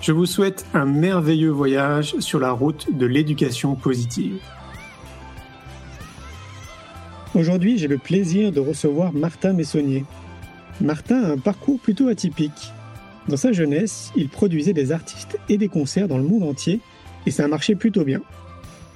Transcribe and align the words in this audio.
Je 0.00 0.12
vous 0.12 0.24
souhaite 0.24 0.64
un 0.72 0.86
merveilleux 0.86 1.50
voyage 1.50 2.18
sur 2.20 2.40
la 2.40 2.52
route 2.52 2.86
de 2.96 3.04
l'éducation 3.04 3.74
positive. 3.74 4.38
Aujourd'hui, 7.34 7.76
j'ai 7.76 7.86
le 7.86 7.98
plaisir 7.98 8.50
de 8.50 8.60
recevoir 8.60 9.12
Martin 9.12 9.52
Messonnier. 9.52 10.06
Martin 10.80 11.22
a 11.22 11.32
un 11.32 11.36
parcours 11.36 11.78
plutôt 11.78 12.08
atypique. 12.08 12.72
Dans 13.28 13.36
sa 13.36 13.52
jeunesse, 13.52 14.10
il 14.16 14.30
produisait 14.30 14.72
des 14.72 14.90
artistes 14.90 15.38
et 15.50 15.58
des 15.58 15.68
concerts 15.68 16.08
dans 16.08 16.16
le 16.16 16.24
monde 16.24 16.44
entier, 16.44 16.80
et 17.26 17.30
ça 17.30 17.44
a 17.44 17.48
marché 17.48 17.74
plutôt 17.74 18.04
bien. 18.04 18.22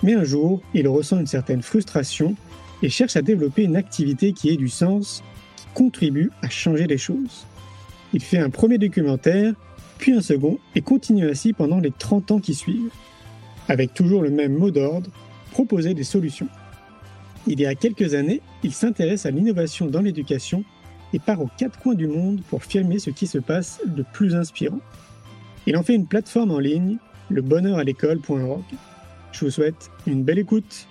Mais 0.02 0.14
un 0.14 0.24
jour, 0.24 0.62
il 0.72 0.88
ressent 0.88 1.20
une 1.20 1.26
certaine 1.26 1.60
frustration 1.60 2.34
et 2.82 2.88
cherche 2.88 3.16
à 3.16 3.22
développer 3.22 3.64
une 3.64 3.76
activité 3.76 4.32
qui 4.32 4.48
ait 4.48 4.56
du 4.56 4.70
sens, 4.70 5.22
qui 5.56 5.66
contribue 5.74 6.30
à 6.40 6.48
changer 6.48 6.86
les 6.86 6.98
choses. 6.98 7.44
Il 8.14 8.22
fait 8.22 8.38
un 8.38 8.48
premier 8.48 8.78
documentaire 8.78 9.52
puis 10.04 10.12
un 10.12 10.20
second, 10.20 10.58
et 10.74 10.82
continue 10.82 11.30
ainsi 11.30 11.54
pendant 11.54 11.78
les 11.78 11.90
30 11.90 12.32
ans 12.32 12.38
qui 12.38 12.52
suivent. 12.52 12.92
Avec 13.70 13.94
toujours 13.94 14.20
le 14.20 14.28
même 14.28 14.52
mot 14.52 14.70
d'ordre, 14.70 15.08
proposer 15.50 15.94
des 15.94 16.04
solutions. 16.04 16.48
Il 17.46 17.58
y 17.58 17.64
a 17.64 17.74
quelques 17.74 18.12
années, 18.12 18.42
il 18.62 18.74
s'intéresse 18.74 19.24
à 19.24 19.30
l'innovation 19.30 19.86
dans 19.86 20.02
l'éducation 20.02 20.62
et 21.14 21.18
part 21.18 21.40
aux 21.40 21.48
quatre 21.56 21.78
coins 21.78 21.94
du 21.94 22.06
monde 22.06 22.42
pour 22.50 22.64
filmer 22.64 22.98
ce 22.98 23.08
qui 23.08 23.26
se 23.26 23.38
passe 23.38 23.80
de 23.86 24.04
plus 24.12 24.34
inspirant. 24.34 24.80
Il 25.66 25.74
en 25.74 25.82
fait 25.82 25.94
une 25.94 26.06
plateforme 26.06 26.50
en 26.50 26.58
ligne, 26.58 26.98
le 27.30 27.40
bonheur 27.40 27.78
à 27.78 27.84
l'école.org. 27.84 28.62
Je 29.32 29.44
vous 29.46 29.50
souhaite 29.50 29.90
une 30.06 30.22
belle 30.22 30.38
écoute. 30.38 30.86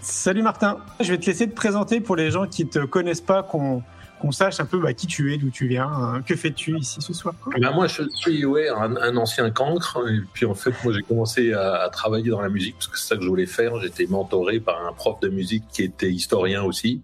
Salut 0.00 0.42
Martin, 0.42 0.78
je 0.98 1.12
vais 1.12 1.18
te 1.18 1.26
laisser 1.26 1.46
te 1.46 1.54
présenter 1.54 2.00
pour 2.00 2.16
les 2.16 2.30
gens 2.30 2.46
qui 2.46 2.64
ne 2.64 2.70
te 2.70 2.78
connaissent 2.86 3.20
pas, 3.20 3.42
qu'on 3.42 3.82
qu'on 4.22 4.30
sache 4.30 4.60
un 4.60 4.66
peu 4.66 4.78
bah, 4.78 4.94
qui 4.94 5.08
tu 5.08 5.34
es, 5.34 5.36
d'où 5.36 5.50
tu 5.50 5.66
viens, 5.66 5.88
hein. 5.88 6.22
que 6.22 6.36
fais-tu 6.36 6.78
ici 6.78 7.02
ce 7.02 7.12
soir 7.12 7.34
eh 7.56 7.60
ben, 7.60 7.72
Moi, 7.72 7.88
je 7.88 8.02
suis 8.14 8.44
ouais, 8.44 8.68
un, 8.68 9.16
ancien 9.16 9.50
cancre. 9.50 9.98
Et 10.08 10.20
puis, 10.32 10.46
en 10.46 10.54
fait, 10.54 10.72
moi, 10.84 10.92
j'ai 10.92 11.02
commencé 11.02 11.52
à, 11.52 11.88
travailler 11.92 12.30
dans 12.30 12.40
la 12.40 12.48
musique 12.48 12.76
parce 12.76 12.86
que 12.86 12.98
c'est 12.98 13.08
ça 13.08 13.16
que 13.16 13.22
je 13.22 13.28
voulais 13.28 13.46
faire. 13.46 13.80
J'étais 13.80 14.06
mentoré 14.06 14.60
par 14.60 14.86
un 14.86 14.92
prof 14.92 15.18
de 15.20 15.28
musique 15.28 15.64
qui 15.72 15.82
était 15.82 16.10
historien 16.10 16.62
aussi. 16.62 17.02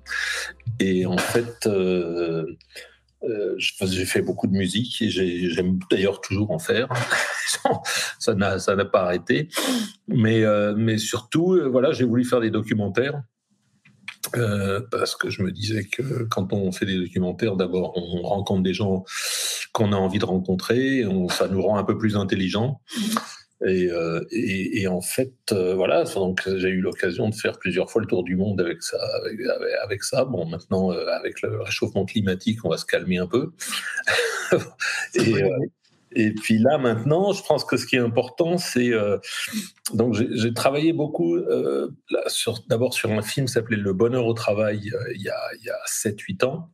Et 0.78 1.06
en 1.06 1.18
fait, 1.18 1.66
euh, 1.66 2.46
euh, 3.24 3.54
j'ai 3.58 4.06
fait 4.06 4.22
beaucoup 4.22 4.46
de 4.46 4.56
musique 4.56 5.02
et 5.02 5.10
j'aime 5.10 5.80
d'ailleurs 5.90 6.20
toujours 6.20 6.52
en 6.52 6.60
faire. 6.60 6.88
ça 8.20 8.34
n'a 8.34 8.84
pas 8.84 9.02
arrêté. 9.02 9.48
Mais 10.06 10.44
euh, 10.44 10.72
mais 10.76 10.98
surtout, 10.98 11.60
voilà, 11.68 11.90
j'ai 11.90 12.04
voulu 12.04 12.24
faire 12.24 12.40
des 12.40 12.50
documentaires 12.50 13.20
euh, 14.36 14.80
parce 14.90 15.16
que 15.16 15.30
je 15.30 15.42
me 15.42 15.52
disais 15.52 15.84
que 15.84 16.24
quand 16.24 16.52
on 16.52 16.72
fait 16.72 16.86
des 16.86 16.96
documentaires, 16.96 17.56
d'abord 17.56 17.92
on 17.96 18.22
rencontre 18.22 18.62
des 18.62 18.74
gens 18.74 19.04
qu'on 19.72 19.92
a 19.92 19.96
envie 19.96 20.18
de 20.18 20.24
rencontrer, 20.24 21.06
on, 21.06 21.28
ça 21.28 21.48
nous 21.48 21.62
rend 21.62 21.78
un 21.78 21.84
peu 21.84 21.96
plus 21.98 22.16
intelligents. 22.16 22.80
Et, 23.66 23.90
euh, 23.90 24.24
et, 24.30 24.82
et, 24.82 24.86
en 24.86 25.00
fait, 25.00 25.34
euh, 25.50 25.74
voilà, 25.74 26.04
donc 26.04 26.42
j'ai 26.46 26.68
eu 26.68 26.80
l'occasion 26.80 27.28
de 27.28 27.34
faire 27.34 27.58
plusieurs 27.58 27.90
fois 27.90 28.00
le 28.00 28.06
tour 28.06 28.22
du 28.22 28.36
monde 28.36 28.60
avec 28.60 28.84
ça. 28.84 28.98
Avec, 29.16 29.40
avec 29.82 30.04
ça. 30.04 30.24
Bon, 30.24 30.46
maintenant, 30.46 30.90
avec 30.90 31.42
le 31.42 31.60
réchauffement 31.62 32.04
climatique, 32.04 32.64
on 32.64 32.68
va 32.68 32.76
se 32.76 32.86
calmer 32.86 33.18
un 33.18 33.26
peu. 33.26 33.50
et, 35.14 35.42
et 36.12 36.32
puis 36.32 36.58
là, 36.58 36.78
maintenant, 36.78 37.32
je 37.32 37.42
pense 37.42 37.64
que 37.64 37.76
ce 37.76 37.86
qui 37.86 37.96
est 37.96 38.00
important, 38.00 38.58
c'est. 38.58 38.92
Euh, 38.92 39.18
donc, 39.92 40.14
j'ai 40.14 40.54
travaillé 40.54 40.92
beaucoup, 40.92 41.36
euh, 41.36 41.88
d'abord 42.68 42.94
sur 42.94 43.10
un 43.12 43.22
film 43.22 43.46
qui 43.46 43.52
s'appelait 43.52 43.76
Le 43.76 43.92
bonheur 43.92 44.26
au 44.26 44.34
travail, 44.34 44.90
euh, 44.92 45.12
il 45.14 45.22
y 45.22 45.28
a, 45.28 45.34
a 45.34 45.86
7-8 45.86 46.44
ans, 46.44 46.70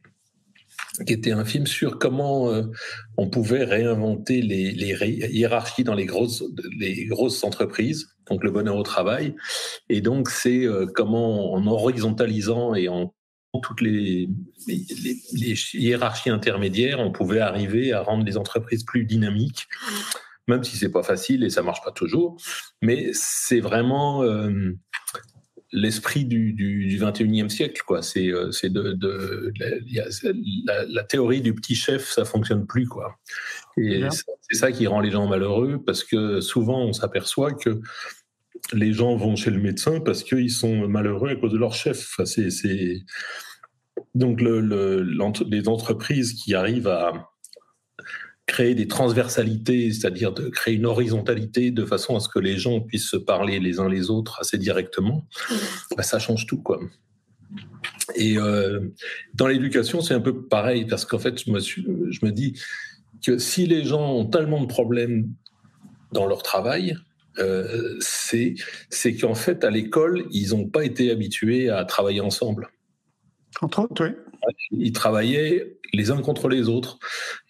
qui 1.06 1.12
était 1.12 1.32
un 1.32 1.44
film 1.44 1.66
sur 1.66 1.98
comment 1.98 2.52
on 3.16 3.28
pouvait 3.28 3.64
réinventer 3.64 4.42
les, 4.42 4.72
hiérarchies 5.32 5.84
dans 5.84 5.94
les 5.94 6.06
grosses, 6.06 6.44
les 6.78 7.06
grosses 7.06 7.42
entreprises, 7.42 8.08
donc 8.30 8.44
le 8.44 8.50
bonheur 8.50 8.76
au 8.76 8.82
travail. 8.82 9.34
Et 9.88 10.00
donc, 10.00 10.30
c'est 10.30 10.66
comment, 10.94 11.52
en 11.54 11.66
horizontalisant 11.66 12.74
et 12.74 12.88
en 12.88 13.13
toutes 13.60 13.80
les, 13.80 14.28
hiérarchies 15.74 16.30
intermédiaires, 16.30 17.00
on 17.00 17.12
pouvait 17.12 17.40
arriver 17.40 17.92
à 17.92 18.02
rendre 18.02 18.24
les 18.24 18.36
entreprises 18.36 18.84
plus 18.84 19.04
dynamiques, 19.04 19.68
même 20.48 20.64
si 20.64 20.76
c'est 20.76 20.90
pas 20.90 21.02
facile 21.02 21.44
et 21.44 21.50
ça 21.50 21.62
marche 21.62 21.82
pas 21.82 21.92
toujours. 21.92 22.36
Mais 22.82 23.10
c'est 23.12 23.60
vraiment 23.60 24.22
euh, 24.22 24.72
l'esprit 25.72 26.24
du, 26.24 26.52
du, 26.52 26.98
21e 26.98 27.48
siècle, 27.48 27.82
quoi. 27.86 28.02
C'est 28.02 28.28
euh, 28.28 28.50
de, 28.64 29.52
la, 30.66 31.04
théorie 31.04 31.40
du 31.40 31.54
petit 31.54 31.74
chef, 31.74 32.10
ça 32.10 32.24
fonctionne 32.24 32.66
plus, 32.66 32.86
quoi. 32.86 33.18
Et 33.76 34.04
c'est 34.10 34.56
ça 34.56 34.70
qui 34.70 34.86
rend 34.86 35.00
les 35.00 35.10
gens 35.10 35.26
malheureux 35.26 35.82
parce 35.84 36.04
que 36.04 36.40
souvent 36.40 36.80
on 36.84 36.92
s'aperçoit 36.92 37.52
que 37.52 37.80
les 38.72 38.92
gens 38.92 39.16
vont 39.16 39.36
chez 39.36 39.50
le 39.50 39.60
médecin 39.60 40.00
parce 40.00 40.22
qu'ils 40.22 40.50
sont 40.50 40.88
malheureux 40.88 41.30
à 41.30 41.36
cause 41.36 41.52
de 41.52 41.58
leur 41.58 41.74
chef. 41.74 42.18
Donc, 44.14 44.40
les 44.40 45.68
entreprises 45.68 46.32
qui 46.34 46.54
arrivent 46.54 46.88
à 46.88 47.30
créer 48.46 48.74
des 48.74 48.86
transversalités, 48.86 49.90
c'est-à-dire 49.90 50.32
de 50.32 50.48
créer 50.48 50.74
une 50.74 50.86
horizontalité 50.86 51.70
de 51.70 51.84
façon 51.84 52.16
à 52.16 52.20
ce 52.20 52.28
que 52.28 52.38
les 52.38 52.58
gens 52.58 52.80
puissent 52.80 53.08
se 53.08 53.16
parler 53.16 53.58
les 53.58 53.80
uns 53.80 53.88
les 53.88 54.10
autres 54.10 54.38
assez 54.40 54.58
directement, 54.58 55.26
bah, 55.96 56.02
ça 56.02 56.18
change 56.18 56.46
tout. 56.46 56.62
Et 58.16 58.36
euh, 58.38 58.80
dans 59.34 59.46
l'éducation, 59.46 60.00
c'est 60.00 60.14
un 60.14 60.20
peu 60.20 60.46
pareil, 60.46 60.84
parce 60.84 61.04
qu'en 61.04 61.18
fait, 61.18 61.42
je 61.42 61.50
me 61.50 62.30
dis 62.30 62.58
que 63.24 63.38
si 63.38 63.66
les 63.66 63.84
gens 63.84 64.12
ont 64.12 64.26
tellement 64.26 64.60
de 64.60 64.66
problèmes 64.66 65.30
dans 66.12 66.26
leur 66.26 66.42
travail, 66.42 66.96
euh, 67.38 67.96
c'est 68.00 69.16
qu'en 69.16 69.34
fait, 69.34 69.64
à 69.64 69.70
l'école, 69.70 70.26
ils 70.30 70.50
n'ont 70.50 70.68
pas 70.68 70.84
été 70.84 71.10
habitués 71.10 71.70
à 71.70 71.84
travailler 71.84 72.20
ensemble. 72.20 72.68
Entre 73.60 73.80
autres, 73.80 74.04
oui. 74.04 74.12
Ils 74.72 74.92
travaillaient 74.92 75.78
les 75.94 76.10
uns 76.10 76.20
contre 76.20 76.48
les 76.48 76.68
autres. 76.68 76.98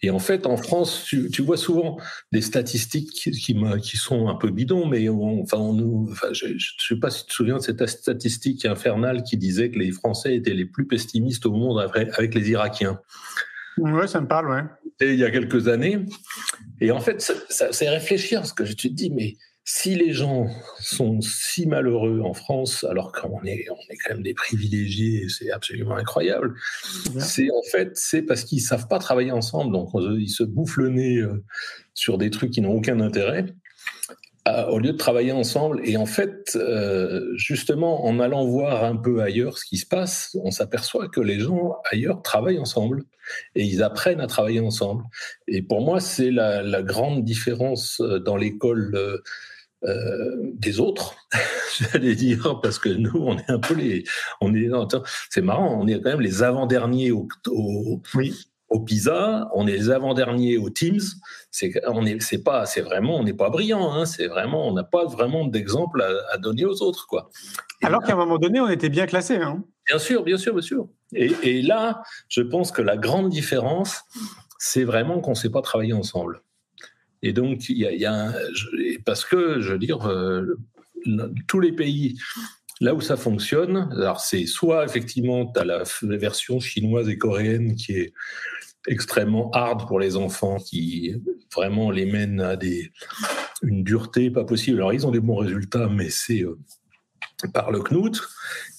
Et 0.01 0.09
en 0.09 0.19
fait, 0.19 0.45
en 0.45 0.55
France, 0.55 1.03
tu, 1.05 1.41
vois 1.41 1.57
souvent 1.57 1.97
des 2.31 2.41
statistiques 2.41 3.11
qui, 3.11 3.31
qui, 3.31 3.97
sont 3.97 4.27
un 4.29 4.35
peu 4.35 4.49
bidons, 4.49 4.85
mais 4.85 5.09
enfin, 5.09 5.57
on 5.57 5.73
nous, 5.73 6.13
je 6.31 6.47
ne 6.47 6.59
sais 6.77 6.95
pas 6.95 7.09
si 7.09 7.23
tu 7.23 7.29
te 7.29 7.33
souviens 7.33 7.57
de 7.57 7.61
cette 7.61 7.85
statistique 7.85 8.65
infernale 8.65 9.23
qui 9.23 9.37
disait 9.37 9.71
que 9.71 9.79
les 9.79 9.91
Français 9.91 10.35
étaient 10.35 10.53
les 10.53 10.65
plus 10.65 10.85
pessimistes 10.85 11.45
au 11.45 11.51
monde 11.51 11.79
avec 11.79 12.35
les 12.35 12.51
Irakiens. 12.51 12.99
Oui, 13.77 14.07
ça 14.07 14.21
me 14.21 14.27
parle. 14.27 14.69
Et 15.01 15.13
il 15.13 15.19
y 15.19 15.25
a 15.25 15.31
quelques 15.31 15.67
années. 15.67 16.05
Et 16.79 16.91
en 16.91 16.99
fait, 16.99 17.33
c'est 17.49 17.89
réfléchir, 17.89 18.41
parce 18.41 18.53
que 18.53 18.65
je 18.65 18.73
te 18.73 18.87
dis, 18.87 19.09
mais 19.09 19.35
si 19.67 19.95
les 19.95 20.13
gens 20.13 20.47
sont 20.79 21.21
si 21.21 21.65
malheureux 21.65 22.21
en 22.21 22.35
France, 22.35 22.83
alors 22.83 23.11
qu'on 23.11 23.43
est, 23.43 23.65
on 23.71 23.91
est 23.91 23.97
quand 23.97 24.13
même 24.13 24.21
des 24.21 24.35
privilégiés, 24.35 25.27
c'est 25.27 25.49
absolument 25.49 25.95
incroyable, 25.95 26.53
c'est 27.19 27.49
en 27.49 27.63
fait 27.71 27.89
c'est 27.95 28.21
parce 28.21 28.43
qu'ils 28.43 28.61
savent 28.61 28.87
pas 28.87 28.99
travailler 28.99 29.31
ensemble, 29.31 29.73
donc 29.73 29.89
ils 29.95 30.29
se 30.29 30.43
bouffent 30.43 30.77
le 30.77 30.89
nez 30.89 31.17
euh, 31.17 31.43
sur 31.95 32.19
des 32.19 32.29
trucs 32.29 32.51
qui 32.51 32.61
n'ont 32.61 32.75
aucun 32.75 32.99
intérêt. 32.99 33.47
au 34.69 34.77
lieu 34.77 34.91
de 34.91 34.97
travailler 34.97 35.31
ensemble. 35.31 35.81
Et 35.83 35.97
en 35.97 36.05
fait, 36.05 36.55
euh, 36.55 37.33
justement, 37.35 38.05
en 38.05 38.19
allant 38.19 38.45
voir 38.45 38.83
un 38.83 38.95
peu 38.95 39.23
ailleurs 39.23 39.57
ce 39.57 39.65
qui 39.65 39.77
se 39.77 39.87
passe, 39.87 40.37
on 40.43 40.51
s'aperçoit 40.51 41.09
que 41.09 41.21
les 41.21 41.39
gens 41.39 41.77
ailleurs 41.91 42.21
travaillent 42.21 42.59
ensemble 42.59 43.01
et 43.55 43.63
ils 43.63 43.81
apprennent 43.81 44.21
à 44.21 44.27
travailler 44.27 44.59
ensemble. 44.59 45.03
Et 45.47 45.63
pour 45.63 45.81
moi, 45.81 45.99
c'est 45.99 46.29
la, 46.29 46.83
grande 46.83 47.23
différence 47.23 47.99
euh, 48.01 48.19
dans 48.19 48.37
l'école 48.37 49.23
des 50.53 50.79
autres, 50.79 51.15
j'allais 51.79 52.15
dire, 52.15 52.59
parce 52.61 52.79
que 52.79 52.89
nous, 52.89 53.11
on 53.15 53.37
est 53.37 53.49
un 53.49 53.59
peu 53.59 53.73
les, 53.73 54.03
on 54.41 54.53
est, 54.55 54.69
c'est 55.29 55.41
marrant, 55.41 55.77
on 55.79 55.87
est 55.87 56.01
quand 56.01 56.09
même 56.09 56.21
les 56.21 56.43
avant-derniers 56.43 57.11
au, 57.11 57.27
au, 57.49 58.01
Oui. 58.15 58.33
au 58.69 58.79
PISA, 58.79 59.49
on 59.53 59.67
est 59.67 59.73
les 59.73 59.89
avant-derniers 59.91 60.57
au 60.57 60.69
Teams. 60.69 61.01
C'est, 61.51 61.73
on 61.87 62.05
est, 62.05 62.19
c'est 62.21 62.43
pas, 62.43 62.65
c'est 62.65 62.81
vraiment, 62.81 63.17
on 63.17 63.23
n'est 63.23 63.33
pas 63.33 63.49
brillant. 63.49 63.93
Hein, 63.93 64.05
c'est 64.05 64.27
vraiment, 64.27 64.67
on 64.67 64.73
n'a 64.73 64.83
pas 64.83 65.05
vraiment 65.05 65.45
d'exemple 65.45 66.01
à, 66.01 66.33
à 66.33 66.37
donner 66.37 66.65
aux 66.65 66.81
autres, 66.81 67.05
quoi. 67.07 67.29
Et 67.81 67.85
Alors 67.85 68.01
qu'à 68.03 68.13
un 68.13 68.17
moment 68.17 68.37
donné, 68.37 68.59
on 68.59 68.69
était 68.69 68.89
bien 68.89 69.05
classé. 69.05 69.35
Hein. 69.35 69.63
Bien 69.87 69.99
sûr, 69.99 70.23
bien 70.23 70.37
sûr, 70.37 70.53
bien 70.53 70.61
sûr. 70.63 70.87
Et, 71.13 71.31
et 71.43 71.61
là, 71.61 72.01
je 72.27 72.41
pense 72.41 72.71
que 72.71 72.81
la 72.81 72.97
grande 72.97 73.29
différence, 73.29 74.01
c'est 74.57 74.83
vraiment 74.83 75.19
qu'on 75.19 75.31
ne 75.31 75.35
sait 75.35 75.51
pas 75.51 75.61
travailler 75.61 75.93
ensemble. 75.93 76.41
Et 77.25 77.33
donc, 77.33 77.69
il 77.69 77.79
y 77.79 78.05
a, 78.05 78.13
un- 78.13 78.33
parce 79.03 79.25
que, 79.25 79.59
je 79.59 79.71
veux 79.73 79.79
dire, 79.79 80.05
euh, 80.07 80.59
tous 81.47 81.59
les 81.59 81.71
pays, 81.71 82.17
là 82.81 82.93
où 82.93 83.01
ça 83.01 83.17
fonctionne, 83.17 83.89
alors 83.93 84.19
c'est 84.19 84.45
soit 84.45 84.85
effectivement, 84.85 85.51
tu 85.51 85.59
as 85.59 85.65
la 85.65 85.83
version 86.17 86.59
chinoise 86.59 87.09
et 87.09 87.17
coréenne 87.17 87.75
qui 87.75 87.93
est 87.93 88.13
extrêmement 88.87 89.49
hard 89.51 89.87
pour 89.87 89.99
les 89.99 90.15
enfants, 90.15 90.57
qui 90.57 91.15
vraiment 91.55 91.89
les 91.89 92.05
mène 92.05 92.39
à 92.41 92.55
des, 92.55 92.91
une 93.63 93.83
dureté 93.83 94.29
pas 94.29 94.45
possible. 94.45 94.77
Alors, 94.77 94.93
ils 94.93 95.07
ont 95.07 95.11
des 95.11 95.19
bons 95.19 95.37
résultats, 95.37 95.89
mais 95.89 96.11
c'est 96.11 96.43
euh, 96.43 96.59
par 97.53 97.71
le 97.71 97.79
Knout. 97.79 98.21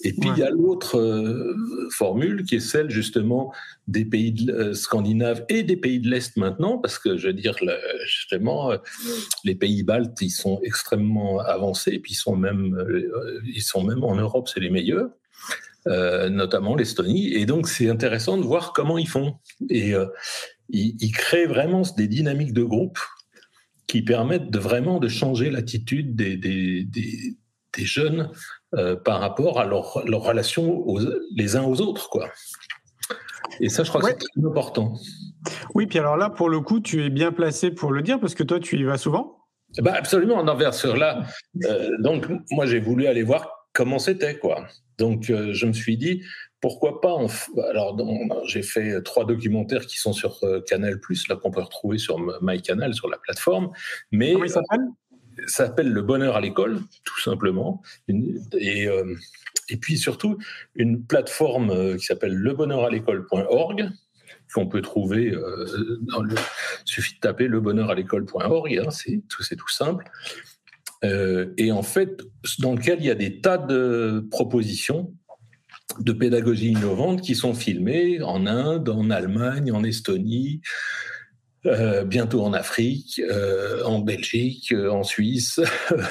Et 0.02 0.12
puis, 0.12 0.28
il 0.36 0.38
y 0.38 0.42
a 0.42 0.50
l'autre 0.50 0.98
euh, 0.98 1.54
formule 1.90 2.44
qui 2.44 2.56
est 2.56 2.60
celle 2.60 2.90
justement 2.90 3.52
des 3.88 4.04
pays 4.04 4.32
de, 4.32 4.52
euh, 4.52 4.74
scandinaves 4.74 5.44
et 5.48 5.62
des 5.62 5.76
pays 5.76 6.00
de 6.00 6.08
l'Est 6.08 6.36
maintenant, 6.36 6.78
parce 6.78 6.98
que 6.98 7.16
je 7.16 7.28
veux 7.28 7.32
dire, 7.32 7.56
le- 7.62 7.78
justement, 8.06 8.70
euh, 8.72 8.78
les 9.44 9.54
pays 9.54 9.82
baltes, 9.82 10.20
ils 10.20 10.30
sont 10.30 10.60
extrêmement 10.62 11.40
avancés, 11.40 11.98
puis 11.98 12.12
ils 12.12 12.16
sont 12.16 12.36
même, 12.36 12.76
ils 13.44 13.62
sont 13.62 13.82
même 13.82 14.04
en 14.04 14.14
Europe, 14.16 14.48
c'est 14.52 14.60
les 14.60 14.70
meilleurs. 14.70 15.08
notamment 15.86 16.74
l'Estonie, 16.74 17.32
et 17.34 17.46
donc 17.46 17.68
c'est 17.68 17.88
intéressant 17.88 18.36
de 18.36 18.42
voir 18.42 18.72
comment 18.72 18.98
ils 18.98 19.08
font. 19.08 19.36
Et 19.70 19.92
ils, 20.68 20.96
ils 21.00 21.12
créent 21.12 21.46
vraiment 21.46 21.82
des 21.96 22.08
dynamiques 22.08 22.52
de 22.52 22.64
groupe 22.64 22.98
qui 23.86 24.02
permettent 24.02 24.50
de 24.50 24.58
vraiment 24.58 24.98
de 24.98 25.06
changer 25.08 25.48
l'attitude 25.48 26.16
des, 26.16 26.36
des, 26.36 26.82
des, 26.84 27.36
des 27.76 27.84
jeunes 27.84 28.30
euh, 28.74 28.96
par 28.96 29.20
rapport 29.20 29.60
à 29.60 29.64
leur, 29.66 30.02
leur 30.06 30.22
relation 30.22 30.64
aux, 30.86 30.98
les 31.34 31.56
uns 31.56 31.62
aux 31.64 31.80
autres, 31.80 32.08
quoi. 32.08 32.28
Et 33.60 33.68
ça, 33.68 33.84
je 33.84 33.88
crois 33.90 34.02
Ouais. 34.04 34.14
que 34.14 34.20
c'est 34.22 34.40
très 34.40 34.48
important. 34.48 34.94
Oui, 35.74 35.86
puis 35.86 35.98
alors 35.98 36.16
là, 36.16 36.30
pour 36.30 36.48
le 36.48 36.60
coup, 36.60 36.80
tu 36.80 37.04
es 37.04 37.10
bien 37.10 37.32
placé 37.32 37.70
pour 37.70 37.92
le 37.92 38.02
dire 38.02 38.18
parce 38.20 38.34
que 38.34 38.42
toi, 38.42 38.58
tu 38.60 38.76
y 38.78 38.82
vas 38.84 38.98
souvent? 38.98 39.38
Bah 39.78 39.94
absolument, 39.94 40.36
en 40.36 40.48
envers 40.48 40.74
sur 40.74 40.96
là. 40.96 41.24
euh, 41.64 41.90
donc, 42.00 42.26
moi, 42.50 42.66
j'ai 42.66 42.80
voulu 42.80 43.06
aller 43.06 43.22
voir 43.22 43.68
comment 43.72 43.98
c'était, 43.98 44.38
quoi. 44.38 44.66
Donc, 44.98 45.28
euh, 45.30 45.52
je 45.52 45.66
me 45.66 45.72
suis 45.74 45.96
dit, 45.98 46.22
pourquoi 46.60 47.00
pas 47.00 47.14
on 47.14 47.26
f- 47.26 47.48
Alors, 47.70 47.96
j'ai 48.46 48.62
fait 48.62 49.02
trois 49.02 49.24
documentaires 49.26 49.84
qui 49.86 49.98
sont 49.98 50.12
sur 50.14 50.38
euh, 50.42 50.60
Canal+, 50.62 50.98
là 51.28 51.36
qu'on 51.36 51.50
peut 51.50 51.60
retrouver 51.60 51.98
sur 51.98 52.18
MyCanal, 52.42 52.94
sur 52.94 53.08
la 53.08 53.18
plateforme. 53.18 53.70
Mais 54.10 54.32
Comment 54.32 54.46
ça 55.46 55.66
s'appelle 55.66 55.90
le 55.90 56.02
bonheur 56.02 56.36
à 56.36 56.40
l'école, 56.40 56.80
tout 57.04 57.20
simplement. 57.20 57.82
Et, 58.08 58.86
euh, 58.86 59.14
et 59.68 59.76
puis 59.76 59.98
surtout, 59.98 60.38
une 60.74 61.04
plateforme 61.04 61.70
euh, 61.70 61.96
qui 61.96 62.06
s'appelle 62.06 62.34
lebonheuralécole.org, 62.34 63.90
qu'on 64.54 64.66
peut 64.68 64.82
trouver, 64.82 65.32
euh, 65.32 65.98
dans 66.02 66.22
le, 66.22 66.34
il 66.34 66.90
suffit 66.90 67.14
de 67.14 67.20
taper 67.20 67.48
lebonheuralécole.org, 67.48 68.82
hein, 68.84 68.90
c'est 68.90 69.22
tout, 69.28 69.68
simple. 69.68 70.10
Et 71.02 71.70
en 71.70 71.82
fait, 71.82 72.22
dans 72.58 72.74
lequel 72.74 72.98
il 72.98 73.06
y 73.06 73.10
a 73.10 73.14
des 73.14 73.40
tas 73.40 73.58
de 73.58 74.26
propositions 74.28 75.14
de 76.00 76.12
pédagogie 76.12 76.72
innovante 76.72 77.22
qui 77.22 77.34
sont 77.36 77.54
filmées 77.54 78.20
en 78.22 78.46
Inde, 78.46 78.88
en 78.88 79.10
Allemagne, 79.10 79.70
en 79.72 79.84
Estonie, 79.84 80.60
euh, 81.66 82.04
bientôt 82.04 82.42
en 82.42 82.52
Afrique, 82.52 83.20
euh, 83.30 83.82
en 83.84 83.98
Belgique, 84.00 84.72
euh, 84.72 84.90
en 84.90 85.02
Suisse, 85.02 85.60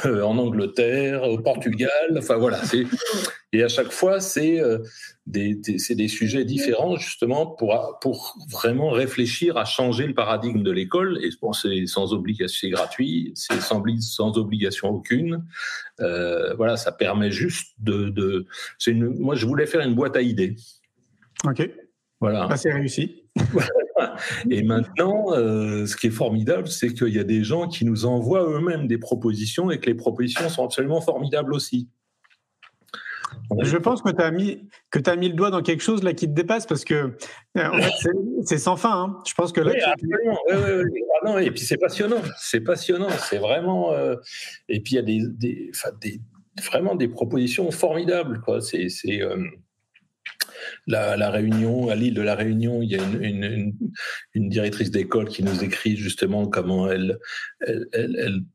euh, 0.05 0.21
en 0.21 0.37
Angleterre, 0.37 1.23
au 1.23 1.37
Portugal. 1.39 1.89
Enfin 2.17 2.35
voilà. 2.37 2.63
c'est- 2.65 2.85
Et 3.53 3.63
à 3.63 3.69
chaque 3.69 3.91
fois, 3.91 4.19
c'est 4.19 4.59
euh, 4.59 4.79
des, 5.27 5.55
des- 5.55 5.95
des 5.95 6.07
sujets 6.09 6.43
différents 6.43 6.97
justement 6.97 7.45
pour, 7.45 7.97
pour 8.01 8.35
vraiment 8.51 8.89
réfléchir 8.89 9.55
à 9.55 9.63
changer 9.63 10.07
le 10.07 10.13
paradigme 10.13 10.61
de 10.61 10.71
l'école. 10.71 11.19
Et 11.23 11.29
bon, 11.41 11.53
c'est 11.53 11.85
sans 11.87 12.11
obligation, 12.13 12.57
c'est 12.61 12.69
gratuit, 12.69 13.31
c'est 13.35 13.61
sans, 13.61 13.81
sans 14.01 14.37
obligation 14.37 14.89
aucune. 14.89 15.45
Euh, 16.01 16.53
voilà, 16.55 16.75
ça 16.75 16.91
permet 16.91 17.31
juste 17.31 17.73
de. 17.79 18.09
de 18.09 18.45
une, 18.87 19.07
moi, 19.19 19.35
je 19.35 19.45
voulais 19.45 19.65
faire 19.67 19.81
une 19.81 19.95
boîte 19.95 20.17
à 20.17 20.21
idées. 20.21 20.57
Ok, 21.45 21.69
Voilà. 22.19 22.55
c'est 22.57 22.73
réussi. 22.73 23.24
Et 24.49 24.63
maintenant, 24.63 25.33
euh, 25.33 25.85
ce 25.85 25.95
qui 25.97 26.07
est 26.07 26.11
formidable, 26.11 26.67
c'est 26.67 26.93
qu'il 26.93 27.09
y 27.13 27.19
a 27.19 27.23
des 27.23 27.43
gens 27.43 27.67
qui 27.67 27.85
nous 27.85 28.05
envoient 28.05 28.49
eux-mêmes 28.49 28.87
des 28.87 28.97
propositions 28.97 29.71
et 29.71 29.79
que 29.79 29.87
les 29.87 29.95
propositions 29.95 30.47
sont 30.49 30.63
absolument 30.63 31.01
formidables 31.01 31.53
aussi. 31.53 31.89
Je 33.61 33.77
pense 33.77 34.01
que 34.01 34.09
tu 34.11 34.21
as, 34.23 34.31
mis, 34.31 34.67
que 34.89 34.99
as 35.09 35.15
mis 35.15 35.27
le 35.29 35.35
doigt 35.35 35.51
dans 35.51 35.61
quelque 35.61 35.83
chose 35.83 36.03
là 36.03 36.13
qui 36.13 36.27
te 36.27 36.33
dépasse 36.33 36.65
parce 36.65 36.83
que 36.85 36.93
euh, 37.57 37.67
en 37.69 37.73
fait, 37.81 38.09
c'est- 38.43 38.57
sans 38.57 38.75
fin. 38.77 39.03
hein. 39.03 39.19
Je 39.27 39.33
pense 39.33 39.51
que 39.51 39.61
là, 39.61 39.71
Oui, 39.73 39.79
tu- 39.79 39.89
absolument. 39.89 40.37
Oui, 40.49 40.55
oui, 40.55 40.83
oui. 40.93 41.01
Ah 41.21 41.29
non, 41.31 41.37
et 41.37 41.51
puis 41.51 41.59
c'est 41.61 41.77
passionnant. 41.77 42.21
C'est 42.39 42.61
passionnant. 42.61 43.09
C'est 43.29 43.37
vraiment. 43.37 43.91
euh, 43.93 44.15
Et 44.69 44.79
puis 44.79 44.93
il 44.93 44.95
y 44.95 44.99
a 44.99 45.01
des, 45.03 45.21
des, 45.27 45.71
enfin, 45.75 45.89
des- 46.01 46.21
vraiment 46.63 46.95
des 46.95 47.07
propositions 47.07 47.69
formidables. 47.71 48.41
Quoi. 48.41 48.61
C'est, 48.61 48.87
euh, 49.21 49.43
la, 50.87 51.29
Réunion, 51.29 51.89
à 51.89 51.95
l'île 51.95 52.13
de 52.13 52.21
la 52.21 52.35
Réunion, 52.35 52.81
il 52.81 52.89
y 52.89 52.95
a 52.95 53.03
une, 53.03 54.49
directrice 54.49 54.91
d'école 54.91 55.27
qui 55.27 55.43
nous 55.43 55.63
écrit 55.63 55.95
justement 55.95 56.47
comment 56.47 56.89
elle, 56.89 57.17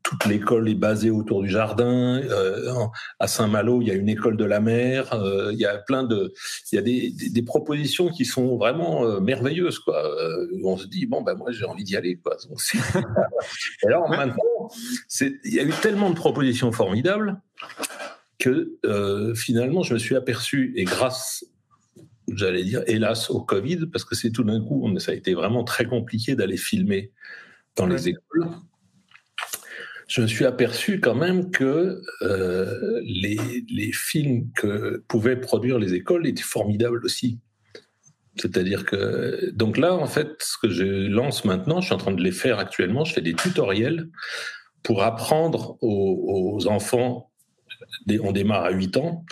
toute 0.03 0.25
l'école 0.25 0.69
est 0.69 0.75
basée 0.75 1.09
autour 1.09 1.41
du 1.41 1.49
jardin. 1.49 2.21
Euh, 2.21 2.73
à 3.19 3.27
Saint-Malo, 3.27 3.81
il 3.81 3.87
y 3.87 3.91
a 3.91 3.93
une 3.93 4.09
école 4.09 4.37
de 4.37 4.45
la 4.45 4.59
mer. 4.59 5.13
Euh, 5.13 5.49
il 5.53 5.59
y 5.59 5.65
a 5.65 5.77
plein 5.77 6.03
de, 6.03 6.33
il 6.71 6.75
y 6.75 6.79
a 6.79 6.81
des, 6.81 7.41
propositions 7.41 8.09
qui 8.09 8.25
sont 8.25 8.57
vraiment 8.57 9.03
euh, 9.03 9.19
merveilleuses, 9.19 9.79
quoi. 9.79 10.03
On 10.63 10.77
se 10.77 10.87
dit 10.87 11.05
bon 11.05 11.21
ben 11.21 11.33
moi 11.35 11.51
j'ai 11.51 11.65
envie 11.65 11.83
d'y 11.83 11.95
aller, 11.95 12.17
quoi. 12.17 12.37
Alors 13.85 14.09
maintenant, 14.09 14.69
il 15.19 15.53
y 15.53 15.59
a 15.59 15.63
eu 15.63 15.73
tellement 15.81 16.09
de 16.09 16.15
propositions 16.15 16.71
formidables 16.71 17.41
que 18.39 18.77
finalement 19.35 19.83
je 19.83 19.93
me 19.93 19.99
suis 19.99 20.15
aperçu 20.15 20.73
et 20.75 20.83
grâce 20.83 21.45
j'allais 22.37 22.63
dire 22.63 22.83
hélas 22.87 23.29
au 23.29 23.41
Covid 23.41 23.87
parce 23.91 24.03
que 24.05 24.15
c'est 24.15 24.31
tout 24.31 24.43
d'un 24.43 24.61
coup 24.61 24.81
on- 24.85 24.97
ça 24.99 25.11
a 25.11 25.15
été 25.15 25.33
vraiment 25.33 25.63
très 25.63 25.85
compliqué 25.85 26.35
d'aller 26.35 26.57
filmer 26.57 27.11
dans 27.75 27.85
les 27.87 28.09
écoles 28.09 28.49
je 30.07 30.21
me 30.21 30.27
suis 30.27 30.43
aperçu 30.45 30.99
quand 30.99 31.15
même 31.15 31.51
que 31.51 32.01
euh, 32.21 32.99
les, 33.05 33.37
les 33.69 33.91
films 33.93 34.51
que 34.53 35.03
pouvaient 35.07 35.39
produire 35.39 35.79
les 35.79 35.93
écoles 35.93 36.27
étaient 36.27 36.41
formidables 36.43 37.05
aussi. 37.05 37.39
C'est-à-dire 38.35 38.83
que 38.85 39.51
donc 39.51 39.77
là, 39.77 39.93
en 39.93 40.07
fait, 40.07 40.31
ce 40.41 40.57
que 40.61 40.69
je 40.69 40.83
lance 41.07 41.45
maintenant, 41.45 41.79
je 41.79 41.85
suis 41.85 41.93
en 41.95 41.97
train 41.97 42.11
de 42.11 42.21
les 42.21 42.31
faire 42.33 42.59
actuellement. 42.59 43.05
Je 43.05 43.13
fais 43.13 43.21
des 43.21 43.33
tutoriels 43.33 44.09
pour 44.83 45.03
apprendre 45.03 45.77
aux, 45.81 46.57
aux 46.57 46.67
enfants. 46.67 47.31
On 48.21 48.33
démarre 48.33 48.65
à 48.65 48.71
8 48.71 48.97
ans 48.97 49.23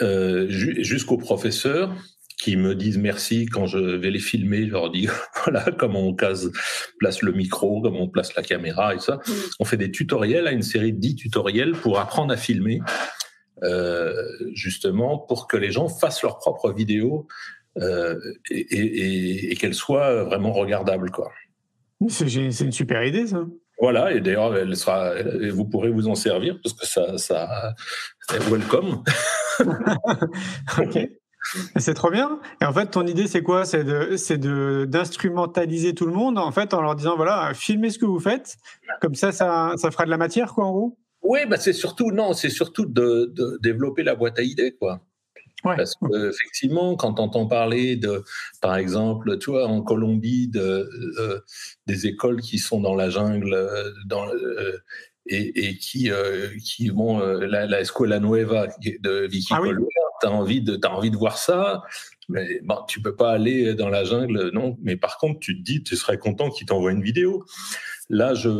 euh, 0.00 0.46
ju- 0.48 0.84
jusqu'aux 0.84 1.18
professeurs 1.18 1.92
qui 2.44 2.56
me 2.56 2.74
disent 2.74 2.98
merci 2.98 3.46
quand 3.46 3.66
je 3.66 3.78
vais 3.78 4.10
les 4.10 4.18
filmer. 4.18 4.66
Je 4.66 4.72
leur 4.72 4.90
dis 4.90 5.08
voilà 5.44 5.64
comment 5.78 6.00
on 6.06 6.14
case, 6.14 6.50
place 6.98 7.22
le 7.22 7.32
micro, 7.32 7.80
comment 7.80 8.02
on 8.02 8.08
place 8.08 8.34
la 8.36 8.42
caméra 8.42 8.94
et 8.94 8.98
ça. 8.98 9.18
On 9.60 9.64
fait 9.64 9.76
des 9.78 9.90
tutoriels, 9.90 10.46
à 10.46 10.52
une 10.52 10.62
série 10.62 10.92
de 10.92 10.98
10 10.98 11.16
tutoriels 11.16 11.72
pour 11.72 11.98
apprendre 11.98 12.32
à 12.32 12.36
filmer, 12.36 12.80
euh, 13.62 14.12
justement 14.52 15.18
pour 15.18 15.46
que 15.46 15.56
les 15.56 15.70
gens 15.72 15.88
fassent 15.88 16.22
leurs 16.22 16.38
propres 16.38 16.72
vidéos 16.72 17.26
euh, 17.80 18.18
et, 18.50 18.58
et- 18.60 19.00
et- 19.00 19.52
et 19.52 19.56
qu'elles 19.56 19.74
soient 19.74 20.24
vraiment 20.24 20.52
regardables, 20.52 21.10
quoi. 21.10 21.30
c'est 22.08 22.26
une 22.64 22.72
super 22.72 23.02
idée, 23.04 23.26
ça. 23.26 23.44
Voilà, 23.80 24.12
et 24.12 24.20
d'ailleurs, 24.20 24.56
elle 24.56 24.76
sera, 24.76 25.14
vous 25.50 25.64
pourrez 25.64 25.90
vous 25.90 26.06
en 26.06 26.14
servir 26.14 26.58
parce 26.62 26.74
que 26.74 26.86
ça, 26.86 27.18
ça, 27.18 27.74
welcome. 28.50 29.02
Ok. 30.78 30.98
C'est 31.76 31.94
trop 31.94 32.10
bien. 32.10 32.40
Et 32.60 32.64
en 32.64 32.72
fait, 32.72 32.86
ton 32.86 33.06
idée, 33.06 33.26
c'est 33.26 33.42
quoi? 33.42 33.64
C'est 33.64 33.84
de, 33.84 34.84
d'instrumentaliser 34.86 35.94
tout 35.94 36.06
le 36.06 36.12
monde, 36.12 36.38
en 36.38 36.52
fait, 36.52 36.74
en 36.74 36.80
leur 36.80 36.96
disant 36.96 37.16
voilà, 37.16 37.52
filmez 37.54 37.90
ce 37.90 37.98
que 37.98 38.06
vous 38.06 38.20
faites. 38.20 38.56
Comme 39.00 39.14
ça, 39.14 39.32
ça, 39.32 39.72
ça 39.76 39.90
fera 39.90 40.04
de 40.04 40.10
la 40.10 40.16
matière, 40.16 40.54
quoi, 40.54 40.64
en 40.64 40.72
gros? 40.72 40.98
Oui, 41.22 41.40
bah 41.48 41.56
c'est 41.56 41.72
surtout 41.72 42.10
non, 42.10 42.34
c'est 42.34 42.50
surtout 42.50 42.84
de, 42.84 43.32
de 43.34 43.58
développer 43.62 44.02
la 44.02 44.14
boîte 44.14 44.38
à 44.38 44.42
idées, 44.42 44.76
quoi. 44.78 45.00
Ouais. 45.64 45.76
Parce 45.76 45.94
que 45.94 46.28
effectivement, 46.28 46.94
quand 46.94 47.18
on 47.18 47.24
entend 47.24 47.46
parler 47.46 47.96
de, 47.96 48.22
par 48.60 48.76
exemple, 48.76 49.38
tu 49.38 49.50
vois, 49.50 49.66
en 49.66 49.80
Colombie, 49.80 50.48
de, 50.48 50.90
euh, 51.18 51.40
des 51.86 52.06
écoles 52.06 52.42
qui 52.42 52.58
sont 52.58 52.80
dans 52.80 52.94
la 52.94 53.08
jungle, 53.08 53.54
euh, 53.54 53.90
dans, 54.04 54.28
euh, 54.28 54.78
et, 55.26 55.68
et 55.68 55.78
qui, 55.78 56.10
euh, 56.10 56.48
qui 56.62 56.90
euh, 56.90 57.46
la, 57.46 57.64
la 57.64 57.80
Escuela 57.80 58.20
Nueva 58.20 58.66
de 59.00 59.26
Vicky 59.26 59.54
Ah 59.54 59.62
oui. 59.62 59.70
Colbert, 60.20 60.30
t'as 60.30 60.30
envie 60.30 60.62
de, 60.62 60.76
t'as 60.76 60.90
envie 60.90 61.10
de 61.10 61.16
voir 61.16 61.38
ça, 61.38 61.82
mais 62.28 62.60
bon, 62.62 62.78
tu 62.88 63.00
peux 63.00 63.14
pas 63.14 63.32
aller 63.32 63.74
dans 63.74 63.88
la 63.88 64.04
jungle, 64.04 64.50
non. 64.52 64.76
Mais 64.82 64.96
par 64.96 65.18
contre, 65.18 65.40
tu 65.40 65.58
te 65.58 65.62
dis, 65.62 65.82
tu 65.82 65.96
serais 65.96 66.18
content 66.18 66.50
qu'il 66.50 66.66
t'envoie 66.66 66.92
une 66.92 67.02
vidéo. 67.02 67.44
Là, 68.10 68.34
je, 68.34 68.50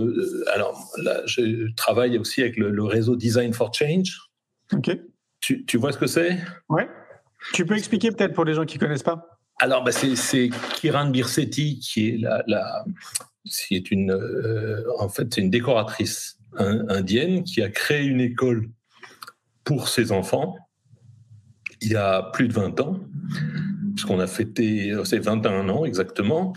alors, 0.51 0.83
là, 1.03 1.21
je 1.27 1.73
travaille 1.75 2.19
aussi 2.19 2.41
avec 2.41 2.57
le, 2.57 2.71
le 2.71 2.85
réseau 2.85 3.17
Design 3.17 3.53
for 3.53 3.73
Change. 3.75 4.19
Ok. 4.73 4.97
Tu, 5.41 5.65
tu 5.67 5.77
vois 5.77 5.93
ce 5.93 5.99
que 5.99 6.07
c'est? 6.07 6.39
Ouais. 6.69 6.89
Tu 7.53 7.67
peux 7.67 7.77
expliquer 7.77 8.11
peut-être 8.11 8.33
pour 8.33 8.45
les 8.45 8.55
gens 8.55 8.65
qui 8.65 8.79
connaissent 8.79 9.03
pas? 9.03 9.39
Alors, 9.59 9.85
bah, 9.85 9.93
c'est, 9.93 10.17
c'est 10.17 10.51
Kiran 10.75 11.11
Birsetti 11.11 11.79
qui 11.79 12.09
est 12.09 12.19
la, 12.19 12.43
la 12.47 12.85
c'est 13.45 13.91
une, 13.91 14.11
euh, 14.11 14.83
en 14.99 15.11
fait, 15.11 15.33
c'est 15.33 15.43
une 15.43 15.51
décoratrice 15.51 16.39
in- 16.57 16.89
indienne 16.89 17.45
qui 17.45 17.63
a 17.63 17.69
créé 17.69 18.05
une 18.05 18.21
école 18.21 18.71
pour 19.65 19.89
ses 19.89 20.13
enfants 20.13 20.57
il 21.85 21.93
y 21.93 21.97
a 21.97 22.23
plus 22.33 22.49
de 22.49 22.53
20 22.53 22.81
ans, 22.81 23.00
puisqu'on 23.95 24.19
a 24.21 24.26
fêté, 24.26 24.91
euh, 24.91 25.05
c'est 25.05 25.19
21 25.19 25.69
ans 25.69 25.85
exactement, 25.85 26.55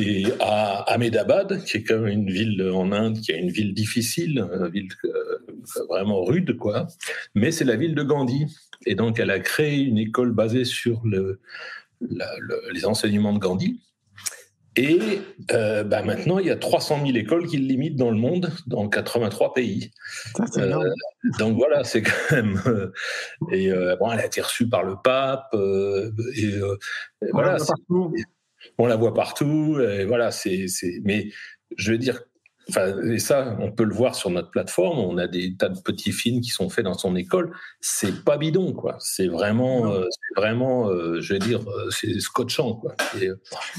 et 0.00 0.24
à 0.40 0.82
Ahmedabad, 0.92 1.64
qui 1.64 1.78
est 1.78 1.82
quand 1.82 2.00
même 2.00 2.08
une 2.08 2.30
ville 2.30 2.62
en 2.74 2.92
Inde, 2.92 3.20
qui 3.20 3.32
est 3.32 3.38
une 3.38 3.50
ville 3.50 3.74
difficile, 3.74 4.46
une 4.50 4.68
ville 4.68 4.88
euh, 5.04 5.84
vraiment 5.88 6.24
rude, 6.24 6.56
quoi, 6.56 6.86
mais 7.34 7.50
c'est 7.52 7.64
la 7.64 7.76
ville 7.76 7.94
de 7.94 8.02
Gandhi. 8.02 8.46
Et 8.86 8.94
donc, 8.94 9.18
elle 9.18 9.30
a 9.30 9.38
créé 9.40 9.80
une 9.80 9.98
école 9.98 10.32
basée 10.32 10.64
sur 10.64 11.02
les 12.00 12.84
enseignements 12.84 13.32
de 13.32 13.38
Gandhi. 13.38 13.80
Et 14.76 15.20
euh, 15.52 15.84
bah, 15.84 16.02
maintenant, 16.02 16.38
il 16.38 16.46
y 16.46 16.50
a 16.50 16.56
300 16.56 17.00
000 17.06 17.16
écoles 17.16 17.46
qui 17.46 17.56
le 17.56 17.66
limitent 17.66 17.96
dans 17.96 18.10
le 18.10 18.16
monde, 18.18 18.52
dans 18.66 18.88
83 18.88 19.54
pays. 19.54 19.90
Ça, 20.36 20.44
Euh. 20.62 20.90
Donc 21.38 21.56
voilà, 21.56 21.82
c'est 21.82 22.02
quand 22.02 22.32
même. 22.36 22.60
euh, 22.66 22.92
et 23.50 23.70
euh, 23.72 23.96
bon, 23.96 24.12
elle 24.12 24.20
a 24.20 24.26
été 24.26 24.40
reçue 24.42 24.68
par 24.68 24.84
le 24.84 24.96
pape. 25.02 25.48
euh, 25.54 26.10
et 26.36 26.44
et 26.48 26.60
On 26.62 27.28
voilà, 27.32 27.52
la 27.52 27.56
voit 27.58 27.66
partout. 27.66 28.14
on 28.78 28.86
la 28.86 28.96
voit 28.96 29.14
partout. 29.14 29.78
Et 29.80 30.04
voilà, 30.04 30.30
c'est. 30.30 30.66
Mais 31.04 31.28
je 31.76 31.92
veux 31.92 31.98
dire, 31.98 32.20
enfin, 32.70 33.00
et 33.02 33.18
ça, 33.18 33.56
on 33.60 33.70
peut 33.72 33.84
le 33.84 33.94
voir 33.94 34.14
sur 34.14 34.30
notre 34.30 34.50
plateforme. 34.50 34.98
On 34.98 35.18
a 35.18 35.26
des 35.26 35.54
tas 35.56 35.68
de 35.68 35.80
petits 35.80 36.12
films 36.12 36.40
qui 36.40 36.50
sont 36.50 36.68
faits 36.68 36.84
dans 36.84 36.94
son 36.94 37.14
école. 37.16 37.52
C'est 37.80 38.24
pas 38.24 38.36
bidon, 38.38 38.72
quoi. 38.72 38.96
C'est 39.00 39.28
vraiment, 39.28 39.92
euh, 39.92 40.04
vraiment, 40.36 40.88
euh, 40.90 41.20
je 41.20 41.32
veux 41.34 41.38
dire, 41.38 41.60
euh, 41.68 41.90
c'est 41.90 42.18
scotchant, 42.20 42.74
quoi. 42.74 42.94
Et, 43.20 43.30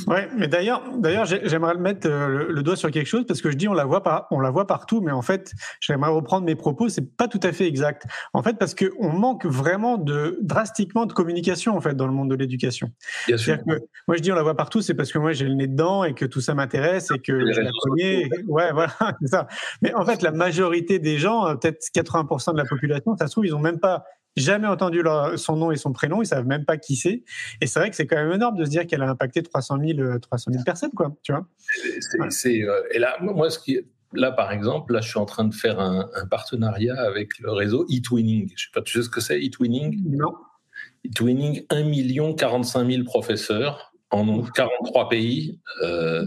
Ouais, 0.08 0.28
mais 0.38 0.48
d'ailleurs, 0.48 0.84
d'ailleurs, 0.98 1.26
j'ai- 1.26 1.42
j'aimerais 1.48 1.76
mettre 1.76 2.08
le, 2.08 2.52
le 2.52 2.64
doigt 2.64 2.76
sur 2.76 2.92
quelque 2.92 3.08
chose 3.08 3.26
parce 3.28 3.42
que 3.42 3.52
je 3.52 3.58
dis 3.58 3.68
on 3.68 3.74
la 3.74 3.86
voit 3.86 4.04
pas, 4.04 4.28
on 4.32 4.40
la 4.40 4.50
voit 4.50 4.68
partout, 4.68 5.02
mais 5.02 5.12
en 5.12 5.22
fait, 5.22 5.52
j'aimerais 5.80 6.10
reprendre 6.12 6.46
mes 6.46 6.56
propos, 6.56 6.90
c'est 6.90 7.16
pas 7.16 7.28
tout 7.28 7.40
à 7.44 7.52
fait 7.52 7.68
exact. 7.68 8.04
En 8.34 8.44
fait, 8.44 8.58
parce 8.58 8.74
que 8.74 8.92
on 9.00 9.10
manque 9.10 9.46
vraiment 9.46 9.98
de 9.98 10.38
drastiquement 10.42 11.06
de 11.06 11.14
communication 11.14 11.76
en 11.76 11.82
fait 11.82 11.96
dans 11.96 12.08
le 12.08 12.14
monde 12.14 12.30
de 12.30 12.36
l'éducation. 12.36 12.92
bien 13.28 13.38
sûr. 13.38 13.58
Que 13.58 13.64
moi 14.08 14.16
je 14.18 14.22
dis 14.22 14.32
on 14.32 14.36
la 14.36 14.44
voit 14.44 14.56
partout, 14.56 14.82
c'est 14.82 14.94
parce 14.94 15.12
que 15.12 15.18
moi 15.20 15.32
j'ai 15.34 15.46
le 15.46 15.54
nez 15.56 15.68
dedans 15.68 16.04
et 16.04 16.14
que 16.14 16.26
tout 16.26 16.42
ça 16.42 16.54
m'intéresse 16.54 17.10
et 17.14 17.20
que 17.20 17.32
Les 17.34 17.54
je 17.54 17.60
la 17.62 17.66
réseaux 17.68 17.80
connais. 17.84 18.22
et- 18.22 18.30
Ouais, 18.48 18.72
voilà, 18.78 18.94
c'est 19.22 19.28
ça. 19.28 19.48
Mais 19.82 19.94
en 19.94 20.06
fait, 20.06 20.22
la 20.22 20.32
majorité 20.32 21.00
des 21.00 21.18
gens, 21.18 21.48
euh, 21.48 21.56
peut-être 21.56 21.82
80% 21.94 22.54
de 22.54 22.58
la 22.58 22.66
population, 22.66 23.16
ça 23.18 23.28
se 23.28 23.32
trouve, 23.32 23.46
ils 23.46 23.54
ont 23.56 23.60
même 23.60 23.80
pas 23.80 24.04
jamais 24.36 24.68
entendu 24.68 25.02
leur- 25.02 25.38
son 25.40 25.56
nom 25.56 25.72
et 25.72 25.78
son 25.78 25.92
prénom, 25.94 26.22
ils 26.22 26.28
savent 26.28 26.46
même 26.46 26.64
pas 26.64 26.78
qui 26.78 26.96
c'est. 26.96 27.24
Et 27.60 27.66
c'est 27.68 27.80
vrai 27.80 27.90
que 27.90 27.96
c'est 27.96 28.06
quand 28.06 28.18
même 28.18 28.32
énorme 28.32 28.56
de 28.56 28.66
se 28.66 28.70
dire 28.70 28.86
qu'elle 28.86 29.02
a 29.02 29.10
impacté 29.10 29.42
300 29.42 29.78
000, 29.84 30.00
euh, 30.00 30.20
300 30.20 30.52
000 30.52 30.64
personnes, 30.64 30.92
quoi. 30.92 31.16
Tu 31.24 31.32
vois 31.34 31.48
C'est- 32.30 32.64
euh, 32.64 32.82
et 32.92 33.00
là, 33.00 33.18
moi, 33.20 33.50
ce 33.50 33.58
qui, 33.58 33.80
là, 34.14 34.32
par 34.32 34.52
exemple, 34.52 34.94
là, 34.94 35.02
je 35.02 35.10
suis 35.10 35.18
en 35.20 35.26
train 35.26 35.44
de 35.46 35.54
faire 35.56 35.80
un, 35.80 36.08
un 36.16 36.26
partenariat 36.28 36.96
avec 37.02 37.40
le 37.40 37.52
réseau 37.52 37.86
eTwinning. 37.90 38.52
Je 38.56 38.66
sais 38.66 38.70
pas, 38.74 38.82
tu 38.84 38.98
sais 39.00 39.04
ce 39.04 39.10
que 39.10 39.22
c'est 39.22 39.44
eTwinning? 39.44 40.04
Non. 40.08 40.34
eTwinning, 41.04 41.66
1 41.72 41.84
million 41.84 42.34
45 42.36 42.90
000 42.92 43.04
professeurs 43.06 43.92
en 44.12 44.44
43 44.44 45.10
pays, 45.10 45.60
euh, 45.82 46.26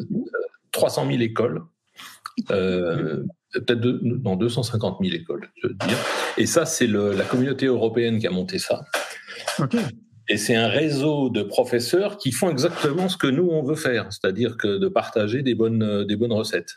300 0.72 1.06
000 1.08 1.20
écoles, 1.22 1.62
euh, 2.50 3.22
peut-être 3.52 3.84
non, 4.02 4.36
250 4.36 4.98
000 5.02 5.14
écoles, 5.14 5.48
je 5.62 5.68
veux 5.68 5.74
dire. 5.74 5.98
Et 6.36 6.46
ça, 6.46 6.64
c'est 6.66 6.86
la 6.86 7.24
communauté 7.24 7.66
européenne 7.66 8.18
qui 8.18 8.26
a 8.26 8.30
monté 8.30 8.58
ça. 8.58 8.84
Ok. 9.58 9.76
Et 10.28 10.36
c'est 10.36 10.54
un 10.54 10.68
réseau 10.68 11.28
de 11.28 11.42
professeurs 11.42 12.16
qui 12.16 12.30
font 12.30 12.50
exactement 12.50 13.08
ce 13.08 13.16
que 13.16 13.26
nous, 13.26 13.48
on 13.50 13.64
veut 13.64 13.74
faire, 13.74 14.12
c'est-à-dire 14.12 14.56
que 14.56 14.78
de 14.78 14.88
partager 14.88 15.42
des 15.42 15.54
bonnes, 15.54 16.04
des 16.04 16.16
bonnes 16.16 16.32
recettes 16.32 16.76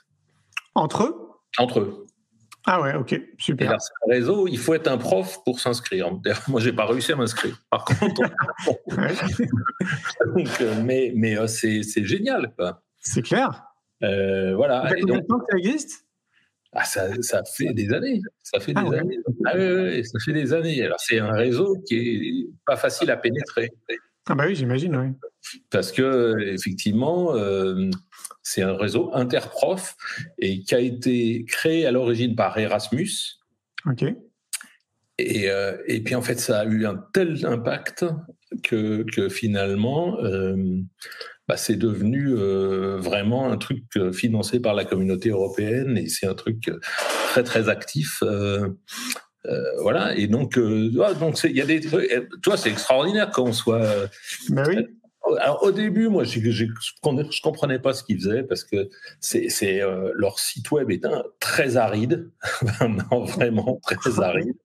Entre 0.74 1.04
eux? 1.04 1.16
Entre 1.60 1.80
eux. 1.80 2.08
Ah 2.66 2.82
ouais, 2.82 2.96
ok, 2.96 3.12
Et 3.12 3.30
super. 3.38 3.72
là, 3.72 3.78
c'est 3.80 3.92
un 4.08 4.14
réseau, 4.14 4.48
il 4.48 4.58
faut 4.58 4.74
être 4.74 4.88
un 4.88 4.98
prof 4.98 5.40
pour 5.44 5.60
s'inscrire. 5.60 6.10
Moi, 6.48 6.62
j'ai 6.62 6.72
pas 6.72 6.86
réussi 6.86 7.12
à 7.12 7.16
m'inscrire. 7.18 7.58
Par 7.70 7.84
contre, 7.84 8.22
Ouais, 8.98 9.14
donc, 10.36 10.62
euh, 10.62 10.82
mais, 10.82 11.12
mais 11.16 11.38
euh, 11.38 11.48
c'est 11.48 11.84
génial. 12.06 12.54
C'est 13.00 13.22
clair. 13.22 13.64
Euh, 14.04 14.56
voilà. 14.56 14.84
Ça 14.84 14.90
fait 14.90 14.98
Et 14.98 15.02
combien 15.02 15.16
donc, 15.16 15.24
de 15.24 15.28
temps 15.28 15.40
que 15.40 15.46
ça 15.52 15.58
existe? 15.58 16.06
Ah, 16.76 16.84
ça, 16.86 17.10
ça 17.22 17.44
fait 17.44 17.74
des 17.74 17.94
années. 17.94 18.20
Ça 18.42 18.60
fait 18.60 18.74
des 18.74 18.82
Ah 18.84 18.88
ouais. 18.88 19.00
années. 19.00 19.20
Ah 19.46 19.52
oui, 19.56 19.62
oui, 19.64 19.84
oui, 19.98 20.06
ça 20.06 20.20
fait 20.26 20.34
des 20.34 20.54
années. 20.54 20.84
Alors, 20.84 21.00
c'est 21.00 21.20
un 21.20 21.32
réseau 21.32 21.78
qui 21.88 21.96
est 21.96 22.50
pas 22.66 22.76
facile 22.78 23.12
à 23.12 23.18
pénétrer. 23.18 23.70
Ah 24.26 24.36
bah 24.36 24.46
oui, 24.48 24.56
j'imagine, 24.56 24.96
oui. 24.96 25.10
Parce 25.70 25.92
que, 25.92 26.40
effectivement, 26.40 27.36
euh, 27.36 27.90
c'est 28.42 28.62
un 28.64 28.76
réseau 28.76 29.12
interprof 29.14 29.96
et 30.40 30.62
qui 30.64 30.74
a 30.74 30.80
été 30.80 31.46
créé 31.46 31.86
à 31.86 31.92
l'origine 31.92 32.36
par 32.36 32.58
Erasmus. 32.58 33.10
Ok. 33.86 34.06
Et, 35.20 35.50
euh, 35.52 35.78
et 35.88 36.02
puis, 36.02 36.16
en 36.16 36.22
fait, 36.24 36.40
ça 36.40 36.62
a 36.62 36.66
eu 36.66 36.88
un 36.88 36.96
tel 37.14 37.46
impact 37.46 38.06
que, 38.64 39.04
que 39.04 39.30
finalement, 39.30 40.20
euh, 40.24 40.56
bah, 41.48 41.58
c'est 41.58 41.76
devenu 41.76 42.30
euh, 42.30 42.98
vraiment 42.98 43.52
un 43.52 43.58
truc 43.58 43.84
euh, 43.98 44.14
financé 44.14 44.60
par 44.60 44.74
la 44.74 44.86
communauté 44.86 45.30
européenne 45.30 45.98
et 45.98 46.08
c'est 46.08 46.26
un 46.26 46.36
truc 46.36 46.70
euh, 46.70 46.80
très, 47.30 47.44
très 47.44 47.70
actif. 47.70 48.24
euh, 48.24 48.70
euh, 49.46 49.62
voilà, 49.82 50.16
et 50.16 50.28
donc, 50.28 50.56
ouais, 50.56 51.16
donc 51.20 51.38
il 51.44 51.52
y 51.56 51.62
a 51.62 51.66
des 51.66 51.82
trucs, 51.82 52.10
vois, 52.46 52.56
c'est 52.56 52.70
extraordinaire 52.70 53.30
qu'on 53.30 53.52
soit. 53.52 53.86
Bah 54.50 54.64
oui. 54.66 54.78
alors 55.42 55.62
au 55.64 55.72
début, 55.72 56.08
moi, 56.08 56.24
je 56.24 56.40
je 56.40 57.42
comprenais 57.42 57.80
pas 57.80 57.92
ce 57.94 58.06
qu'ils 58.06 58.22
faisaient 58.22 58.44
parce 58.44 58.64
que 58.64 58.90
c'est, 59.20 59.50
c'est, 59.50 59.82
euh, 59.82 60.14
leur 60.16 60.40
site 60.40 60.72
web 60.72 60.92
est 60.92 61.06
un, 61.06 61.24
très 61.42 61.76
aride, 61.76 62.32
non, 63.12 63.26
vraiment 63.26 63.82
très 63.84 64.22
aride. 64.22 64.56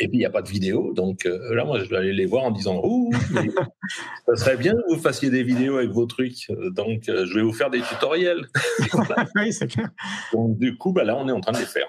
Et 0.00 0.08
puis 0.08 0.16
il 0.16 0.18
n'y 0.18 0.26
a 0.26 0.30
pas 0.30 0.42
de 0.42 0.48
vidéo, 0.48 0.92
donc 0.94 1.26
euh, 1.26 1.54
là, 1.54 1.64
moi, 1.64 1.78
je 1.78 1.88
vais 1.88 1.96
aller 1.96 2.12
les 2.12 2.26
voir 2.26 2.44
en 2.44 2.50
disant, 2.50 2.80
ouh, 2.84 3.10
mais 3.32 3.48
ça 4.26 4.36
serait 4.36 4.56
bien 4.56 4.74
que 4.74 4.94
vous 4.94 5.00
fassiez 5.00 5.30
des 5.30 5.42
vidéos 5.42 5.76
avec 5.76 5.90
vos 5.90 6.06
trucs, 6.06 6.50
euh, 6.50 6.70
donc 6.70 7.08
euh, 7.08 7.26
je 7.26 7.34
vais 7.34 7.42
vous 7.42 7.52
faire 7.52 7.70
des 7.70 7.80
tutoriels. 7.80 8.46
oui, 9.36 9.52
c'est 9.52 9.68
clair. 9.68 9.90
Donc 10.32 10.58
du 10.58 10.76
coup, 10.76 10.92
bah 10.92 11.04
là, 11.04 11.16
on 11.16 11.28
est 11.28 11.32
en 11.32 11.40
train 11.40 11.52
de 11.52 11.58
les 11.58 11.66
faire. 11.66 11.86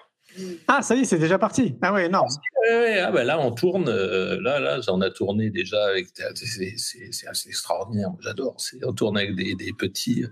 Ah, 0.68 0.82
ça 0.82 0.96
y 0.96 1.02
est, 1.02 1.06
c'est 1.06 1.20
déjà 1.20 1.38
parti. 1.38 1.76
Ah 1.82 2.70
ouais, 2.72 2.80
ouais, 2.80 3.00
ah 3.00 3.12
bah 3.12 3.24
là, 3.24 3.40
on 3.40 3.52
tourne. 3.52 3.88
euh, 3.90 4.40
là, 4.42 4.60
là, 4.60 4.80
j'en 4.82 5.02
ai 5.02 5.12
tourné 5.12 5.50
déjà 5.50 5.86
avec. 5.88 6.08
C'est 6.36 7.28
assez 7.28 7.50
extraordinaire. 7.50 8.10
J'adore. 8.20 8.58
On 8.84 8.94
tourne 8.94 9.18
avec 9.18 9.36
des, 9.36 9.56
des 9.56 9.74
petits, 9.78 10.26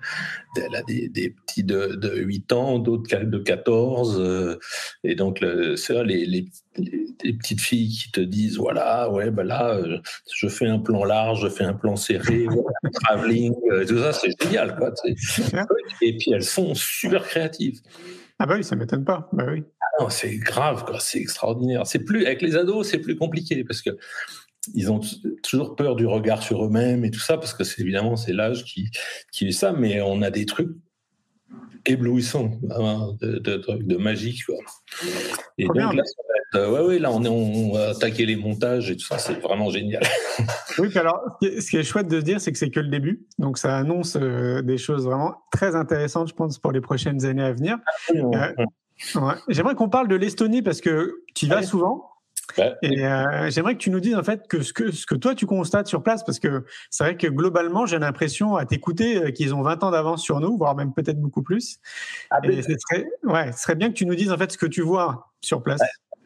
des, 0.55 0.70
là, 0.70 0.81
des, 0.88 1.10
des 1.10 1.29
petits 1.29 1.63
de, 1.63 1.96
de 1.96 2.15
8 2.17 2.51
ans, 2.53 2.79
d'autres 2.79 3.15
de 3.24 3.38
14. 3.38 4.20
euh, 4.20 4.58
et 5.03 5.15
donc, 5.15 5.39
le- 5.41 5.75
c'est 5.75 5.93
là, 5.93 6.03
les, 6.03 6.25
les, 6.25 6.46
petites 7.34 7.62
filles 7.62 7.89
qui 7.89 8.12
te 8.12 8.22
disent 8.22 8.58
voilà, 8.58 9.10
ouais, 9.12 9.29
bah 9.29 9.43
là, 9.43 9.75
euh, 9.75 9.98
je 10.34 10.48
fais 10.48 10.67
un 10.67 10.79
plan 10.79 11.03
large, 11.03 11.41
je 11.41 11.50
fais 11.50 11.65
un 11.65 11.74
plan 11.74 11.96
serré, 11.96 12.46
voilà, 12.50 12.70
travelling, 13.03 13.53
tout 13.88 13.98
ça, 14.00 14.13
c'est 14.13 14.31
génial. 14.41 14.75
Quoi, 14.77 14.91
et 16.01 16.17
puis, 16.17 16.31
elles 16.34 16.43
sont 16.43 16.74
super 16.74 17.24
créatives. 17.27 17.81
Ah 18.42 18.48
bah 18.48 18.56
oui, 18.58 18.64
ça 18.64 18.76
m'étonne 18.76 19.06
pas. 19.06 19.30
Bah 19.34 19.46
oui. 19.48 19.64
Non, 20.00 20.10
c'est 20.10 20.36
grave, 20.38 20.84
quoi. 20.84 21.00
C'est 21.00 21.20
extraordinaire. 21.20 21.86
C'est 21.86 22.00
plus 22.00 22.26
avec 22.26 22.42
les 22.42 22.56
ados, 22.56 22.90
c'est 22.90 22.98
plus 22.98 23.16
compliqué 23.16 23.64
parce 23.64 23.84
que 23.84 23.92
ils 24.74 24.92
ont 24.92 25.00
toujours 25.44 25.76
peur 25.76 25.96
du 25.96 26.08
regard 26.08 26.42
sur 26.42 26.66
eux-mêmes 26.66 27.06
et 27.06 27.12
tout 27.12 27.20
ça 27.20 27.38
parce 27.38 27.54
que 27.54 27.64
c'est 27.64 27.82
évidemment 27.82 28.16
c'est 28.16 28.34
l'âge 28.34 28.64
qui 28.64 28.90
qui 29.32 29.48
est 29.48 29.52
ça, 29.52 29.74
mais 29.74 30.02
on 30.02 30.24
a 30.24 30.32
des 30.32 30.48
trucs 30.48 30.72
éblouissants, 31.86 32.60
de, 33.22 33.38
de, 33.38 33.58
trucs 33.58 33.84
de 33.84 33.98
magique, 33.98 34.44
quoi. 34.46 34.56
Et 35.60 35.66
donc 35.66 35.94
là, 35.94 36.04
ça 36.04 36.22
euh, 36.55 36.70
ouais, 36.72 36.81
ouais, 36.88 37.00
là 37.00 37.12
on 37.12 37.24
est 37.24 37.27
on 37.29 37.72
va 37.74 37.89
attaquer 37.89 38.25
les 38.25 38.36
montages 38.36 38.89
et 38.91 38.98
tout 38.98 39.05
ça, 39.05 39.17
c'est 39.17 39.39
vraiment 39.41 39.70
génial. 39.70 40.01
Oui, 40.77 40.88
puis 40.88 41.00
alors, 41.00 41.20
ce 41.41 41.70
qui 41.70 41.77
est- 41.77 41.84
chouette 41.84 42.08
de 42.08 42.20
se 42.20 42.24
dire, 42.25 42.39
c'est 42.39 42.51
que 42.53 42.58
c'est 42.58 42.70
que 42.70 42.79
le 42.79 42.88
début. 42.88 43.25
Donc, 43.39 43.58
ça 43.58 43.75
annonce 43.77 44.15
euh, 44.20 44.62
des 44.62 44.77
choses 44.77 45.05
vraiment 45.05 45.36
très 45.51 45.75
intéressantes, 45.75 46.29
je 46.29 46.34
pense, 46.34 46.60
pour 46.60 46.72
les 46.72 46.79
prochaines 46.79 47.25
années 47.25 47.43
à 47.43 47.51
venir. 47.51 47.77
Ouais. 48.13 48.55
J'aimerais 49.50 49.75
qu'on 49.75 49.89
parle 49.89 50.08
de 50.08 50.15
l'Estonie 50.15 50.62
parce 50.62 50.79
que 50.79 51.24
tu 51.36 51.46
y 51.46 51.50
vas 51.50 51.58
Ouais. 51.58 51.63
souvent. 51.63 52.08
Et 52.81 53.05
euh, 53.05 53.50
j'aimerais 53.50 53.74
que 53.75 53.79
tu 53.79 53.89
nous 53.91 54.00
dises 54.01 54.15
en 54.15 54.24
fait 54.24 54.46
que 54.48 54.62
ce, 54.62 54.74
que 54.74 54.91
ce 54.91 55.05
que 55.05 55.15
toi 55.15 55.36
tu 55.36 55.46
constates 55.46 55.88
sur 55.88 56.03
place, 56.03 56.24
parce 56.25 56.38
que 56.39 56.65
c'est 56.89 57.03
vrai 57.05 57.15
que 57.15 57.27
globalement 57.27 57.86
j'ai 57.86 57.98
l'impression 57.98 58.55
à 58.58 58.65
t'écouter 58.65 59.17
euh, 59.24 59.31
qu'ils 59.31 59.55
ont 59.55 59.62
20 59.62 59.84
ans 59.86 59.91
d'avance 59.91 60.22
sur 60.22 60.41
nous, 60.41 60.58
voire 60.58 60.75
même 60.75 60.93
peut-être 60.93 61.20
beaucoup 61.20 61.43
plus. 61.43 61.79
Ah, 62.29 62.39
et 62.43 62.62
ce 62.62 62.74
serait, 62.77 63.08
ouais, 63.24 63.51
ce 63.53 63.60
serait 63.63 63.75
bien 63.75 63.88
que 63.88 63.93
tu 63.93 64.05
nous 64.05 64.15
dises 64.15 64.31
en 64.34 64.38
fait 64.38 64.51
ce 64.51 64.58
que 64.58 64.65
tu 64.65 64.81
vois 64.81 65.31
sur 65.41 65.63
place. 65.63 65.79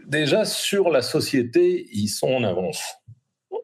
Déjà 0.08 0.46
sur 0.46 0.90
la 0.90 1.02
société, 1.02 1.88
ils 1.92 2.08
sont 2.08 2.28
en 2.28 2.44
avance 2.44 2.82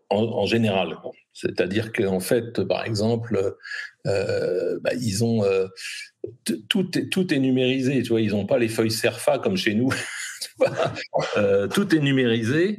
en, 0.10 0.45
général. 0.45 0.98
C'est-à-dire 1.33 1.93
qu'en 1.93 2.19
fait, 2.19 2.62
par 2.63 2.86
exemple, 2.86 3.55
euh, 4.07 4.79
bah, 4.81 4.93
ils 4.93 5.24
ont 5.24 5.43
tout 6.69 6.98
est, 6.98 7.10
tout 7.10 7.33
est 7.33 7.39
numérisé. 7.39 8.01
Tu 8.03 8.10
vois, 8.10 8.21
ils 8.21 8.31
n'ont 8.31 8.45
pas 8.45 8.57
les 8.57 8.67
feuilles 8.67 8.91
Serfa 8.91 9.39
comme 9.39 9.57
chez 9.57 9.74
nous. 9.74 9.89
Euh, 11.38 11.67
tout 11.67 11.95
est 11.95 12.00
numérisé 12.00 12.77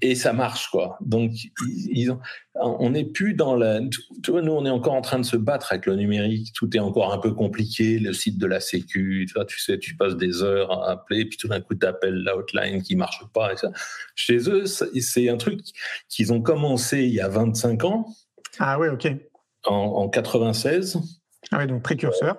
et 0.00 0.14
ça 0.14 0.32
marche 0.32 0.68
quoi. 0.68 0.98
Donc 1.00 1.32
ils, 1.66 2.14
on 2.54 2.90
n'est 2.90 3.04
plus 3.04 3.34
dans 3.34 3.56
la. 3.56 3.80
Tu 4.22 4.30
vois, 4.30 4.42
nous 4.42 4.52
on 4.52 4.64
est 4.64 4.70
encore 4.70 4.94
en 4.94 5.00
train 5.00 5.18
de 5.18 5.24
se 5.24 5.36
battre 5.36 5.72
avec 5.72 5.86
le 5.86 5.96
numérique. 5.96 6.52
Tout 6.54 6.76
est 6.76 6.80
encore 6.80 7.12
un 7.12 7.18
peu 7.18 7.32
compliqué. 7.32 7.98
Le 7.98 8.12
site 8.12 8.38
de 8.38 8.46
la 8.46 8.60
Sécu, 8.60 9.24
tu, 9.26 9.34
vois, 9.34 9.44
tu 9.44 9.58
sais, 9.60 9.78
tu 9.78 9.96
passes 9.96 10.16
des 10.16 10.42
heures 10.42 10.72
à 10.72 10.92
appeler, 10.92 11.24
puis 11.24 11.38
tout 11.38 11.48
d'un 11.48 11.60
coup 11.60 11.74
tu 11.74 11.86
appelles 11.86 12.22
l'outline 12.22 12.82
qui 12.82 12.96
marche 12.96 13.24
pas. 13.32 13.52
Et 13.52 13.56
ça. 13.56 13.70
Chez 14.14 14.48
eux, 14.50 14.66
c'est 14.66 15.28
un 15.28 15.36
truc 15.36 15.60
qu'ils 16.08 16.32
ont 16.32 16.42
commencé 16.42 17.04
il 17.04 17.14
y 17.14 17.20
a 17.20 17.28
25 17.28 17.84
ans. 17.84 18.06
Ah 18.58 18.78
oui, 18.78 18.88
ok. 18.88 19.08
En, 19.64 19.74
en 19.74 20.08
96. 20.08 20.98
Ah 21.52 21.58
oui, 21.58 21.66
donc 21.66 21.82
précurseur. 21.82 22.36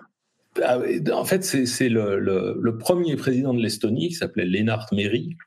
Ah 0.61 0.79
en 1.13 1.25
fait, 1.25 1.43
c'est 1.43 1.89
le, 1.89 2.77
premier 2.77 3.15
président 3.15 3.53
de 3.53 3.61
l'Estonie, 3.61 4.09
qui 4.09 4.15
s'appelait 4.15 4.45
Lennart 4.45 4.87
Meri, 4.91 5.37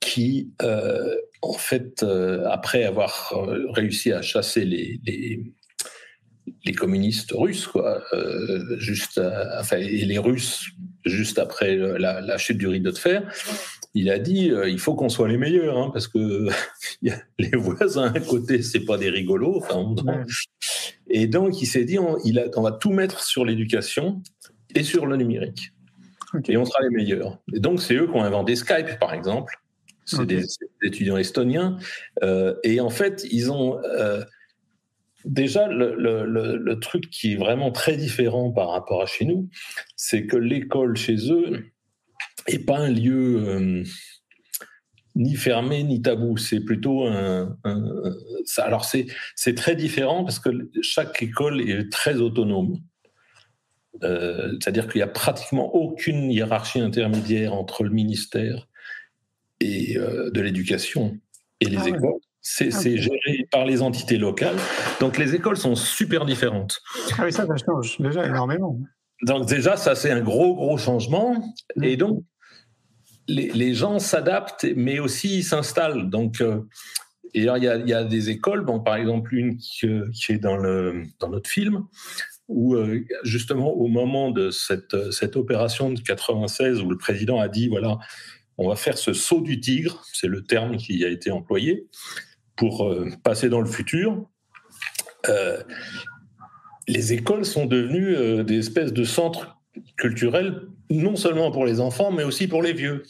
qui, 0.00 0.50
euh, 0.62 1.14
en 1.42 1.52
fait, 1.52 2.02
euh, 2.02 2.46
après 2.48 2.84
avoir 2.84 3.32
euh, 3.34 3.66
réussi 3.70 4.12
à 4.12 4.22
chasser 4.22 4.64
les, 4.64 5.52
communistes 6.76 7.32
russes, 7.32 7.66
quoi, 7.66 8.02
juste, 8.78 9.20
enfin, 9.58 9.76
et 9.76 10.04
les 10.04 10.18
Russes, 10.18 10.70
juste 11.04 11.38
après 11.38 11.76
la, 11.76 12.38
chute 12.38 12.58
du 12.58 12.68
rideau 12.68 12.92
de 12.92 12.98
fer, 12.98 13.30
il 13.92 14.08
a 14.08 14.18
dit 14.20 14.52
il 14.66 14.78
faut 14.78 14.94
qu'on 14.94 15.08
soit 15.08 15.28
les 15.28 15.36
meilleurs, 15.36 15.76
hein, 15.76 15.90
parce 15.92 16.06
que 16.06 16.48
les 17.02 17.56
voisins 17.56 18.12
à 18.14 18.20
côté, 18.20 18.62
c'est 18.62 18.84
pas 18.84 18.98
des 18.98 19.10
rigolos. 19.10 19.64
Et 21.10 21.26
donc, 21.26 21.60
il 21.60 21.66
s'est 21.66 21.84
dit, 21.84 21.98
on, 21.98 22.16
il 22.24 22.38
a, 22.38 22.44
on, 22.56 22.62
va 22.62 22.72
tout 22.72 22.90
mettre 22.90 23.22
sur 23.22 23.44
l'éducation 23.44 24.22
et 24.74 24.82
sur 24.82 25.06
le 25.06 25.16
numérique. 25.16 25.72
Et 26.48 26.56
on 26.56 26.64
sera 26.64 26.82
les 26.82 26.90
meilleurs. 26.90 27.38
Et 27.52 27.58
donc, 27.58 27.82
c'est 27.82 27.94
eux 27.94 28.06
qui 28.06 28.12
ont 28.12 28.22
inventé 28.22 28.54
Skype, 28.54 28.98
par 29.00 29.12
exemple. 29.12 29.56
C'est 30.04 30.26
des, 30.26 30.44
étudiants 30.82 31.16
estoniens. 31.16 31.78
Euh, 32.22 32.54
et 32.62 32.80
en 32.80 32.90
fait, 32.90 33.26
ils 33.30 33.50
ont... 33.50 33.80
Euh, 33.84 34.24
déjà, 35.24 35.66
le, 35.66 35.94
le, 35.96 36.56
le, 36.56 36.80
truc 36.80 37.10
qui 37.10 37.32
est 37.32 37.36
vraiment 37.36 37.72
très 37.72 37.96
différent 37.96 38.50
par 38.52 38.70
rapport 38.70 39.02
à 39.02 39.06
chez 39.06 39.24
nous, 39.24 39.48
c'est 39.96 40.26
que 40.26 40.36
l'école 40.36 40.96
chez 40.96 41.32
eux 41.32 41.64
n'est 42.48 42.58
pas 42.60 42.78
un 42.78 42.90
lieu... 42.90 43.42
Euh, 43.48 43.84
ni 45.20 45.36
fermé 45.36 45.84
ni 45.84 46.02
tabou. 46.02 46.36
C'est 46.36 46.60
plutôt 46.60 47.04
un. 47.06 47.56
ça, 48.44 48.64
alors 48.64 48.84
c'est 48.84 49.06
c'est 49.36 49.54
très 49.54 49.76
différent 49.76 50.24
parce 50.24 50.38
que 50.38 50.50
chaque 50.82 51.22
école 51.22 51.60
est 51.60 51.92
très 51.92 52.16
autonome. 52.16 52.78
Euh, 54.02 54.52
c'est-à-dire 54.60 54.88
qu'il 54.88 55.00
n'y 55.00 55.02
a 55.02 55.08
pratiquement 55.08 55.74
aucune 55.74 56.30
hiérarchie 56.30 56.80
intermédiaire 56.80 57.52
entre 57.52 57.84
le 57.84 57.90
ministère 57.90 58.66
et 59.60 59.98
euh, 59.98 60.30
de 60.30 60.40
l'éducation 60.40 61.18
et 61.60 61.66
les 61.66 61.78
ah 61.78 61.88
écoles. 61.88 62.20
C'est 62.42 62.70
géré 62.70 63.46
par 63.50 63.66
les 63.66 63.82
entités 63.82 64.16
locales. 64.16 64.56
Donc 64.98 65.18
les 65.18 65.34
écoles 65.34 65.58
sont 65.58 65.74
super 65.74 66.24
différentes. 66.24 66.80
Ah 67.18 67.24
oui, 67.24 67.32
ça, 67.32 67.46
ça 67.46 67.54
change 67.56 68.00
déjà 68.00 68.26
énormément. 68.26 68.78
Donc 69.26 69.46
déjà, 69.46 69.76
ça 69.76 69.94
c'est 69.94 70.10
un 70.10 70.22
gros, 70.22 70.54
gros 70.54 70.78
changement. 70.78 71.34
Mm. 71.76 71.84
Et 71.84 71.96
donc, 71.98 72.24
les, 73.30 73.74
gens 73.74 73.98
s'adaptent, 73.98 74.66
mais 74.76 74.98
aussi 74.98 75.42
s'installent. 75.42 76.10
Donc, 76.10 76.40
euh, 76.40 76.62
il 77.34 77.44
y, 77.44 77.48
a, 77.48 78.04
des 78.04 78.30
écoles, 78.30 78.66
par 78.84 78.96
exemple 78.96 79.34
une 79.34 79.56
qui, 79.56 79.86
est 79.86 80.38
dans, 80.38 80.58
notre 80.58 81.48
film, 81.48 81.84
où 82.48 82.74
euh, 82.74 83.04
justement 83.22 83.72
au 83.72 83.86
moment 83.86 84.32
de 84.32 84.50
cette, 84.50 85.36
opération 85.36 85.92
de 85.92 86.00
96, 86.00 86.80
où 86.80 86.90
le 86.90 86.98
président 86.98 87.38
a 87.38 87.48
dit, 87.48 87.68
voilà, 87.68 87.98
on 88.58 88.68
va 88.68 88.74
faire 88.74 88.98
ce 88.98 89.12
saut 89.12 89.40
du 89.40 89.60
tigre, 89.60 90.02
c'est 90.12 90.26
le 90.26 90.42
terme 90.42 90.76
qui 90.76 91.04
a 91.04 91.08
été 91.08 91.30
employé, 91.30 91.86
pour 92.56 92.88
euh, 92.88 93.08
passer 93.22 93.48
dans 93.48 93.60
le 93.60 93.70
futur. 93.70 94.26
les 96.88 97.12
écoles 97.12 97.44
sont 97.44 97.66
devenues 97.66 98.42
des 98.42 98.58
espèces 98.58 98.92
de 98.92 99.04
centres 99.04 99.59
culturels 99.96 100.62
non 100.90 101.16
seulement 101.16 101.50
pour 101.50 101.66
les 101.66 101.80
enfants, 101.80 102.10
mais 102.10 102.24
aussi 102.24 102.48
pour 102.48 102.62
les 102.62 102.72
vieux. 102.72 103.02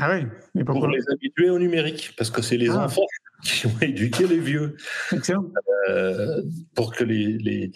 Ah 0.00 0.10
oui, 0.12 0.26
mais 0.54 0.64
Pour 0.64 0.88
les 0.88 1.02
habituer 1.08 1.50
au 1.50 1.58
numérique, 1.58 2.14
parce 2.16 2.30
que 2.30 2.42
c'est 2.42 2.56
les 2.56 2.70
ah. 2.70 2.84
enfants 2.84 3.06
qui 3.44 3.66
ont 3.66 3.74
éduqué 3.80 4.26
les 4.26 4.40
vieux. 4.40 4.76
Excellent. 5.12 5.46
Euh, 5.88 6.42
pour 6.74 6.92
que 6.92 7.04
les, 7.04 7.38
les... 7.38 7.70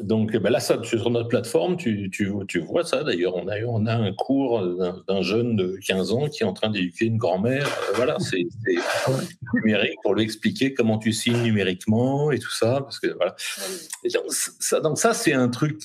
Donc 0.00 0.36
ben 0.36 0.50
là, 0.50 0.58
ça, 0.58 0.82
sur 0.82 1.08
notre 1.10 1.28
plateforme, 1.28 1.76
tu, 1.76 2.10
tu, 2.10 2.32
tu 2.48 2.58
vois 2.58 2.82
ça. 2.82 3.04
D'ailleurs, 3.04 3.36
on 3.36 3.46
a, 3.46 3.60
on 3.66 3.86
a 3.86 3.94
un 3.94 4.12
cours 4.12 4.66
d'un 5.06 5.22
jeune 5.22 5.54
de 5.54 5.78
15 5.86 6.10
ans 6.10 6.28
qui 6.28 6.42
est 6.42 6.46
en 6.46 6.52
train 6.52 6.70
d'éduquer 6.70 7.04
une 7.04 7.18
grand-mère. 7.18 7.66
Euh, 7.66 7.92
voilà, 7.94 8.18
c'est 8.18 8.44
numérique 9.54 9.98
pour 10.02 10.14
lui 10.16 10.24
expliquer 10.24 10.74
comment 10.74 10.98
tu 10.98 11.12
signes 11.12 11.42
numériquement 11.42 12.32
et 12.32 12.40
tout 12.40 12.50
ça. 12.50 12.80
Parce 12.80 12.98
que 12.98 13.14
voilà. 13.14 13.36
donc, 14.12 14.32
ça, 14.32 14.80
donc 14.80 14.98
ça, 14.98 15.14
c'est 15.14 15.34
un 15.34 15.48
truc 15.48 15.78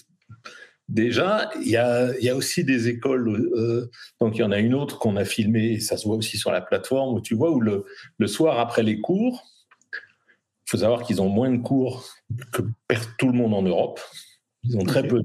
Déjà, 0.89 1.51
il 1.61 1.69
y 1.69 1.77
a, 1.77 2.35
aussi 2.35 2.63
des 2.63 2.87
écoles. 2.87 3.29
Euh, 3.29 3.91
donc, 4.19 4.35
il 4.35 4.39
y 4.39 4.43
en 4.43 4.51
a 4.51 4.57
une 4.57 4.73
autre 4.73 4.97
qu'on 4.97 5.17
a 5.17 5.23
filmée, 5.23 5.73
et 5.73 5.79
ça 5.79 5.97
se 5.97 6.07
voit 6.07 6.17
aussi 6.17 6.37
sur 6.37 6.51
la 6.51 6.61
plateforme, 6.61 7.13
où 7.13 7.21
tu 7.21 7.35
vois, 7.35 7.51
où 7.51 7.61
le, 7.61 7.85
soir 8.25 8.59
après 8.59 8.81
les 8.81 8.99
cours, 8.99 9.43
il 9.93 10.71
faut 10.71 10.77
savoir 10.77 11.03
qu'ils 11.03 11.21
ont 11.21 11.29
moins 11.29 11.51
de 11.51 11.61
cours 11.61 12.09
que 12.51 12.63
tout 13.19 13.27
le 13.27 13.33
monde 13.33 13.53
en 13.53 13.61
Europe. 13.61 13.99
Ils 14.63 14.77
ont 14.77 14.83
très 14.83 15.07
peu 15.07 15.21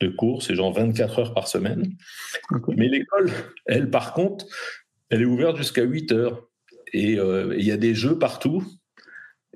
de, 0.00 0.08
cours, 0.08 0.42
c'est 0.42 0.54
genre 0.54 0.74
24 0.74 1.18
heures 1.18 1.34
par 1.34 1.48
semaine. 1.48 1.96
Mais 2.68 2.88
l'école, 2.88 3.30
elle, 3.64 3.88
par 3.88 4.12
contre, 4.12 4.44
elle 5.08 5.22
est 5.22 5.26
ouverte 5.26 5.56
jusqu'à 5.56 5.84
8 5.84 6.12
heures. 6.12 6.48
Et 6.92 7.18
euh, 7.18 7.54
il 7.56 7.64
y 7.64 7.72
a 7.72 7.78
des 7.78 7.94
jeux 7.94 8.18
partout. 8.18 8.62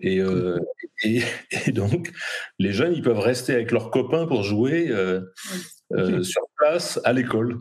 Euh, 0.04 0.58
et, 1.02 1.22
et, 1.66 1.72
donc, 1.72 2.12
les 2.58 2.72
jeunes, 2.72 2.92
ils 2.94 3.02
peuvent 3.02 3.18
rester 3.18 3.54
avec 3.54 3.70
leurs 3.70 3.90
copains 3.90 4.26
pour 4.26 4.42
jouer 4.42 4.88
euh, 4.90 5.20
euh, 5.92 6.22
sur 6.22 6.42
place 6.56 7.00
à 7.04 7.12
l'école. 7.12 7.60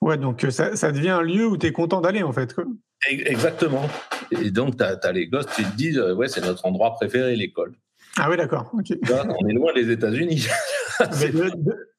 Ouais, 0.00 0.18
donc 0.18 0.46
ça, 0.50 0.76
ça, 0.76 0.92
devient 0.92 1.10
un 1.10 1.22
lieu 1.22 1.46
où 1.46 1.56
tu 1.56 1.66
es 1.66 1.72
content 1.72 2.00
d'aller, 2.00 2.22
en 2.22 2.32
fait. 2.32 2.54
Quoi. 2.54 2.64
Exactement. 3.08 3.88
Et 4.30 4.50
donc, 4.50 4.76
tu 4.76 4.84
as, 4.84 5.12
les 5.12 5.28
gosses, 5.28 5.46
tu 5.54 5.64
te 5.64 5.76
dis, 5.76 5.98
ouais, 5.98 6.28
c'est 6.28 6.42
notre 6.42 6.66
endroit 6.66 6.94
préféré, 6.94 7.36
l'école. 7.36 7.74
Ah 8.16 8.28
oui, 8.30 8.36
d'accord. 8.36 8.70
on 8.72 9.48
est 9.48 9.52
loin 9.52 9.72
des 9.72 9.90
États-Unis. 9.90 10.46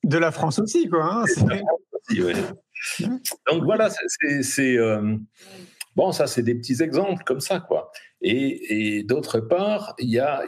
de, 0.04 0.18
la 0.18 0.32
France 0.32 0.60
aussi, 0.60 0.88
quoi. 0.88 1.04
Hein, 1.04 1.24
aussi, 1.24 2.22
ouais. 2.22 2.34
Donc 3.50 3.64
voilà, 3.64 3.90
c'est. 4.42 4.78
Bon, 5.96 6.12
ça, 6.12 6.28
c'est 6.28 6.44
des 6.44 6.56
petits 6.56 6.82
exemples 6.82 7.24
comme 7.24 7.40
ça, 7.40 7.60
quoi. 7.60 7.92
Et, 8.22 9.04
d'autre 9.04 9.40
part, 9.40 9.96
il 10.00 10.10
y 10.10 10.20
a, 10.20 10.44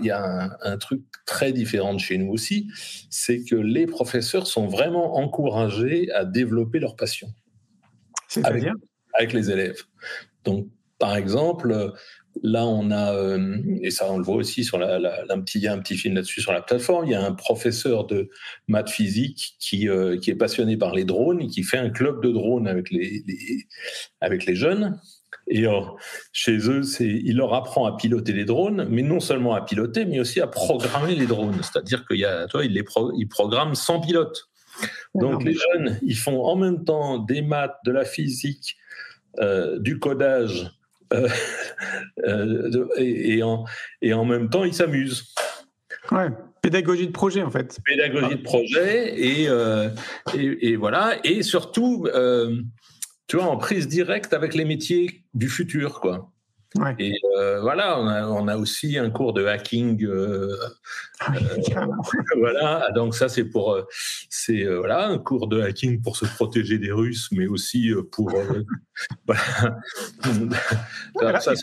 un, 0.61 0.77
truc 0.77 1.03
très 1.25 1.53
différent 1.53 1.93
de 1.93 1.99
chez 1.99 2.17
nous 2.17 2.31
aussi, 2.31 2.69
c'est 3.09 3.43
que 3.43 3.55
les 3.55 3.85
professeurs 3.85 4.47
sont 4.47 4.67
vraiment 4.67 5.17
encouragés 5.17 6.11
à 6.11 6.25
développer 6.25 6.79
leur 6.79 6.95
passion. 6.95 7.27
Avec, 8.43 8.65
avec 9.13 9.33
les 9.33 9.51
élèves. 9.51 9.83
Donc, 10.43 10.67
par 10.99 11.15
exemple, 11.15 11.93
là, 12.43 12.65
on 12.65 12.91
a, 12.91 13.13
euh, 13.13 13.57
et 13.81 13.91
ça 13.91 14.11
on 14.11 14.17
le 14.17 14.23
voit 14.23 14.35
aussi 14.35 14.63
sur 14.63 14.77
la, 14.77 14.99
un, 15.29 15.41
petit, 15.41 15.59
il 15.59 15.63
y 15.63 15.67
a 15.67 15.73
un 15.73 15.79
petit 15.79 15.95
film 15.95 16.15
là-dessus 16.15 16.41
sur 16.41 16.51
la 16.51 16.61
plateforme, 16.61 17.05
il 17.05 17.11
y 17.11 17.15
a 17.15 17.23
un 17.23 17.33
professeur 17.33 18.05
de 18.05 18.29
maths 18.67 18.89
physique 18.89 19.55
qui, 19.59 19.87
euh, 19.87 20.17
qui 20.17 20.31
est 20.31 20.35
passionné 20.35 20.77
par 20.77 20.93
les 20.93 21.05
drones 21.05 21.41
et 21.41 21.47
qui 21.47 21.63
fait 21.63 21.77
un 21.77 21.89
club 21.89 22.23
de 22.23 22.31
drones 22.31 22.67
avec 22.67 22.89
les, 22.89 23.23
avec 24.21 24.45
les 24.45 24.55
jeunes. 24.55 24.99
Et 25.49 25.65
chez 26.33 26.57
eux, 26.69 26.81
il 26.99 27.37
leur 27.37 27.53
apprend 27.53 27.85
à 27.85 27.95
piloter 27.95 28.33
les 28.33 28.43
drones, 28.43 28.85
mais 28.89 29.01
non 29.01 29.19
seulement 29.19 29.53
à 29.53 29.61
piloter, 29.61 30.05
mais 30.05 30.19
aussi 30.19 30.41
à 30.41 30.47
programmer 30.47 31.15
les 31.15 31.25
drones. 31.25 31.59
C'est-à-dire 31.61 32.05
qu'il 32.05 32.19
y 32.19 32.25
a, 32.25 32.47
toi, 32.47 32.65
il 32.65 32.73
les 32.73 32.83
il 33.17 33.27
programme 33.27 33.73
sans 33.73 34.01
pilote. 34.01 34.49
Donc 35.15 35.43
les 35.43 35.53
jeunes, 35.53 35.97
ils 36.03 36.17
font 36.17 36.43
en 36.43 36.55
même 36.55 36.83
temps 36.83 37.17
des 37.17 37.41
maths, 37.41 37.77
de 37.85 37.91
la 37.91 38.05
physique, 38.05 38.77
euh, 39.39 39.79
du 39.79 39.99
codage, 39.99 40.71
euh, 41.13 41.29
euh, 42.27 42.87
et, 42.97 43.41
en, 43.43 43.65
et 44.01 44.13
en 44.13 44.25
même 44.25 44.49
temps, 44.49 44.63
ils 44.63 44.73
s'amusent. 44.73 45.33
Ouais, 46.11 46.27
pédagogie 46.61 47.07
de 47.07 47.11
projet 47.11 47.41
en 47.41 47.51
fait. 47.51 47.79
Pédagogie 47.85 48.35
de 48.35 48.43
projet 48.43 49.13
et, 49.19 49.43
et, 50.35 50.69
et, 50.69 50.75
voilà. 50.75 51.15
Et 51.23 51.43
surtout, 51.43 52.07
tu 53.27 53.37
vois, 53.37 53.45
en 53.47 53.57
prise 53.57 53.87
directe 53.87 54.33
avec 54.33 54.53
les 54.55 54.65
métiers 54.65 55.23
du 55.33 55.49
futur, 55.49 55.99
quoi. 55.99 56.31
Ouais. 56.75 56.93
Et 56.99 57.17
euh, 57.37 57.61
voilà, 57.61 57.97
on 57.99 58.07
a, 58.07 58.27
on 58.27 58.47
a 58.49 58.57
aussi 58.57 58.97
un 58.97 59.09
cours 59.09 59.33
de 59.33 59.45
hacking. 59.45 60.03
euh, 60.05 60.55
Ah 61.21 61.31
carrément. 61.65 61.95
voilà, 62.37 62.89
donc 62.93 63.15
ça 63.15 63.29
c'est 63.29 63.45
pour, 63.45 63.71
euh, 63.73 63.83
c'est 64.29 64.63
euh, 64.65 64.79
voilà 64.79 65.07
un 65.07 65.17
cours 65.17 65.47
de 65.47 65.61
hacking 65.61 66.01
pour 66.01 66.17
se 66.17 66.25
protéger 66.25 66.77
des 66.77 66.91
Russes, 66.91 67.29
mais 67.31 67.47
aussi 67.47 67.89
euh, 67.89 68.03
pour. 68.11 68.31
euh, 68.33 68.63
voilà. 69.25 69.39
Alors, 71.21 71.41
ça, 71.41 71.53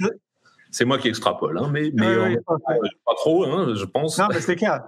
c'est- 0.71 0.85
moi 0.87 0.99
qui 0.99 1.09
extrapole, 1.09 1.59
hein, 1.59 1.71
mais, 1.73 1.91
mais 1.95 2.07
Ouais, 2.07 2.13
euh, 2.15 2.23
ouais, 2.25 2.37
ouais. 2.81 2.89
pas 3.05 3.15
trop, 3.17 3.45
hein, 3.45 3.75
je 3.77 3.85
pense. 3.85 4.19
Non, 4.19 4.27
mais 4.31 4.41
c'est 4.41 4.57
clair. 4.57 4.81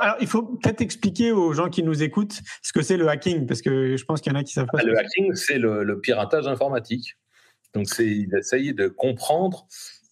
Alors, 0.00 0.16
il 0.20 0.26
faut 0.26 0.42
peut-être 0.42 0.80
expliquer 0.80 1.32
aux 1.32 1.52
gens 1.52 1.68
qui 1.70 1.82
nous 1.82 2.02
écoutent 2.02 2.40
ce 2.62 2.72
que 2.72 2.82
c'est 2.82 2.96
le 2.96 3.08
hacking, 3.08 3.46
parce 3.46 3.62
que 3.62 3.96
je 3.96 4.04
pense 4.04 4.20
qu'il 4.20 4.32
y 4.32 4.36
en 4.36 4.38
a 4.38 4.42
qui 4.44 4.52
savent 4.52 4.66
pas. 4.72 4.78
Ah, 4.80 4.84
Le 4.84 4.98
hacking, 4.98 5.34
c'est 5.34 5.58
le, 5.58 5.84
le 5.84 6.00
piratage 6.00 6.46
informatique. 6.48 7.14
Donc, 7.74 7.88
c'est 7.88 8.26
d'essayer 8.26 8.72
de 8.72 8.88
comprendre. 8.88 9.66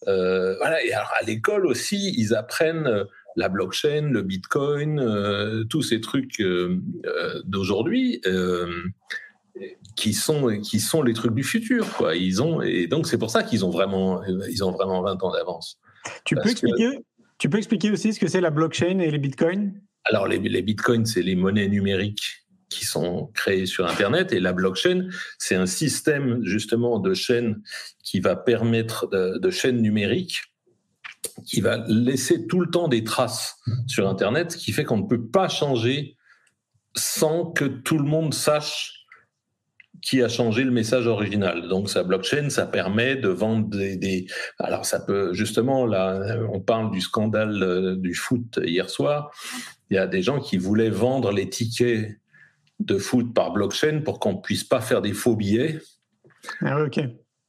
euh, 0.07 0.55
voilà. 0.57 0.83
Et 0.83 0.93
alors, 0.93 1.11
à 1.19 1.23
l'école 1.25 1.65
aussi, 1.65 2.13
ils 2.17 2.33
apprennent 2.35 2.87
euh, 2.87 3.03
la 3.35 3.49
blockchain, 3.49 4.09
le 4.11 4.21
bitcoin, 4.21 4.99
euh, 4.99 5.63
tous 5.65 5.81
ces 5.81 5.99
trucs 6.01 6.39
euh, 6.39 6.79
d'aujourd'hui. 7.45 8.21
qui 9.95 10.13
sont 10.13 10.59
qui 10.61 10.79
sont 10.79 11.03
les 11.03 11.13
trucs 11.13 11.35
du 11.35 11.43
futur 11.43 11.87
quoi 11.95 12.15
ils 12.15 12.41
ont 12.41 12.63
et 12.63 12.87
donc 12.87 13.05
c'est 13.05 13.19
pour 13.19 13.29
ça 13.29 13.43
qu'ils 13.43 13.63
ont 13.63 13.69
vraiment 13.69 14.23
ils 14.49 14.63
ont 14.63 14.71
vraiment 14.71 15.03
20 15.03 15.21
ans 15.23 15.31
d'avance. 15.31 15.79
Tu 16.25 16.33
peux 16.35 16.41
que- 16.41 16.49
expliquer 16.49 16.99
Tu 17.37 17.49
peux 17.49 17.57
expliquer 17.57 17.91
aussi 17.91 18.13
ce 18.13 18.19
que 18.19 18.27
c'est 18.27 18.41
la 18.41 18.49
blockchain 18.49 18.99
et 18.99 19.11
les 19.11 19.17
bitcoins? 19.17 19.81
Alors, 20.05 20.27
les, 20.27 20.39
bitcoins, 20.61 21.05
c'est 21.05 21.21
les 21.21 21.35
monnaies 21.35 21.67
numériques 21.67 22.45
qui 22.69 22.85
sont 22.85 23.27
créées 23.33 23.65
sur 23.65 23.87
Internet 23.87 24.33
et 24.33 24.39
la 24.39 24.51
blockchain, 24.51 25.07
c'est 25.37 25.55
un 25.55 25.65
système 25.65 26.43
justement 26.43 26.99
de 26.99 27.13
chaînes 27.13 27.61
qui 28.03 28.19
va 28.19 28.35
permettre 28.35 29.07
de, 29.07 29.37
de 29.37 29.49
chaînes 29.49 29.81
numériques 29.81 30.41
qui 31.45 31.61
va 31.61 31.83
laisser 31.87 32.47
tout 32.47 32.59
le 32.59 32.69
temps 32.69 32.87
des 32.87 33.03
traces 33.03 33.57
sur 33.87 34.07
Internet, 34.07 34.51
ce 34.51 34.57
qui 34.57 34.71
fait 34.71 34.83
qu'on 34.83 34.97
ne 34.97 35.07
peut 35.07 35.25
pas 35.25 35.47
changer 35.47 36.17
sans 36.95 37.45
que 37.45 37.65
tout 37.65 37.97
le 37.97 38.05
monde 38.05 38.33
sache 38.33 39.02
qui 40.03 40.21
a 40.21 40.27
changé 40.27 40.65
le 40.65 40.71
message 40.71 41.07
original. 41.07 41.69
Donc, 41.69 41.89
sa 41.89 42.03
blockchain, 42.03 42.49
ça 42.49 42.65
permet 42.65 43.15
de 43.15 43.29
vendre 43.29 43.69
des, 43.69 43.95
des- 43.95 44.27
alors 44.59 44.85
ça 44.85 44.99
peut 44.99 45.33
justement 45.33 45.85
là, 45.85 46.37
on 46.51 46.59
parle 46.59 46.91
du 46.91 46.99
scandale 46.99 47.63
euh, 47.63 47.95
du 47.95 48.13
foot 48.13 48.59
hier 48.61 48.89
soir. 48.89 49.31
Il 49.89 49.95
y 49.95 49.97
a 49.97 50.05
des 50.05 50.21
gens 50.21 50.39
qui 50.39 50.57
voulaient 50.57 50.89
vendre 50.89 51.31
les 51.31 51.49
tickets 51.49 52.17
de 52.79 52.97
foot 52.97 53.33
par 53.33 53.53
blockchain 53.53 54.01
pour 54.03 54.19
qu'on 54.19 54.35
puisse 54.35 54.65
pas 54.65 54.81
faire 54.81 55.01
des 55.01 55.13
faux 55.13 55.35
billets. 55.37 55.79
Ah 56.61 56.83
ok. 56.83 56.99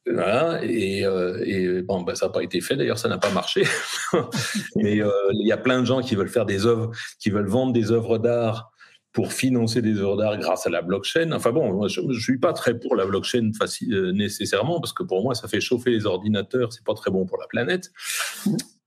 Voilà, 0.06 0.60
et, 0.62 1.04
euh, 1.06 1.42
et 1.46 1.80
bon, 1.82 2.02
ben, 2.02 2.14
ça 2.14 2.26
n'a 2.26 2.32
pas 2.32 2.42
été 2.42 2.60
fait. 2.60 2.76
D'ailleurs, 2.76 2.98
ça 2.98 3.08
n'a 3.08 3.16
pas 3.16 3.30
marché. 3.30 3.64
Mais 4.76 5.00
euh, 5.00 5.10
il 5.32 5.48
y 5.48 5.52
a 5.52 5.56
plein 5.56 5.80
de 5.80 5.86
gens 5.86 6.02
qui 6.02 6.14
veulent 6.14 6.28
faire 6.28 6.44
des 6.44 6.66
œuvres, 6.66 6.90
qui 7.18 7.30
veulent 7.30 7.48
vendre 7.48 7.72
des 7.72 7.90
œuvres 7.90 8.18
d'art 8.18 8.70
pour 9.14 9.32
financer 9.32 9.80
des 9.80 9.98
œuvres 10.00 10.16
d'art 10.16 10.36
grâce 10.38 10.66
à 10.66 10.70
la 10.70 10.82
blockchain. 10.82 11.30
Enfin 11.32 11.52
bon, 11.52 11.72
moi, 11.72 11.86
je, 11.88 12.00
je 12.10 12.20
suis 12.20 12.38
pas 12.38 12.52
très 12.52 12.78
pour 12.78 12.96
la 12.96 13.06
blockchain 13.06 13.52
euh, 13.90 14.12
nécessairement 14.12 14.80
parce 14.80 14.92
que 14.92 15.04
pour 15.04 15.22
moi, 15.22 15.34
ça 15.36 15.46
fait 15.48 15.60
chauffer 15.60 15.90
les 15.90 16.04
ordinateurs. 16.04 16.72
C'est 16.72 16.84
pas 16.84 16.94
très 16.94 17.10
bon 17.12 17.24
pour 17.24 17.38
la 17.38 17.46
planète. 17.46 17.92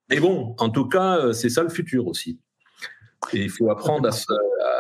Mais 0.10 0.20
bon, 0.20 0.54
en 0.60 0.70
tout 0.70 0.86
cas, 0.88 1.18
euh, 1.18 1.32
c'est 1.34 1.50
ça 1.50 1.64
le 1.64 1.70
futur 1.70 2.08
aussi. 2.08 2.40
Et 3.34 3.44
il 3.44 3.50
faut 3.50 3.72
apprendre 3.72 4.08
à 4.08 4.12
se- 4.12 4.26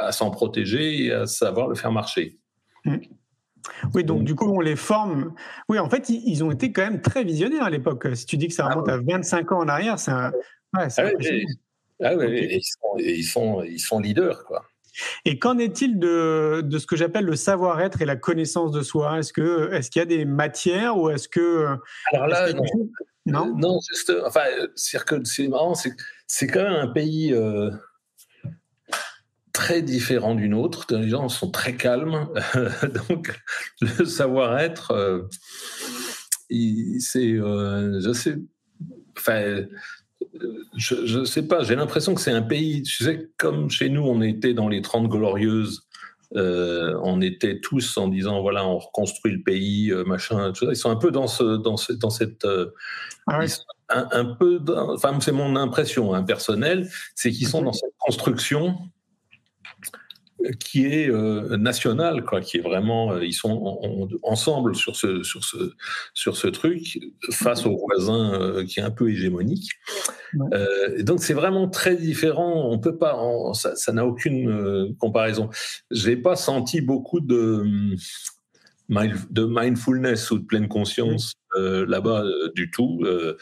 à 0.01 0.11
s'en 0.11 0.31
protéger 0.31 1.05
et 1.05 1.11
à 1.13 1.25
savoir 1.25 1.67
le 1.69 1.75
faire 1.75 1.91
marcher. 1.93 2.37
Oui, 3.93 4.03
donc 4.03 4.23
du 4.25 4.35
coup, 4.35 4.45
on 4.51 4.59
les 4.59 4.75
forme. 4.75 5.33
Oui, 5.69 5.79
en 5.79 5.89
fait, 5.89 6.09
ils, 6.09 6.43
ont 6.43 6.51
été 6.51 6.71
quand 6.73 6.83
même 6.83 7.01
très 7.01 7.23
visionnaires 7.23 7.63
à 7.63 7.69
l'époque. 7.69 8.05
Si 8.15 8.25
tu 8.25 8.35
dis 8.37 8.47
que 8.49 8.53
ça 8.53 8.67
Ah 8.69 8.73
remonte 8.75 8.89
à 8.89 8.97
25 8.97 9.51
ans 9.53 9.59
en 9.59 9.67
arrière, 9.67 9.97
c'est 9.97 10.11
un... 10.11 10.31
ouais, 10.77 10.87
Ah 10.97 11.11
et- 11.19 11.45
ah 12.03 12.13
et 12.13 12.55
ils, 12.57 12.63
sont, 12.63 12.97
et 12.99 13.13
ils, 13.15 13.23
sont, 13.23 13.63
ils 13.63 13.79
sont 13.79 13.99
leaders, 13.99 14.43
quoi. 14.45 14.65
Et 15.25 15.39
qu'en 15.39 15.57
est-il 15.57 15.99
de, 15.99 16.61
de 16.63 16.77
ce 16.79 16.85
que 16.87 16.95
j'appelle 16.95 17.25
le 17.25 17.35
savoir-être 17.35 18.01
et 18.01 18.05
la 18.05 18.15
connaissance 18.15 18.71
de 18.71 18.81
soi? 18.81 19.19
Est-ce 19.19 19.33
que 19.33 19.71
est-ce 19.73 19.89
qu'il 19.91 19.99
y 19.99 20.03
a 20.03 20.05
des 20.05 20.25
matières 20.25 20.97
ou 20.97 21.09
est-ce 21.09 21.27
que 21.29 21.67
Alors 22.13 22.27
là, 22.27 22.47
quelque 22.47 22.57
chose- 22.65 22.87
non? 23.25 23.53
Non, 23.57 23.79
juste, 23.89 24.13
enfin, 24.25 24.43
euh, 24.59 24.67
c'est 24.75 25.47
marrant, 25.49 25.75
c'est 25.75 25.91
c'est 26.27 26.47
quand 26.47 26.63
même 26.63 26.73
un 26.73 26.87
pays 26.87 27.33
euh, 27.33 27.69
très 29.53 29.81
différent 29.81 30.35
d'une 30.35 30.53
autre. 30.53 30.85
Les 30.91 31.09
gens 31.09 31.27
sont 31.29 31.51
très 31.51 31.75
calmes, 31.75 32.29
donc 33.09 33.37
le 33.81 34.05
savoir-être, 34.05 34.91
euh, 34.91 35.23
c'est, 36.99 37.33
euh, 37.33 37.99
je 37.99 38.13
sais, 38.13 38.37
enfin, 39.17 39.41
euh, 39.41 39.67
je, 40.75 41.05
je 41.05 41.23
sais 41.23 41.47
pas. 41.47 41.63
J'ai 41.63 41.75
l'impression 41.75 42.15
que 42.15 42.21
c'est 42.21 42.31
un 42.31 42.41
pays. 42.41 42.83
Tu 42.83 43.03
sais, 43.03 43.29
comme 43.37 43.69
chez 43.69 43.89
nous, 43.89 44.03
on 44.03 44.21
était 44.21 44.53
dans 44.53 44.67
les 44.69 44.81
30 44.81 45.07
glorieuses. 45.09 45.87
euh, 46.35 46.99
on 47.03 47.21
était 47.21 47.59
tous 47.61 47.95
en 47.97 48.09
disant 48.09 48.41
voilà 48.41 48.65
on 48.67 48.77
reconstruit 48.79 49.31
le 49.31 49.41
pays 49.43 49.91
euh, 49.91 50.03
machin 50.03 50.51
tout 50.51 50.65
ça. 50.65 50.71
ils 50.71 50.75
sont 50.75 50.89
un 50.91 50.97
peu 50.97 51.09
dans 51.09 51.27
ce 51.27 51.55
dans 51.55 51.77
ce, 51.77 51.93
dans 51.93 52.09
cette 52.09 52.43
euh, 52.43 52.73
Ah 53.27 53.39
un, 53.89 54.07
un 54.11 54.25
peu, 54.25 54.59
enfin 54.93 55.17
c'est 55.21 55.31
mon 55.31 55.55
impression 55.55 56.13
hein, 56.13 56.23
personnelle, 56.23 56.89
c'est 57.15 57.31
qu'ils 57.31 57.47
sont 57.47 57.61
dans 57.61 57.71
cette 57.71 57.93
construction 57.99 58.77
qui 60.59 60.85
est 60.85 61.09
euh, 61.09 61.57
nationale, 61.57 62.23
quoi, 62.23 62.41
qui 62.41 62.57
est 62.57 62.61
vraiment, 62.61 63.11
euh, 63.13 63.25
ils 63.25 63.33
sont 63.33 63.49
en- 63.49 63.79
en- 64.03 64.07
ensemble 64.23 64.75
sur 64.75 64.95
ce, 64.95 65.23
sur 65.23 65.43
ce, 65.43 65.73
sur 66.13 66.37
ce 66.37 66.47
truc 66.47 66.99
face 67.31 67.65
au 67.65 67.75
voisin 67.77 68.33
euh, 68.39 68.63
qui 68.63 68.79
est 68.79 68.83
un 68.83 68.91
peu 68.91 69.09
hégémonique. 69.09 69.71
Ouais. 70.33 70.47
Euh, 70.53 71.01
donc 71.03 71.21
c'est 71.21 71.33
vraiment 71.33 71.67
très 71.67 71.95
différent. 71.95 72.69
On 72.71 72.77
peut 72.79 72.97
pas, 72.97 73.15
en- 73.15 73.53
ça, 73.53 73.91
n'a 73.93 74.05
aucune 74.05 74.49
euh, 74.49 74.89
comparaison. 74.99 75.49
J'ai 75.91 76.15
pas 76.17 76.35
senti 76.35 76.81
beaucoup 76.81 77.19
de 77.19 77.63
mind- 78.89 79.27
de 79.31 79.45
mindfulness 79.49 80.29
ou 80.31 80.37
de 80.39 80.45
pleine 80.45 80.67
conscience 80.67 81.33
euh, 81.57 81.85
là-bas 81.87 82.23
du 82.55 82.69
tout. 82.69 83.01
Euh, 83.03 83.37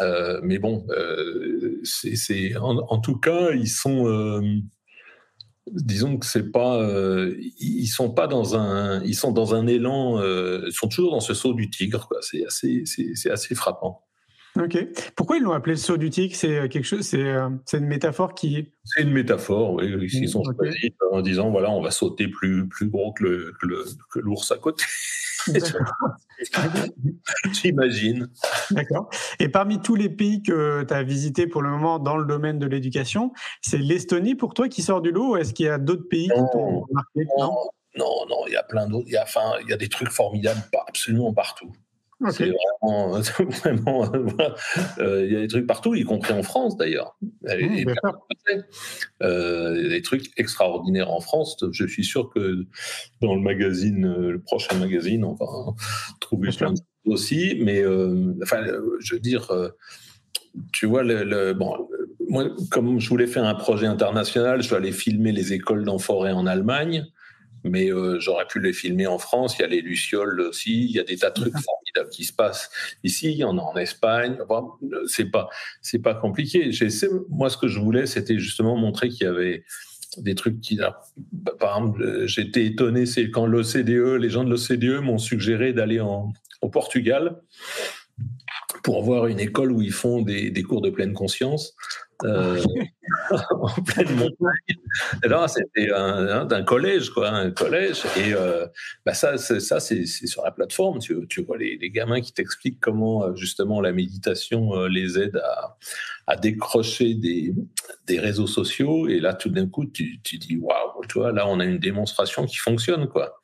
euh, 0.00 0.40
mais 0.42 0.58
bon, 0.58 0.86
euh, 0.90 1.80
c'est, 1.82 2.16
c'est- 2.16 2.56
en, 2.56 2.76
en 2.78 2.98
tout 2.98 3.16
cas, 3.16 3.50
ils 3.52 3.68
sont, 3.68 4.06
euh, 4.06 4.40
disons 5.72 6.18
que 6.18 6.26
c'est 6.26 6.50
pas, 6.50 6.80
euh, 6.80 7.34
ils 7.58 7.86
sont 7.86 8.10
pas 8.10 8.26
dans 8.26 8.56
un, 8.56 9.02
ils 9.04 9.14
sont 9.14 9.32
dans 9.32 9.54
un 9.54 9.66
élan, 9.66 10.18
euh, 10.20 10.64
ils 10.66 10.72
sont 10.72 10.88
toujours 10.88 11.12
dans 11.12 11.20
ce 11.20 11.34
saut 11.34 11.54
du 11.54 11.70
tigre. 11.70 12.06
Quoi. 12.08 12.18
C'est 12.22 12.44
assez, 12.46 12.82
c'est, 12.86 13.30
assez 13.30 13.54
frappant. 13.54 14.02
Ok. 14.58 14.76
Pourquoi 15.14 15.36
ils 15.36 15.42
l'ont 15.44 15.52
appelé 15.52 15.74
le 15.74 15.80
saut 15.80 15.96
du 15.96 16.10
tigre? 16.10 16.34
C'est 16.34 16.68
quelque 16.68 16.84
chose. 16.84 17.02
C'est 17.02 17.22
euh, 17.22 17.48
une 17.72 17.86
métaphore 17.86 18.34
qui. 18.34 18.68
C'est 18.84 19.02
une 19.02 19.12
métaphore, 19.12 19.74
oui, 19.74 20.08
ils 20.12 20.28
sont 20.28 20.40
Ok. 20.40 20.56
choisis 20.56 20.90
en 21.12 21.20
disant 21.22 21.50
voilà, 21.50 21.70
on 21.70 21.80
va 21.80 21.92
sauter 21.92 22.26
plus, 22.26 22.66
plus 22.68 22.88
gros 22.88 23.12
que, 23.12 23.22
le, 23.22 23.52
que, 23.60 23.66
le- 23.66 23.84
que 24.12 24.18
l'ours 24.18 24.50
à 24.50 24.56
côté. 24.58 24.84
J'imagine. 27.52 28.28
D'accord. 28.70 29.10
Et 29.38 29.48
parmi 29.48 29.80
tous 29.80 29.94
les 29.94 30.08
pays 30.08 30.42
que 30.42 30.84
tu 30.84 30.94
as 30.94 31.02
visités 31.02 31.46
pour 31.46 31.62
le 31.62 31.70
moment 31.70 31.98
dans 31.98 32.16
le 32.16 32.24
domaine 32.24 32.58
de 32.58 32.66
l'éducation, 32.66 33.32
c'est 33.62 33.78
l'Estonie 33.78 34.34
pour 34.34 34.54
toi 34.54 34.68
qui 34.68 34.82
sort 34.82 35.00
du 35.00 35.10
lot 35.10 35.32
ou 35.32 35.36
est-ce 35.36 35.52
qu'il 35.52 35.66
y 35.66 35.68
a 35.68 35.78
d'autres 35.78 36.08
pays 36.08 36.28
qui 36.28 36.40
Non. 36.40 36.48
t'ont 36.52 36.86
marqué? 36.92 37.26
Non, 37.38 37.54
non, 37.96 38.26
non, 38.28 38.46
il 38.46 38.52
y 38.52 38.56
a 38.56 38.62
plein 38.62 38.88
d'autres. 38.88 39.06
Il 39.08 39.12
y 39.12 39.16
a, 39.16 39.22
enfin, 39.22 39.52
il 39.62 39.68
y 39.68 39.72
a 39.72 39.76
des 39.76 39.88
trucs 39.88 40.10
formidables 40.10 40.60
absolument 40.86 41.32
partout. 41.32 41.72
C'est 42.30 42.50
vraiment, 42.82 43.18
vraiment. 43.62 44.12
Euh, 44.98 45.24
il 45.26 45.32
y 45.32 45.36
a 45.36 45.40
des 45.40 45.48
trucs 45.48 45.66
partout, 45.66 45.94
y 45.94 46.04
compris 46.04 46.32
en 46.34 46.42
France 46.42 46.76
d'ailleurs. 46.76 47.16
Mmh, 47.66 47.76
sûr. 47.94 47.94
euh, 49.22 49.74
il 49.78 49.82
y 49.84 49.86
a 49.86 49.88
des 49.90 50.02
trucs 50.02 50.30
extraordinaires 50.38 51.10
en 51.10 51.20
France. 51.20 51.56
Je 51.72 51.86
suis 51.86 52.04
sûr 52.04 52.30
que 52.30 52.66
dans 53.22 53.34
le 53.34 53.40
magazine, 53.40 54.04
euh, 54.06 54.32
le 54.32 54.40
prochain 54.40 54.76
magazine, 54.78 55.24
on 55.24 55.34
va 55.34 55.46
trouver 56.20 56.50
plein 56.50 56.72
de 56.72 56.76
choses 56.76 56.84
aussi. 57.14 57.58
Mais 57.62 57.80
euh, 57.80 58.34
enfin, 58.42 58.62
euh, 58.66 58.96
je 59.00 59.14
veux 59.14 59.20
dire, 59.20 59.50
euh, 59.50 59.68
tu 60.72 60.86
vois, 60.86 61.02
le, 61.02 61.24
le- 61.24 61.54
bon, 61.54 61.74
euh, 61.92 62.06
moi, 62.28 62.44
comme 62.70 63.00
je 63.00 63.08
voulais 63.08 63.26
faire 63.26 63.44
un 63.44 63.54
projet 63.54 63.86
international, 63.86 64.60
je 64.62 64.66
suis 64.66 64.74
allé 64.76 64.92
filmer 64.92 65.32
les 65.32 65.52
écoles 65.52 65.84
d'enforêt 65.84 66.32
en 66.32 66.46
Allemagne. 66.46 67.06
Mais 67.64 67.90
euh, 67.90 68.18
j'aurais 68.20 68.46
pu 68.46 68.60
les 68.60 68.72
filmer 68.72 69.06
en 69.06 69.18
France. 69.18 69.56
Il 69.58 69.62
y 69.62 69.64
a 69.64 69.68
les 69.68 69.80
lucioles 69.80 70.40
aussi. 70.40 70.84
Il 70.84 70.90
y 70.90 70.98
a 70.98 71.04
des 71.04 71.16
tas 71.16 71.30
de 71.30 71.34
trucs 71.34 71.58
formidables 71.58 72.10
qui 72.10 72.24
se 72.24 72.32
passent 72.32 72.70
ici. 73.04 73.32
Il 73.32 73.38
y 73.38 73.44
en 73.44 73.58
a 73.58 73.60
en 73.60 73.76
Espagne. 73.76 74.38
Enfin, 74.42 74.66
c'est 75.06 75.30
pas, 75.30 75.48
c'est 75.82 75.98
pas 75.98 76.14
compliqué. 76.14 76.70
Moi, 77.28 77.50
ce 77.50 77.56
que 77.56 77.68
je 77.68 77.78
voulais, 77.78 78.06
c'était 78.06 78.38
justement 78.38 78.76
montrer 78.76 79.08
qu'il 79.08 79.26
y 79.26 79.30
avait 79.30 79.64
des 80.16 80.34
trucs 80.34 80.60
qui. 80.60 80.78
alors, 80.80 80.96
Par 81.58 81.78
exemple, 81.78 82.02
euh, 82.02 82.26
j'étais 82.26 82.64
étonné, 82.66 83.06
c'est 83.06 83.30
quand 83.30 83.46
l'OCDE, 83.46 84.18
les 84.18 84.30
gens 84.30 84.44
de 84.44 84.50
l'OCDE 84.50 85.02
m'ont 85.02 85.18
suggéré 85.18 85.72
d'aller 85.72 86.00
au 86.00 86.68
Portugal 86.70 87.40
pour 88.82 89.02
voir 89.02 89.26
une 89.26 89.40
école 89.40 89.72
où 89.72 89.82
ils 89.82 89.92
font 89.92 90.22
des, 90.22 90.50
des 90.50 90.62
cours 90.62 90.80
de 90.80 90.90
pleine 90.90 91.12
conscience. 91.12 91.74
Euh, 92.24 92.62
en 93.50 93.82
pleine 93.82 94.14
montagne. 94.16 94.76
là, 95.24 95.46
c'était 95.48 95.88
d'un 95.88 96.62
collège, 96.62 97.10
quoi, 97.10 97.30
un 97.30 97.50
collège. 97.50 98.02
Et 98.16 98.32
euh, 98.34 98.66
bah 99.04 99.14
ça, 99.14 99.36
ça 99.38 99.80
c'est 99.80 100.06
sur 100.06 100.42
la 100.44 100.50
plateforme. 100.50 100.98
Tu, 100.98 101.42
vois 101.42 101.58
les, 101.58 101.90
gamins 101.90 102.20
qui 102.20 102.32
t'expliquent 102.32 102.80
comment 102.80 103.24
euh, 103.24 103.34
justement 103.34 103.80
la 103.80 103.92
méditation 103.92 104.74
euh, 104.74 104.88
les 104.88 105.18
aide 105.18 105.40
à, 106.26 106.36
décrocher 106.36 107.14
des, 107.14 107.54
réseaux 108.18 108.46
sociaux. 108.46 109.08
Et 109.08 109.20
là, 109.20 109.34
tout 109.34 109.50
d'un 109.50 109.66
coup, 109.66 109.86
tu, 109.86 110.20
tu 110.22 110.38
dis 110.38 110.56
waouh, 110.56 111.04
tu 111.08 111.18
vois, 111.18 111.32
là, 111.32 111.46
on 111.46 111.60
a 111.60 111.64
une 111.64 111.78
démonstration 111.78 112.46
qui 112.46 112.56
fonctionne, 112.56 113.08
quoi. 113.08 113.40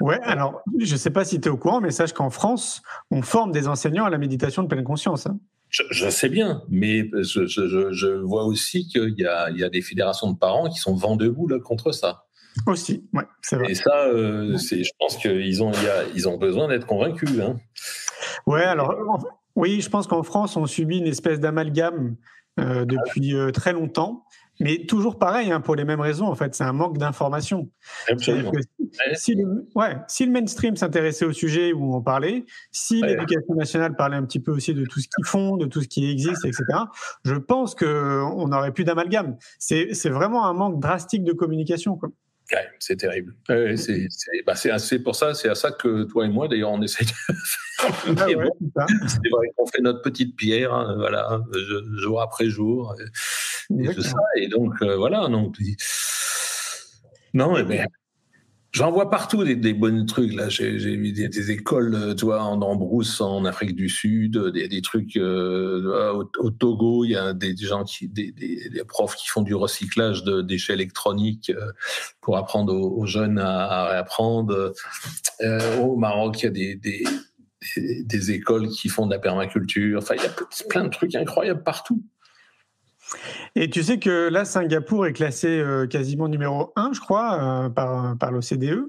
Ouais. 0.00 0.18
Alors, 0.22 0.62
je 0.78 0.96
sais 0.96 1.10
pas 1.10 1.24
si 1.24 1.40
tu 1.40 1.48
es 1.48 1.50
au 1.50 1.56
courant, 1.56 1.80
mais 1.80 1.90
sache 1.90 2.12
qu'en 2.12 2.30
France, 2.30 2.82
on 3.10 3.22
forme 3.22 3.52
des 3.52 3.68
enseignants 3.68 4.04
à 4.04 4.10
la 4.10 4.18
méditation 4.18 4.62
de 4.62 4.68
pleine 4.68 4.84
conscience. 4.84 5.26
Hein. 5.26 5.38
Je, 5.68 6.08
sais 6.08 6.28
bien, 6.28 6.62
mais 6.70 7.10
je, 7.12 7.46
je, 7.46 7.92
je 7.92 8.06
vois 8.06 8.44
aussi 8.44 8.86
qu'il 8.86 9.14
y 9.18 9.26
a, 9.26 9.50
il 9.50 9.58
y 9.58 9.64
a 9.64 9.68
des 9.68 9.82
fédérations 9.82 10.30
de 10.30 10.38
parents 10.38 10.70
qui 10.70 10.78
sont 10.78 10.94
vent 10.94 11.16
debout 11.16 11.48
là, 11.48 11.58
contre 11.58 11.92
ça. 11.92 12.26
Aussi, 12.66 13.04
ouais, 13.12 13.24
c'est 13.42 13.56
vrai. 13.56 13.70
Et 13.70 13.74
ça, 13.74 14.06
euh, 14.06 14.56
je 14.56 14.90
pense 14.98 15.16
qu'ils 15.18 15.62
ont, 15.62 15.72
il 15.72 15.88
a, 15.88 16.04
ils 16.14 16.28
ont 16.28 16.38
besoin 16.38 16.68
d'être 16.68 16.86
convaincus. 16.86 17.40
Hein. 17.40 17.58
Ouais, 18.46 18.62
alors, 18.62 18.94
oui, 19.54 19.80
je 19.80 19.90
pense 19.90 20.06
qu'en 20.06 20.22
France, 20.22 20.56
on 20.56 20.66
subit 20.66 20.98
une 20.98 21.06
espèce 21.06 21.38
d'amalgame 21.38 22.16
euh, 22.58 22.86
depuis 22.86 23.34
euh, 23.34 23.50
très 23.50 23.72
longtemps. 23.72 24.24
Mais 24.60 24.86
toujours 24.86 25.18
pareil, 25.18 25.50
hein, 25.50 25.60
pour 25.60 25.76
les 25.76 25.84
mêmes 25.84 26.00
raisons, 26.00 26.26
en 26.26 26.34
fait, 26.34 26.54
c'est 26.54 26.64
un 26.64 26.72
manque 26.72 26.98
d'information. 26.98 27.70
Si, 29.14 29.34
le, 29.34 29.68
ouais, 29.74 29.96
si 30.08 30.24
le 30.24 30.32
mainstream 30.32 30.76
s'intéressait 30.76 31.24
au 31.24 31.32
sujet 31.32 31.72
où 31.72 31.94
on 31.94 32.00
parlait, 32.00 32.44
si 32.70 33.02
l'éducation 33.02 33.54
nationale 33.54 33.94
parlait 33.96 34.16
un 34.16 34.24
petit 34.24 34.40
peu 34.40 34.52
aussi 34.52 34.72
de 34.74 34.84
tout 34.84 35.00
ce 35.00 35.08
qu'ils 35.14 35.26
font, 35.26 35.56
de 35.56 35.66
tout 35.66 35.82
ce 35.82 35.88
qui 35.88 36.10
existe, 36.10 36.44
etc., 36.44 36.64
je 37.24 37.34
pense 37.34 37.74
qu'on 37.74 38.48
n'aurait 38.48 38.72
plus 38.72 38.84
d'amalgame. 38.84 39.36
C'est 39.58 40.08
vraiment 40.08 40.46
un 40.46 40.54
manque 40.54 40.80
drastique 40.80 41.24
de 41.24 41.32
communication. 41.32 41.96
Quoi. 41.96 42.10
Ouais, 42.52 42.68
c'est 42.78 42.96
terrible. 42.96 43.34
Ouais, 43.48 43.76
c'est 43.76 44.06
bah 44.46 44.54
pour 45.04 45.16
ça, 45.16 45.34
c'est 45.34 45.48
à 45.48 45.56
ça 45.56 45.72
que 45.72 46.04
toi 46.04 46.24
et 46.26 46.28
moi, 46.28 46.46
d'ailleurs, 46.46 46.70
on 46.70 46.80
essaie 46.80 47.04
de 47.04 47.10
faire. 47.10 47.36
Ah 48.18 48.26
ouais, 48.26 48.48
c'est 49.08 49.30
vrai 49.30 49.48
qu'on 49.56 49.66
fait 49.66 49.82
notre 49.82 50.00
petite 50.00 50.36
pierre, 50.36 50.72
hein, 50.72 50.94
voilà, 50.96 51.40
jour 51.96 52.22
après 52.22 52.48
jour. 52.48 52.94
Et, 53.70 53.84
et, 53.84 54.02
ça, 54.02 54.16
et 54.36 54.48
donc, 54.48 54.74
euh, 54.82 54.96
voilà. 54.96 55.28
Donc, 55.28 55.56
non, 57.34 57.52
mais 57.64 57.86
J'en 58.76 58.90
vois 58.90 59.08
partout 59.08 59.42
des, 59.42 59.56
des 59.56 59.72
bons 59.72 60.04
trucs. 60.04 60.34
Là, 60.34 60.50
j'ai 60.50 60.76
vu 60.76 61.10
des, 61.10 61.28
des, 61.28 61.50
écoles, 61.50 61.94
euh, 61.94 62.14
tu 62.14 62.26
vois, 62.26 62.42
en 62.42 62.60
Ambrousse, 62.60 63.22
en 63.22 63.46
Afrique 63.46 63.74
du 63.74 63.88
Sud, 63.88 64.36
des, 64.52 64.68
des 64.68 64.82
trucs 64.82 65.16
euh, 65.16 66.12
au, 66.12 66.50
Togo. 66.50 67.06
Il 67.06 67.12
y 67.12 67.16
a 67.16 67.32
des, 67.32 67.56
gens 67.56 67.84
qui, 67.84 68.06
des, 68.06 68.34
profs 68.86 69.16
qui 69.16 69.28
font 69.28 69.40
du 69.40 69.54
recyclage 69.54 70.24
de 70.24 70.42
déchets 70.42 70.74
électroniques 70.74 71.48
euh, 71.56 71.72
pour 72.20 72.36
apprendre 72.36 72.74
aux, 72.74 73.06
jeunes 73.06 73.38
à, 73.38 73.62
à 73.62 73.88
réapprendre. 73.92 74.74
Euh, 75.40 75.78
au 75.78 75.96
Maroc, 75.96 76.42
il 76.42 76.44
y 76.44 76.48
a 76.48 76.50
des, 76.50 76.74
des, 76.76 77.04
des 78.02 78.30
écoles 78.30 78.68
qui 78.68 78.90
font 78.90 79.06
de 79.06 79.14
la 79.14 79.18
permaculture. 79.18 80.00
Enfin, 80.02 80.16
il 80.18 80.22
y 80.22 80.26
a 80.26 80.66
plein 80.68 80.84
de 80.84 80.90
trucs 80.90 81.14
incroyables 81.14 81.62
partout. 81.62 82.04
Et 83.54 83.70
tu 83.70 83.82
sais 83.82 83.98
que 83.98 84.28
là, 84.28 84.44
Singapour 84.44 85.06
est 85.06 85.12
classé 85.12 85.48
euh, 85.48 85.86
quasiment 85.86 86.28
numéro 86.28 86.72
1, 86.76 86.92
je 86.92 87.00
crois, 87.00 87.64
euh, 87.66 87.68
par, 87.70 88.16
par 88.18 88.32
l'OCDE. 88.32 88.84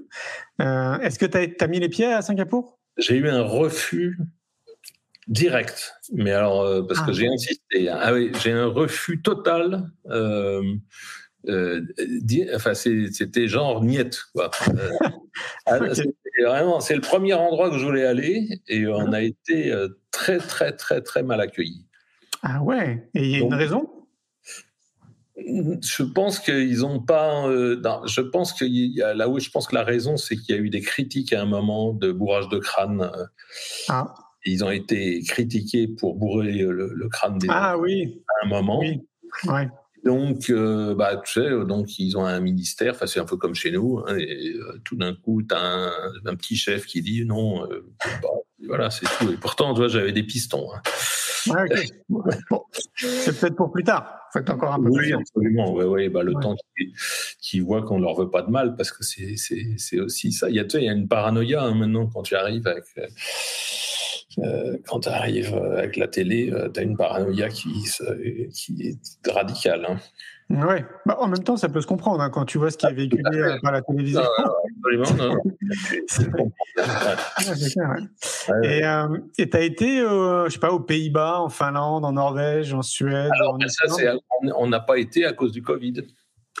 Euh, 0.60 0.98
est-ce 0.98 1.18
que 1.18 1.26
tu 1.26 1.56
as, 1.58 1.66
mis 1.66 1.80
les 1.80 1.88
pieds 1.88 2.12
à 2.12 2.22
Singapour? 2.22 2.78
J'ai 2.98 3.16
eu 3.16 3.28
un 3.28 3.42
refus 3.42 4.18
direct. 5.26 5.94
Mais 6.12 6.32
alors, 6.32 6.86
parce 6.86 7.00
que 7.00 7.10
ah. 7.10 7.12
j'ai 7.12 7.28
insisté. 7.28 7.88
Ah 7.88 8.12
oui, 8.12 8.32
j'ai 8.42 8.52
un 8.52 8.66
refus 8.66 9.22
total. 9.22 9.90
enfin, 12.54 12.74
c'était 12.74 13.48
genre 13.48 13.82
niette, 13.82 14.18
quoi. 14.34 14.50
Ah, 15.66 15.78
vraiment, 16.44 16.80
c'est 16.80 16.96
le 16.96 17.00
premier 17.00 17.32
endroit 17.34 17.70
que 17.70 17.78
je 17.78 17.84
voulais 17.84 18.04
aller 18.04 18.60
et 18.66 18.88
on 18.88 19.12
a 19.12 19.22
été 19.22 19.72
très, 20.10 20.38
très, 20.38 20.72
très, 20.72 21.00
très 21.00 21.22
mal 21.22 21.40
accueillis. 21.40 21.86
Ah 22.42 22.60
ouais, 22.60 23.08
et 23.14 23.22
il 23.22 23.30
y 23.30 23.36
a 23.36 23.38
une 23.38 23.54
raison? 23.54 23.97
Je 25.46 26.02
pense 26.02 26.40
qu'ils 26.40 26.80
n'ont 26.80 27.00
pas. 27.00 27.46
Euh, 27.46 27.80
je 28.06 28.20
pense 28.20 28.54
y 28.60 29.02
a 29.02 29.14
là 29.14 29.28
où 29.28 29.38
je 29.38 29.50
pense 29.50 29.66
que 29.66 29.74
la 29.74 29.84
raison, 29.84 30.16
c'est 30.16 30.36
qu'il 30.36 30.54
y 30.54 30.58
a 30.58 30.60
eu 30.60 30.70
des 30.70 30.80
critiques 30.80 31.32
à 31.32 31.42
un 31.42 31.46
moment 31.46 31.92
de 31.92 32.12
bourrage 32.12 32.48
de 32.48 32.58
crâne. 32.58 33.02
Euh, 33.02 33.24
ah. 33.88 34.14
Ils 34.44 34.64
ont 34.64 34.70
été 34.70 35.22
critiqués 35.22 35.88
pour 35.88 36.16
bourrer 36.16 36.52
le, 36.52 37.08
crâne 37.10 37.38
des 37.38 37.48
ah, 37.50 37.76
oui. 37.76 38.22
à 38.40 38.46
un 38.46 38.48
moment. 38.48 38.80
Oui. 38.80 39.00
Ouais. 39.46 39.68
Donc, 40.04 40.48
euh, 40.48 40.94
bah, 40.94 41.20
tu 41.24 41.40
sais, 41.40 41.50
donc 41.66 41.98
ils 41.98 42.16
ont 42.16 42.24
un 42.24 42.40
ministère. 42.40 42.94
Enfin, 42.94 43.06
c'est 43.06 43.20
un 43.20 43.24
peu 43.24 43.36
comme 43.36 43.54
chez 43.54 43.70
nous. 43.72 44.02
Hein, 44.06 44.16
et 44.16 44.54
tout 44.84 44.96
d'un 44.96 45.14
coup, 45.14 45.42
tu 45.42 45.54
as 45.54 45.90
un, 46.24 46.36
petit 46.36 46.56
chef 46.56 46.86
qui 46.86 47.02
dit 47.02 47.24
non. 47.24 47.68
Bah, 48.22 48.28
voilà, 48.66 48.90
c'est 48.90 49.06
tout. 49.18 49.30
Et 49.30 49.36
pourtant, 49.36 49.74
tu 49.74 49.80
vois, 49.80 49.88
j'avais 49.88 50.12
des 50.12 50.22
pistons. 50.22 50.68
Hein. 50.72 50.80
C'est 52.94 53.40
peut-être 53.40 53.56
pour 53.56 53.70
plus 53.70 53.84
tard. 53.84 54.14
Faites 54.32 54.50
encore 54.50 54.74
un 54.74 54.82
peu 54.82 54.90
oui, 54.90 55.12
absolument. 55.12 55.72
Ouais, 55.72 55.84
ouais, 55.84 56.08
bah, 56.08 56.22
le 56.22 56.34
temps 56.34 56.54
qu'ils 57.40 57.64
voient 57.64 57.82
qu'on 57.82 57.98
leur 57.98 58.14
veut 58.14 58.30
pas 58.30 58.42
de 58.42 58.50
mal, 58.50 58.76
parce 58.76 58.90
que 58.92 59.02
c'est 59.02 60.00
aussi 60.00 60.32
ça. 60.32 60.50
Il 60.50 60.56
y 60.56 60.60
a, 60.60 60.64
il 60.74 60.84
y 60.84 60.88
a 60.88 60.92
une 60.92 61.08
paranoïa 61.08 61.62
hein, 61.62 61.74
maintenant 61.74 62.06
quand 62.06 62.22
tu 62.22 62.34
arrives 62.34 62.66
avec. 62.66 62.84
Euh, 62.98 63.06
euh, 64.40 64.76
quand 64.86 65.00
tu 65.00 65.08
arrives 65.08 65.54
avec 65.54 65.96
la 65.96 66.06
télé, 66.06 66.52
euh, 66.52 66.68
tu 66.68 66.80
as 66.80 66.82
une 66.84 66.96
paranoïa 66.96 67.48
qui, 67.48 67.88
qui 68.52 68.82
est 68.82 69.30
radicale. 69.30 69.86
Hein. 69.88 69.96
Oui, 70.50 70.76
bah, 71.04 71.16
en 71.20 71.28
même 71.28 71.42
temps, 71.42 71.56
ça 71.56 71.68
peut 71.68 71.80
se 71.80 71.86
comprendre 71.86 72.22
hein, 72.22 72.30
quand 72.30 72.46
tu 72.46 72.56
vois 72.56 72.70
ce 72.70 72.78
qui 72.78 72.86
est 72.86 72.92
véhiculé 72.92 73.38
euh, 73.38 73.58
par 73.62 73.72
la 73.72 73.82
télévision. 73.82 74.22
Absolument, 74.78 75.14
non. 75.16 75.36
Et 78.62 78.84
euh, 78.84 79.18
tu 79.36 79.48
as 79.52 79.60
été, 79.60 80.00
euh, 80.00 80.46
je 80.46 80.54
sais 80.54 80.58
pas, 80.58 80.72
aux 80.72 80.80
Pays-Bas, 80.80 81.40
en 81.40 81.48
Finlande, 81.48 82.04
en 82.04 82.12
Norvège, 82.12 82.72
en 82.72 82.82
Suède 82.82 83.30
Alors, 83.34 83.58
ben, 83.58 83.68
ça, 83.68 83.84
on 84.56 84.66
n'a 84.66 84.80
pas 84.80 84.98
été 84.98 85.24
à 85.24 85.32
cause 85.32 85.52
du 85.52 85.62
Covid. 85.62 86.04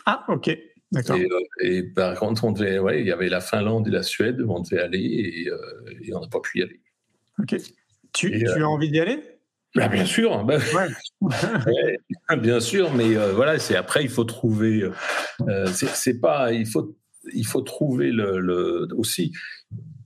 Ah, 0.06 0.24
ok. 0.28 0.56
D'accord. 0.90 1.18
Et, 1.60 1.82
par 1.82 2.14
contre, 2.18 2.44
on 2.44 2.52
devait, 2.52 2.78
ouais, 2.78 3.00
il 3.00 3.06
y 3.06 3.12
avait 3.12 3.28
la 3.28 3.40
Finlande 3.40 3.88
et 3.88 3.90
la 3.90 4.02
Suède, 4.02 4.40
on 4.48 4.60
devait 4.60 4.80
aller 4.80 4.98
et, 4.98 5.50
et 6.08 6.14
on 6.14 6.20
n'a 6.20 6.28
pas 6.28 6.40
pu 6.40 6.60
y 6.60 6.62
aller. 6.62 6.80
Ok. 7.38 7.56
Tu, 8.12 8.30
tu 8.30 8.48
as 8.48 8.68
envie 8.68 8.90
d'y 8.90 9.00
aller? 9.00 9.22
Bah, 9.74 9.88
bien 9.88 10.06
sûr, 10.06 10.44
bah, 10.44 10.56
bien 12.38 12.58
sûr, 12.58 12.92
mais 12.94 13.16
euh, 13.16 13.32
voilà, 13.32 13.58
c'est 13.58 13.76
après 13.76 14.02
il 14.02 14.08
faut 14.08 14.24
trouver. 14.24 14.90
Euh, 15.46 15.66
c'est 15.66 16.20
pas, 16.20 16.52
il 16.52 16.66
faut, 16.66 16.96
il 17.32 17.46
faut 17.46 17.62
trouver 17.62 18.10
le, 18.10 18.88
aussi. 18.96 19.32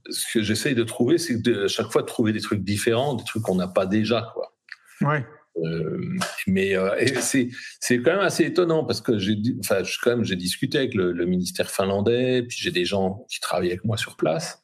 Ce 0.09 0.33
que 0.33 0.43
j'essaye 0.43 0.75
de 0.75 0.83
trouver, 0.83 1.17
c'est 1.17 1.47
à 1.47 1.67
chaque 1.67 1.91
fois 1.91 2.01
de 2.01 2.07
trouver 2.07 2.33
des 2.33 2.41
trucs 2.41 2.63
différents, 2.63 3.15
des 3.15 3.23
trucs 3.23 3.43
qu'on 3.43 3.55
n'a 3.55 3.67
pas 3.67 3.85
déjà, 3.85 4.29
quoi. 4.33 4.53
Ouais. 5.01 5.25
Euh, 5.57 6.01
mais 6.47 6.73
c'est 7.21 7.49
c'est 7.79 8.01
quand 8.01 8.11
même 8.11 8.21
assez 8.21 8.43
étonnant 8.43 8.85
parce 8.85 9.01
que 9.01 9.19
j'ai 9.19 9.37
enfin 9.59 9.83
quand 10.01 10.09
même 10.09 10.25
j'ai 10.25 10.35
discuté 10.35 10.79
avec 10.79 10.95
le, 10.95 11.11
le, 11.11 11.25
ministère 11.27 11.69
finlandais 11.69 12.41
puis 12.41 12.57
j'ai 12.59 12.71
des 12.71 12.85
gens 12.85 13.23
qui 13.29 13.39
travaillent 13.39 13.69
avec 13.69 13.85
moi 13.85 13.95
sur 13.95 14.17
place 14.17 14.63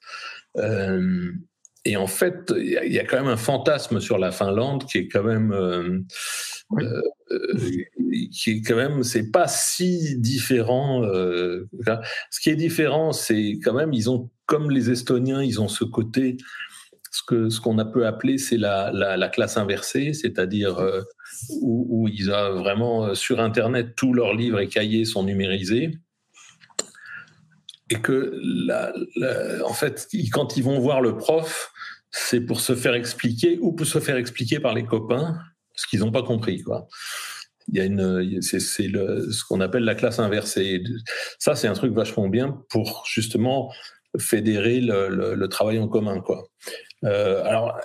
euh, 0.57 1.31
et 1.85 1.95
en 1.95 2.07
fait, 2.07 2.53
il 2.57 2.91
y, 2.91 2.99
a 2.99 3.05
quand 3.05 3.17
même 3.17 3.31
un 3.31 3.37
fantasme 3.37 4.01
sur 4.01 4.17
la 4.17 4.31
Finlande 4.31 4.85
qui 4.85 4.97
est 4.97 5.07
quand 5.07 5.23
même, 5.23 5.53
euh, 5.53 5.99
euh, 6.77 7.01
qui 8.31 8.51
est 8.51 8.61
quand 8.61 8.75
même, 8.75 9.03
c'est 9.03 9.31
pas 9.31 9.47
si 9.47 10.17
différent. 10.19 11.03
Euh, 11.05 11.69
ce 12.29 12.41
qui 12.41 12.49
est 12.49 12.57
différent, 12.57 13.13
c'est 13.13 13.59
quand 13.63 13.73
même, 13.73 13.93
ils 13.93 14.09
ont, 14.09 14.29
comme 14.45 14.71
les 14.71 14.91
Estoniens, 14.91 15.41
ils 15.41 15.61
ont 15.61 15.69
ce 15.69 15.85
côté, 15.85 16.35
ce 17.11 17.21
que 17.25 17.49
ce 17.49 17.61
qu'on 17.61 17.77
a 17.77 17.85
peu 17.85 18.05
appelé, 18.05 18.37
c'est 18.37 18.57
la, 18.57 18.91
la, 18.91 19.15
la, 19.15 19.29
classe 19.29 19.55
inversée, 19.55 20.11
c'est-à-dire 20.11 20.85
où, 21.61 21.87
où, 21.89 22.07
ils 22.09 22.29
ont 22.29 22.59
vraiment 22.59 23.15
sur 23.15 23.39
Internet 23.39 23.95
tous 23.95 24.13
leurs 24.13 24.35
livres 24.35 24.59
et 24.59 24.67
cahiers 24.67 25.05
sont 25.05 25.23
numérisés 25.23 25.97
et 27.89 27.95
que 27.95 28.39
la, 28.43 28.93
en 29.65 29.73
fait, 29.73 30.07
quand 30.31 30.57
ils 30.57 30.63
vont 30.63 30.79
voir 30.79 31.01
le 31.01 31.17
prof, 31.17 31.71
c'est 32.11 32.41
pour 32.41 32.59
se 32.59 32.75
faire 32.75 32.93
expliquer 32.93 33.57
ou 33.61 33.73
pour 33.73 33.85
se 33.85 33.99
faire 33.99 34.17
expliquer 34.17 34.59
par 34.59 34.73
les 34.73 34.85
copains 34.85 35.37
ce 35.75 35.87
qu'ils 35.87 35.99
n'ont 36.01 36.11
pas 36.11 36.23
compris, 36.23 36.61
quoi. 36.61 36.87
Il 37.71 37.77
y 37.77 37.81
a 37.81 37.85
une, 37.85 38.41
c'est, 38.41 38.59
ce 38.59 39.43
qu'on 39.47 39.61
appelle 39.61 39.83
la 39.83 39.93
classe 39.93 40.19
inversée. 40.19 40.81
Ça, 41.37 41.55
c'est 41.55 41.67
un 41.67 41.73
truc 41.73 41.93
vachement 41.93 42.27
bien 42.27 42.63
pour 42.69 43.05
justement 43.07 43.71
fédérer 44.17 44.81
le, 44.81 45.35
le, 45.35 45.47
travail 45.49 45.77
en 45.77 45.87
commun, 45.87 46.19
quoi. 46.19 46.49
Euh, 47.05 47.43
alors, 47.45 47.79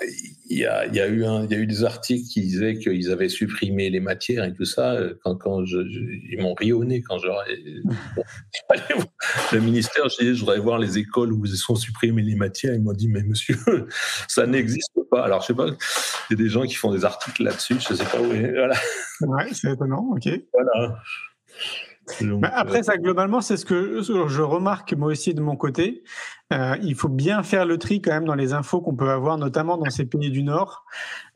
il 0.50 0.58
y 0.58 0.66
a, 0.66 0.86
y, 0.86 1.00
a 1.00 1.06
eu 1.06 1.24
un, 1.24 1.46
y 1.46 1.54
a 1.54 1.58
eu 1.58 1.66
des 1.66 1.84
articles 1.84 2.28
qui 2.28 2.40
disaient 2.40 2.76
qu'ils 2.76 3.12
avaient 3.12 3.28
supprimé 3.28 3.88
les 3.88 4.00
matières 4.00 4.44
et 4.44 4.52
tout 4.52 4.64
ça. 4.64 4.96
Quand, 5.22 5.36
quand 5.36 5.64
je, 5.64 5.78
ils 5.78 6.38
m'ont 6.40 6.54
rionné 6.54 7.02
quand 7.02 7.18
j'aurais. 7.18 7.56
le 9.52 9.60
ministère, 9.60 10.08
je 10.08 10.16
disais, 10.18 10.34
je 10.34 10.40
voudrais 10.40 10.58
voir 10.58 10.78
les 10.78 10.98
écoles 10.98 11.32
où 11.32 11.44
ils 11.44 11.56
sont 11.56 11.76
supprimés 11.76 12.22
les 12.22 12.34
matières. 12.34 12.74
Ils 12.74 12.82
m'ont 12.82 12.92
dit, 12.92 13.08
mais 13.08 13.22
monsieur, 13.22 13.56
ça 14.28 14.46
n'existe 14.46 14.98
pas. 15.10 15.24
Alors, 15.24 15.42
je 15.42 15.46
sais 15.48 15.54
pas, 15.54 15.68
il 15.68 16.36
y 16.38 16.40
a 16.40 16.44
des 16.44 16.48
gens 16.48 16.62
qui 16.62 16.74
font 16.74 16.92
des 16.92 17.04
articles 17.04 17.44
là-dessus, 17.44 17.76
je 17.78 17.94
sais 17.94 18.04
pas 18.04 18.20
où. 18.20 18.26
Voilà. 18.26 18.76
Ouais, 19.20 19.46
c'est 19.52 19.72
étonnant, 19.72 20.10
ok. 20.12 20.28
Voilà. 20.52 20.98
Donc, 22.20 22.44
après, 22.52 22.82
ça, 22.82 22.96
globalement, 22.96 23.40
c'est 23.40 23.56
ce 23.56 23.64
que 23.64 24.02
je 24.02 24.42
remarque 24.42 24.92
moi 24.92 25.08
aussi 25.08 25.34
de 25.34 25.40
mon 25.40 25.56
côté. 25.56 26.02
Euh, 26.52 26.76
il 26.82 26.94
faut 26.94 27.08
bien 27.08 27.42
faire 27.42 27.64
le 27.64 27.78
tri 27.78 28.02
quand 28.02 28.12
même 28.12 28.26
dans 28.26 28.34
les 28.34 28.52
infos 28.52 28.82
qu'on 28.82 28.94
peut 28.94 29.10
avoir, 29.10 29.38
notamment 29.38 29.78
dans 29.78 29.88
ces 29.88 30.04
pays 30.04 30.30
du 30.30 30.42
Nord, 30.42 30.84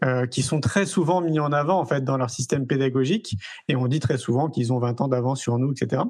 euh, 0.04 0.26
qui 0.26 0.42
sont 0.42 0.60
très 0.60 0.84
souvent 0.84 1.22
mis 1.22 1.40
en 1.40 1.50
avant 1.50 1.80
en 1.80 1.86
fait 1.86 2.04
dans 2.04 2.18
leur 2.18 2.28
système 2.28 2.66
pédagogique, 2.66 3.36
et 3.68 3.76
on 3.76 3.86
dit 3.86 4.00
très 4.00 4.18
souvent 4.18 4.50
qu'ils 4.50 4.70
ont 4.72 4.78
20 4.78 5.00
ans 5.00 5.08
d'avance 5.08 5.40
sur 5.40 5.58
nous, 5.58 5.72
etc. 5.72 6.02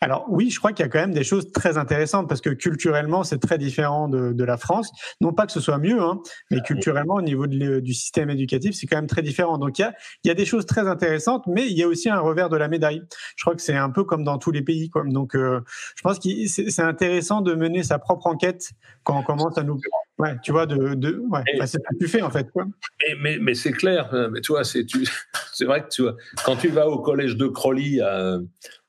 Alors 0.00 0.26
oui, 0.28 0.50
je 0.50 0.58
crois 0.58 0.72
qu'il 0.72 0.84
y 0.84 0.86
a 0.86 0.88
quand 0.88 0.98
même 0.98 1.14
des 1.14 1.22
choses 1.22 1.52
très 1.52 1.78
intéressantes 1.78 2.28
parce 2.28 2.40
que 2.40 2.50
culturellement 2.50 3.22
c'est 3.22 3.38
très 3.38 3.58
différent 3.58 4.08
de, 4.08 4.32
de, 4.32 4.44
la 4.44 4.56
France. 4.56 4.90
Non 5.20 5.32
pas 5.32 5.46
que 5.46 5.52
ce 5.52 5.60
soit 5.60 5.78
mieux, 5.78 6.02
hein, 6.02 6.18
mais 6.50 6.60
culturellement 6.62 7.14
au 7.14 7.22
niveau 7.22 7.46
de, 7.46 7.78
du 7.78 7.94
système 7.94 8.28
éducatif 8.28 8.74
c'est 8.74 8.88
quand 8.88 8.96
même 8.96 9.06
très 9.06 9.22
différent. 9.22 9.56
Donc 9.56 9.78
il 9.78 9.82
y 9.82 9.84
a, 9.84 9.94
il 10.24 10.28
y 10.28 10.30
a 10.32 10.34
des 10.34 10.46
choses 10.46 10.66
très 10.66 10.88
intéressantes, 10.88 11.44
mais 11.46 11.68
il 11.68 11.78
y 11.78 11.84
a 11.84 11.88
aussi 11.88 12.10
un 12.10 12.18
revers 12.18 12.48
de 12.48 12.56
la 12.56 12.66
médaille. 12.66 13.02
Je 13.36 13.44
crois 13.44 13.54
que 13.54 13.62
c'est 13.62 13.76
un 13.76 13.90
peu 13.90 14.02
comme 14.02 14.24
dans 14.24 14.38
tous 14.38 14.50
les 14.50 14.62
pays. 14.62 14.90
Quoi. 14.90 15.04
Donc 15.06 15.36
euh, 15.36 15.60
je 15.94 16.02
pense 16.02 16.18
que 16.18 16.28
c'est 16.48 16.82
intéressant 16.82 17.40
de 17.40 17.54
mener 17.54 17.84
sa 17.84 18.00
propre 18.00 18.31
enquête 18.32 18.70
quand 19.04 19.18
on 19.18 19.22
commence 19.22 19.58
à 19.58 19.62
nous. 19.62 19.78
Ouais, 20.18 20.36
tu 20.42 20.52
vois, 20.52 20.66
de, 20.66 20.94
de 20.94 21.18
ouais, 21.18 21.42
c'est 21.60 21.66
ce 21.66 21.78
que 21.78 21.98
tu 22.00 22.08
fais 22.08 22.22
en 22.22 22.30
fait. 22.30 22.50
Quoi. 22.50 22.66
Mais, 23.08 23.14
mais, 23.20 23.38
mais 23.38 23.54
c'est 23.54 23.72
clair, 23.72 24.12
euh, 24.14 24.28
mais 24.30 24.40
tu 24.40 24.52
vois, 24.52 24.62
c'est 24.64 25.64
vrai 25.64 25.82
que 25.84 25.88
tu 25.88 26.02
vois, 26.02 26.16
quand 26.44 26.56
tu 26.56 26.68
vas 26.68 26.88
au 26.88 26.98
collège 27.00 27.36
de 27.36 27.46
Crolly 27.46 28.00
à, 28.00 28.38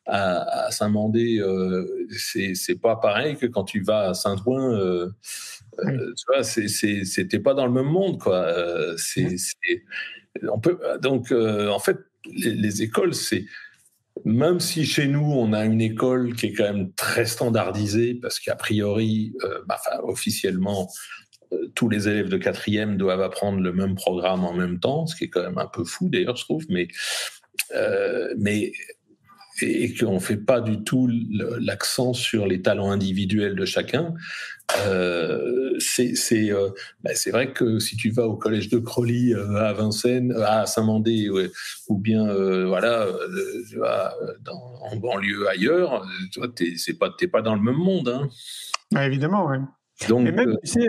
à, 0.05 0.65
à 0.65 0.71
Saint-Mandé, 0.71 1.39
euh, 1.39 2.07
c'est 2.11 2.79
pas 2.81 2.97
pareil 2.97 3.37
que 3.37 3.45
quand 3.45 3.63
tu 3.63 3.81
vas 3.81 4.09
à 4.09 4.13
Saint-Ouen. 4.13 4.73
Euh, 4.73 5.09
oui. 5.83 5.93
euh, 5.95 6.13
tu 6.15 6.23
vois, 6.27 6.43
c'était 6.43 7.39
pas 7.39 7.53
dans 7.53 7.65
le 7.65 7.71
même 7.71 7.91
monde, 7.91 8.19
quoi. 8.19 8.45
Euh, 8.45 8.95
c'est, 8.97 9.35
on 10.51 10.59
peut 10.59 10.77
donc 11.01 11.31
en 11.31 11.79
fait 11.79 11.97
les, 12.25 12.53
les 12.53 12.81
écoles, 12.83 13.13
c'est 13.13 13.45
même 14.25 14.59
si 14.59 14.85
chez 14.85 15.07
nous, 15.07 15.25
on 15.25 15.53
a 15.53 15.65
une 15.65 15.81
école 15.81 16.35
qui 16.35 16.47
est 16.47 16.53
quand 16.53 16.71
même 16.71 16.93
très 16.93 17.25
standardisée, 17.25 18.15
parce 18.15 18.39
qu'a 18.39 18.55
priori, 18.55 19.33
euh, 19.43 19.61
bah, 19.67 19.79
officiellement, 20.03 20.89
euh, 21.51 21.71
tous 21.75 21.89
les 21.89 22.07
élèves 22.07 22.29
de 22.29 22.37
quatrième 22.37 22.97
doivent 22.97 23.21
apprendre 23.21 23.59
le 23.59 23.73
même 23.73 23.95
programme 23.95 24.43
en 24.43 24.53
même 24.53 24.79
temps, 24.79 25.07
ce 25.07 25.15
qui 25.15 25.25
est 25.25 25.29
quand 25.29 25.43
même 25.43 25.57
un 25.57 25.67
peu 25.67 25.83
fou 25.83 26.09
d'ailleurs, 26.09 26.35
je 26.35 26.43
trouve, 26.43 26.63
mais, 26.69 26.87
euh, 27.75 28.33
mais 28.37 28.71
et 29.61 29.93
qu'on 29.93 30.15
ne 30.15 30.19
fait 30.19 30.37
pas 30.37 30.61
du 30.61 30.83
tout 30.83 31.09
l'accent 31.59 32.13
sur 32.13 32.47
les 32.47 32.61
talents 32.61 32.91
individuels 32.91 33.55
de 33.55 33.65
chacun. 33.65 34.13
Euh, 34.87 35.75
c'est 35.79 36.51
euh, 36.51 36.69
bah 37.03 37.11
vrai 37.31 37.53
que 37.53 37.79
si 37.79 37.95
tu 37.95 38.09
vas 38.09 38.27
au 38.27 38.35
collège 38.35 38.69
de 38.69 38.79
Crolly 38.79 39.33
euh, 39.33 39.55
à 39.57 39.73
Vincennes, 39.73 40.31
euh, 40.31 40.45
à 40.47 40.65
Saint-Mandé, 40.65 41.29
ouais, 41.29 41.51
ou 41.89 41.99
bien 41.99 42.27
euh, 42.27 42.65
voilà, 42.65 43.07
dans, 44.41 44.75
en 44.81 44.95
banlieue 44.95 45.47
ailleurs, 45.49 46.05
tu 46.31 46.39
vois, 46.39 46.49
t'es 46.49 46.93
pas, 46.93 47.13
pas 47.31 47.41
dans 47.41 47.55
le 47.55 47.61
même 47.61 47.75
monde. 47.75 48.09
Hein. 48.09 48.29
Ouais, 48.95 49.05
évidemment, 49.05 49.47
ouais. 49.47 49.59
Donc, 50.07 50.27
Et 50.27 50.31
même, 50.31 50.57
tu 50.63 50.71
sais, 50.71 50.87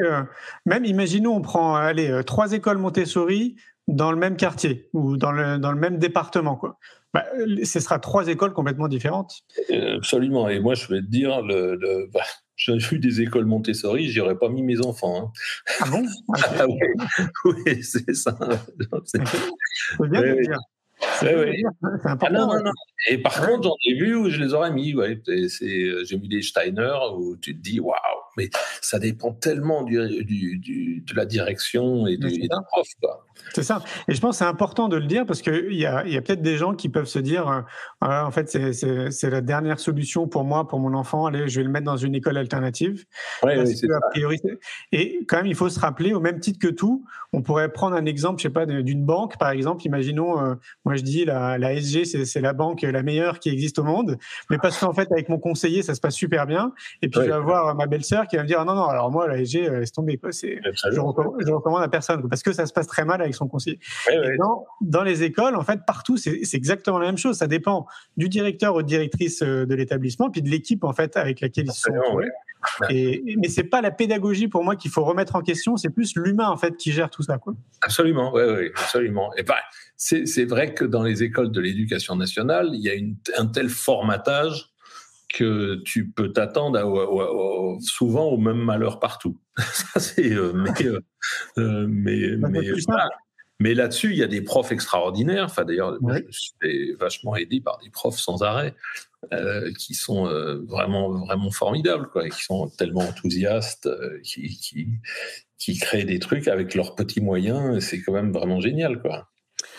même 0.64 0.85
imaginons, 0.85 1.37
on 1.37 1.42
prend 1.42 1.74
allez, 1.74 2.22
trois 2.27 2.53
écoles 2.53 2.79
Montessori 2.79 3.57
dans 3.87 4.11
le 4.11 4.16
même 4.16 4.37
quartier 4.37 4.88
ou 4.94 5.16
dans 5.16 5.33
le, 5.33 5.59
dans 5.59 5.72
le 5.72 5.79
même 5.79 5.98
département, 5.98 6.57
quoi. 6.57 6.79
Bah, 7.14 7.24
ce 7.62 7.79
sera 7.79 8.00
trois 8.00 8.27
écoles 8.27 8.53
complètement 8.53 8.88
différentes. 8.88 9.42
Absolument. 9.70 10.48
Et 10.48 10.59
moi, 10.59 10.74
je 10.74 10.88
vais 10.88 11.00
te 11.00 11.07
dire, 11.07 11.42
le, 11.42 11.77
le 11.77 12.11
bah, 12.12 12.20
j'ai 12.57 12.77
vu 12.77 12.98
des 12.98 13.20
écoles 13.20 13.46
Montessori, 13.46 14.09
j'y 14.09 14.20
aurais 14.20 14.37
pas 14.37 14.48
mis 14.48 14.64
mes 14.64 14.85
enfants. 14.85 15.22
Hein. 15.22 15.33
Ah 15.81 15.90
bon? 15.90 16.05
Okay. 16.29 16.42
ah, 16.59 16.66
oui, 16.66 17.55
oui 17.66 17.83
c'est 17.85 18.14
ça. 18.14 18.37
C'est 19.05 19.20
bien 20.11 20.22
de 20.22 20.42
dire. 20.42 20.59
Ouais, 21.22 21.35
ouais. 21.37 21.62
Ah, 22.05 22.16
non, 22.31 22.46
non, 22.46 22.64
non. 22.64 22.72
Et 23.09 23.18
par 23.18 23.40
ouais. 23.40 23.48
contre, 23.48 23.62
j'en 23.64 23.77
ai 23.87 23.94
vu 23.94 24.16
où 24.16 24.31
je 24.31 24.40
les 24.42 24.53
aurais 24.53 24.72
mis. 24.72 24.94
Ouais. 24.94 25.20
J'ai 25.27 26.18
mis 26.18 26.29
des 26.29 26.42
Steiner 26.42 26.96
où 27.16 27.37
tu 27.37 27.57
te 27.57 27.62
dis 27.62 27.79
waouh, 27.79 27.96
mais 28.37 28.51
ça 28.81 28.99
dépend 28.99 29.33
tellement 29.33 29.83
du, 29.83 30.25
du, 30.25 30.59
du, 30.59 31.05
de 31.07 31.14
la 31.14 31.27
direction 31.27 32.07
et, 32.07 32.16
d'un 32.16 32.62
prof. 32.62 32.87
C'est 33.53 33.62
ça. 33.62 33.83
Et 34.09 34.14
je 34.14 34.20
pense 34.20 34.38
que 34.38 34.44
c'est 34.44 34.51
important 34.51 34.88
de 34.88 34.97
le 34.97 35.07
dire 35.07 35.27
parce 35.27 35.42
qu'il 35.42 35.75
y 35.75 35.87
a, 35.87 36.07
y 36.07 36.16
a 36.16 36.23
peut-être 36.23 36.42
des 36.42 36.57
gens 36.57 36.75
qui 36.75 36.88
peuvent 36.88 37.07
se 37.07 37.18
dire 37.18 37.49
euh, 37.49 37.62
en 38.23 38.31
fait, 38.31 38.49
c'est 38.51 39.31
la 39.31 39.40
dernière 39.40 39.79
solution 39.81 40.29
pour 40.29 40.44
moi, 40.44 40.66
pour 40.66 40.79
mon 40.79 40.94
enfant. 40.94 41.27
Allez, 41.27 41.49
je 41.49 41.61
vais 41.61 41.64
le 41.64 41.70
mettre 41.70 41.87
dans 41.87 41.97
une 41.97 42.14
école 42.14 42.37
alternative. 42.37 43.05
Ouais, 43.42 43.59
oui, 43.59 43.81
que, 43.81 43.92
a 43.92 44.01
priori, 44.11 44.40
et 44.92 45.25
quand 45.29 45.38
même, 45.38 45.47
il 45.47 45.55
faut 45.55 45.68
se 45.68 45.81
rappeler, 45.81 46.14
au 46.14 46.20
même 46.20 46.40
titre 46.40 46.59
que 46.59 46.73
tout, 46.73 47.05
on 47.33 47.42
pourrait 47.42 47.73
prendre 47.73 47.97
un 47.97 48.07
exemple, 48.07 48.38
je 48.38 48.44
sais 48.44 48.53
pas, 48.53 48.66
d'une 48.66 49.05
banque, 49.05 49.37
par 49.38 49.51
exemple. 49.51 49.85
Imaginons, 49.85 50.40
euh, 50.40 50.55
moi 50.85 50.97
je 50.97 51.03
dis 51.03 51.25
la, 51.25 51.59
la 51.59 51.75
SG, 51.75 52.05
c'est 52.05 52.40
la 52.40 52.53
banque 52.53 52.83
la 52.94 53.03
meilleure 53.03 53.38
qui 53.38 53.51
existe 53.51 53.79
au 53.79 53.85
monde, 53.85 54.18
mais 54.51 54.59
parce 54.59 54.79
qu'en 54.79 54.92
fait, 54.92 55.11
avec 55.12 55.29
mon 55.29 55.38
conseiller, 55.38 55.83
ça 55.83 55.94
se 55.94 56.01
passe 56.01 56.14
super 56.14 56.47
bien. 56.47 56.73
Et 57.03 57.09
puis, 57.09 57.18
ouais. 57.18 57.27
je 57.27 57.31
vais 57.31 57.37
avoir 57.37 57.75
ma 57.75 57.87
belle-sœur 57.87 58.23
qui 58.26 58.37
va 58.37 58.42
me 58.42 58.48
dire 58.48 58.64
non, 58.64 58.74
non, 58.74 58.84
alors 58.84 59.10
moi, 59.10 59.28
la 59.28 59.42
SG, 59.44 59.70
laisse 59.70 59.92
tomber. 59.92 60.18
Quoi. 60.18 60.30
Je, 60.32 61.00
recommande, 61.00 61.37
je 61.46 61.52
recommande 61.52 61.82
à 61.82 61.88
personne 61.88 62.28
parce 62.28 62.42
que 62.42 62.52
ça 62.52 62.66
se 62.66 62.72
passe 62.72 62.87
très 62.87 63.04
mal 63.04 63.20
avec 63.20 63.34
son 63.34 63.48
conseiller. 63.48 63.78
Ouais, 64.08 64.18
ouais. 64.18 64.37
Dans, 64.38 64.66
dans, 64.80 65.02
les 65.02 65.22
écoles, 65.22 65.56
en 65.56 65.62
fait, 65.62 65.80
partout, 65.87 66.16
c'est 66.16 66.42
exactement 66.54 66.98
la 66.98 67.06
même 67.06 67.18
chose. 67.18 67.37
Ça 67.37 67.46
dépend 67.46 67.87
du 68.16 68.28
directeur 68.28 68.74
ou 68.74 68.82
de 68.82 68.87
directrice 68.87 69.42
de 69.42 69.74
l'établissement, 69.74 70.30
puis 70.30 70.42
de 70.42 70.48
l'équipe 70.48 70.84
en 70.84 70.92
fait 70.92 71.16
avec 71.16 71.40
laquelle 71.40 71.66
ils 71.66 71.72
sont. 71.72 71.92
Ouais. 72.14 72.28
Et, 72.90 73.37
mais 73.38 73.48
c'est 73.48 73.64
pas 73.64 73.80
la 73.80 73.90
pédagogie 73.90 74.48
pour 74.48 74.64
moi 74.64 74.76
qu'il 74.76 74.90
faut 74.90 75.04
remettre 75.04 75.37
en 75.37 75.42
question, 75.42 75.76
c'est 75.76 75.90
plus 75.90 76.16
l'humain 76.16 76.48
en 76.48 76.56
fait 76.56 76.76
qui 76.76 76.92
gère 76.92 77.10
tout 77.10 77.22
ça. 77.22 77.38
Quoi. 77.38 77.54
Absolument, 77.82 78.32
oui, 78.34 78.42
oui, 78.46 78.70
absolument. 78.74 79.32
Et 79.37 79.42
bah, 79.42 79.56
c'est 79.96 80.44
vrai 80.44 80.74
que 80.74 80.84
dans 80.84 81.02
les 81.02 81.22
écoles 81.22 81.50
de 81.50 81.60
l'éducation 81.60 82.16
nationale, 82.16 82.70
il 82.72 82.80
y 82.80 82.90
a 82.90 82.94
une, 82.94 83.16
un 83.37 83.46
tel 83.46 83.68
formatage 83.68 84.73
que 85.37 85.83
tu 85.85 86.11
peux 86.11 86.33
t'attendre 86.33 87.79
souvent 87.81 88.27
au 88.27 88.38
même 88.38 88.59
malheur 88.59 89.01
partout. 89.01 89.38
Ça, 89.59 90.01
c'est, 90.01 90.33
euh, 90.33 90.53
mais, 90.53 90.87
euh, 90.87 91.87
mais, 91.88 92.37
bah, 92.37 92.49
mais, 92.51 92.70
voilà. 92.87 93.09
mais 93.59 93.75
là-dessus, 93.75 94.11
il 94.11 94.16
y 94.16 94.23
a 94.23 94.29
des 94.29 94.42
profs 94.42 94.73
extraordinaires. 94.73 95.47
Enfin, 95.47 95.64
d'ailleurs, 95.64 95.97
ouais. 96.03 96.25
je 96.31 96.38
suis 96.38 96.92
vachement 96.94 97.37
aidé 97.37 97.61
par 97.61 97.79
des 97.79 97.90
profs 97.90 98.18
sans 98.18 98.42
arrêt. 98.42 98.75
Euh, 99.33 99.73
qui 99.79 99.94
sont 99.94 100.27
euh, 100.27 100.57
vraiment 100.66 101.11
vraiment 101.11 101.51
formidables 101.51 102.09
quoi, 102.09 102.27
et 102.27 102.31
qui 102.31 102.42
sont 102.42 102.68
tellement 102.68 103.01
enthousiastes, 103.01 103.87
euh, 103.87 104.20
qui, 104.23 104.49
qui, 104.59 104.88
qui 105.59 105.79
créent 105.79 106.05
des 106.05 106.18
trucs 106.18 106.49
avec 106.49 106.75
leurs 106.75 106.94
petits 106.94 107.20
moyens. 107.20 107.83
C'est 107.85 108.03
quand 108.03 108.12
même 108.12 108.33
vraiment 108.33 108.61
génial 108.61 109.01
quoi. 109.01 109.29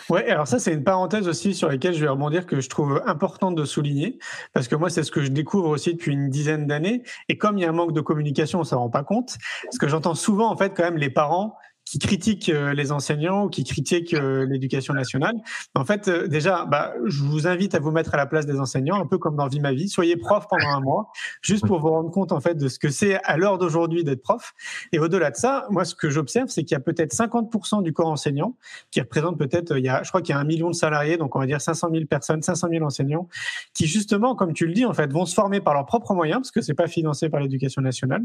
Ouais, 0.08 0.28
alors 0.28 0.46
ça 0.46 0.60
c'est 0.60 0.72
une 0.72 0.84
parenthèse 0.84 1.26
aussi 1.26 1.52
sur 1.52 1.68
laquelle 1.68 1.92
je 1.92 2.00
vais 2.00 2.08
rebondir 2.08 2.46
que 2.46 2.60
je 2.60 2.68
trouve 2.68 3.02
importante 3.06 3.56
de 3.56 3.64
souligner 3.64 4.18
parce 4.52 4.68
que 4.68 4.76
moi 4.76 4.88
c'est 4.88 5.02
ce 5.02 5.10
que 5.10 5.20
je 5.20 5.28
découvre 5.32 5.68
aussi 5.68 5.94
depuis 5.94 6.12
une 6.12 6.30
dizaine 6.30 6.66
d'années 6.68 7.02
et 7.28 7.38
comme 7.38 7.58
il 7.58 7.62
y 7.62 7.64
a 7.64 7.70
un 7.70 7.72
manque 7.72 7.92
de 7.92 8.00
communication, 8.00 8.60
on 8.60 8.64
s'en 8.64 8.78
rend 8.78 8.90
pas 8.90 9.02
compte. 9.02 9.36
Parce 9.64 9.78
que 9.78 9.88
j'entends 9.88 10.14
souvent 10.14 10.50
en 10.50 10.56
fait 10.56 10.74
quand 10.76 10.84
même 10.84 10.96
les 10.96 11.10
parents 11.10 11.56
qui 11.86 11.98
critiquent 11.98 12.52
les 12.74 12.92
enseignants 12.92 13.44
ou 13.44 13.48
qui 13.48 13.64
critiquent 13.64 14.12
l'éducation 14.12 14.92
nationale. 14.92 15.36
En 15.74 15.84
fait, 15.84 16.10
déjà, 16.10 16.66
bah, 16.66 16.92
je 17.04 17.22
vous 17.22 17.46
invite 17.46 17.74
à 17.74 17.80
vous 17.80 17.92
mettre 17.92 18.12
à 18.14 18.16
la 18.16 18.26
place 18.26 18.44
des 18.44 18.58
enseignants, 18.58 19.00
un 19.00 19.06
peu 19.06 19.18
comme 19.18 19.36
dans 19.36 19.46
Vie 19.46 19.60
ma 19.60 19.72
vie. 19.72 19.88
Soyez 19.88 20.16
prof 20.16 20.46
pendant 20.50 20.68
un 20.68 20.80
mois, 20.80 21.10
juste 21.42 21.66
pour 21.66 21.80
vous 21.80 21.90
rendre 21.90 22.10
compte 22.10 22.32
en 22.32 22.40
fait 22.40 22.54
de 22.54 22.68
ce 22.68 22.78
que 22.78 22.90
c'est 22.90 23.22
à 23.22 23.36
l'heure 23.36 23.58
d'aujourd'hui 23.58 24.04
d'être 24.04 24.22
prof. 24.22 24.52
Et 24.92 24.98
au-delà 24.98 25.30
de 25.30 25.36
ça, 25.36 25.66
moi, 25.70 25.84
ce 25.84 25.94
que 25.94 26.10
j'observe, 26.10 26.48
c'est 26.48 26.64
qu'il 26.64 26.74
y 26.74 26.76
a 26.76 26.80
peut-être 26.80 27.14
50% 27.14 27.82
du 27.82 27.92
corps 27.92 28.08
enseignant 28.08 28.56
qui 28.90 29.00
représente 29.00 29.38
peut-être, 29.38 29.76
il 29.76 29.84
y 29.84 29.88
a, 29.88 30.02
je 30.02 30.08
crois 30.08 30.22
qu'il 30.22 30.34
y 30.34 30.36
a 30.36 30.40
un 30.40 30.44
million 30.44 30.68
de 30.68 30.74
salariés, 30.74 31.16
donc 31.16 31.36
on 31.36 31.38
va 31.38 31.46
dire 31.46 31.60
500 31.60 31.88
000 31.92 32.06
personnes, 32.06 32.42
500 32.42 32.68
000 32.70 32.84
enseignants, 32.84 33.28
qui 33.74 33.86
justement, 33.86 34.34
comme 34.34 34.52
tu 34.52 34.66
le 34.66 34.72
dis, 34.72 34.84
en 34.84 34.94
fait, 34.94 35.12
vont 35.12 35.26
se 35.26 35.34
former 35.34 35.60
par 35.60 35.74
leurs 35.74 35.86
propres 35.86 36.14
moyens, 36.14 36.40
parce 36.40 36.50
que 36.50 36.60
c'est 36.60 36.74
pas 36.74 36.88
financé 36.88 37.28
par 37.28 37.40
l'éducation 37.40 37.82
nationale. 37.82 38.22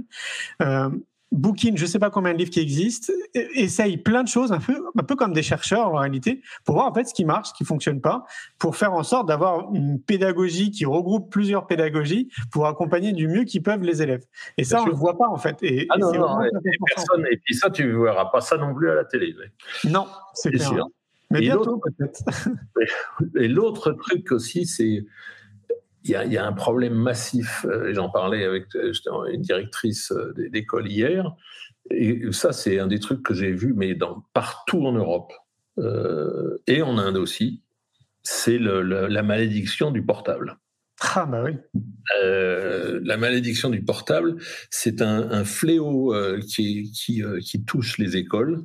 Euh, 0.62 0.90
Bookin, 1.32 1.74
je 1.76 1.84
ne 1.84 1.88
sais 1.88 2.00
pas 2.00 2.10
combien 2.10 2.34
de 2.34 2.38
livres 2.38 2.52
qui 2.52 2.60
existent, 2.60 3.14
essaye 3.34 3.98
plein 3.98 4.24
de 4.24 4.28
choses, 4.28 4.52
un 4.52 4.60
peu, 4.60 4.84
un 4.98 5.04
peu 5.04 5.16
comme 5.16 5.32
des 5.32 5.44
chercheurs 5.44 5.88
en 5.88 5.98
réalité, 5.98 6.42
pour 6.66 6.76
voir 6.76 6.88
en 6.88 6.94
fait 6.94 7.06
ce 7.06 7.14
qui 7.14 7.24
marche, 7.24 7.50
ce 7.50 7.54
qui 7.54 7.64
fonctionne 7.64 8.02
pas, 8.02 8.26
pour 8.60 8.76
faire 8.76 8.94
en 8.94 9.04
sorte 9.04 9.30
d'avoir 9.30 9.74
une 9.74 10.02
pédagogie 10.02 10.72
qui 10.72 10.86
regroupe 10.86 11.32
plusieurs 11.32 11.68
pédagogies 11.68 12.30
pour 12.52 12.68
accompagner 12.68 13.14
du 13.14 13.30
mieux 13.30 13.46
qu'ils 13.46 13.64
peuvent 13.64 13.84
les 13.84 14.02
élèves. 14.02 14.26
Et 14.58 14.66
ça, 14.66 14.78
Bien 14.78 14.84
on 14.84 14.88
ne 14.88 14.92
le 14.92 14.98
voit 14.98 15.18
pas 15.18 15.30
en 15.30 15.38
fait. 15.38 15.58
Et, 15.62 15.88
ah 15.90 15.98
non, 15.98 16.12
non, 16.12 16.42
et, 16.44 16.50
personne, 16.86 17.26
et 17.32 17.38
puis 17.38 17.56
ça, 17.56 17.70
tu 17.70 17.86
ne 17.86 17.98
verras 17.98 18.26
pas 18.26 18.42
ça 18.42 18.58
non 18.58 18.74
plus 18.76 18.90
à 18.90 18.96
la 18.96 19.06
télé. 19.06 19.34
Non, 19.86 20.08
c'est. 20.34 20.58
Sûr. 20.58 20.90
Mais 21.32 21.40
et 21.40 21.42
bientôt 21.44 21.80
peut-être. 21.80 22.24
Et 23.36 23.48
l'autre 23.48 23.94
truc 23.94 24.34
aussi, 24.34 24.66
c'est 24.66 25.06
il 26.04 26.12
y, 26.12 26.16
a, 26.16 26.26
il 26.26 26.34
y, 26.34 26.38
a, 26.38 26.46
un 26.46 26.54
problème 26.54 26.94
massif. 26.94 27.66
J'en 27.92 28.10
parlais 28.10 28.44
avec 28.44 28.66
justement 28.74 29.26
une 29.26 29.42
directrice 29.42 30.14
d'école 30.36 30.90
hier. 30.90 31.36
Et 31.90 32.32
ça, 32.32 32.54
c'est 32.54 32.80
un 32.80 32.88
des 32.88 33.00
trucs 33.00 33.24
que 33.24 33.34
j'ai 33.34 33.52
vu, 33.52 33.74
mais 33.76 33.96
dans, 33.96 34.24
partout 34.34 34.86
en 34.86 34.94
Europe 34.94 35.34
euh, 35.78 36.58
et 36.68 36.82
en 36.82 36.98
Inde 36.98 37.18
aussi. 37.18 37.62
C'est 38.24 38.60
la 38.60 39.24
malédiction 39.24 39.92
du 39.92 40.04
portable. 40.04 40.58
Ah 41.16 41.26
bah 41.26 41.44
oui. 41.44 41.54
Euh, 42.24 43.00
la 43.04 43.18
malédiction 43.18 43.72
du 43.72 43.84
portable, 43.84 44.36
c'est 44.70 45.02
un, 45.02 45.32
un, 45.32 45.44
fléau 45.44 46.14
euh, 46.14 46.40
qui, 46.40 46.92
qui, 46.92 47.24
euh, 47.24 47.40
qui, 47.40 47.66
touche 47.66 47.98
les 47.98 48.18
écoles 48.18 48.64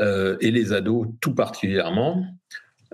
euh, 0.00 0.36
et 0.40 0.50
les 0.50 0.72
ados 0.72 1.06
tout 1.20 1.34
particulièrement. 1.34 2.24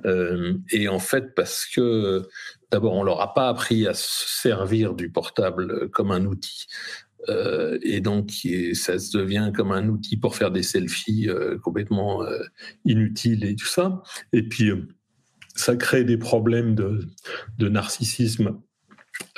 Euh, 0.04 0.54
et 0.70 0.88
en 0.88 0.98
fait, 0.98 1.34
parce 1.34 1.64
que 1.64 2.28
d'abord, 2.74 2.94
on 2.94 3.04
leur 3.04 3.20
a 3.20 3.32
pas 3.32 3.48
appris 3.48 3.86
à 3.86 3.94
se 3.94 4.42
servir 4.42 4.94
du 4.94 5.08
portable 5.08 5.88
comme 5.90 6.10
un 6.10 6.26
outil. 6.26 6.66
Euh, 7.28 7.78
et 7.82 8.00
donc, 8.00 8.32
ça 8.72 8.98
se 8.98 9.16
devient 9.16 9.52
comme 9.54 9.70
un 9.70 9.88
outil 9.88 10.16
pour 10.16 10.34
faire 10.34 10.50
des 10.50 10.64
selfies 10.64 11.28
complètement 11.62 12.22
inutiles 12.84 13.44
et 13.44 13.54
tout 13.54 13.66
ça. 13.66 14.02
Et 14.32 14.42
puis, 14.42 14.72
ça 15.54 15.76
crée 15.76 16.04
des 16.04 16.18
problèmes 16.18 16.74
de, 16.74 17.68
narcissisme 17.68 18.60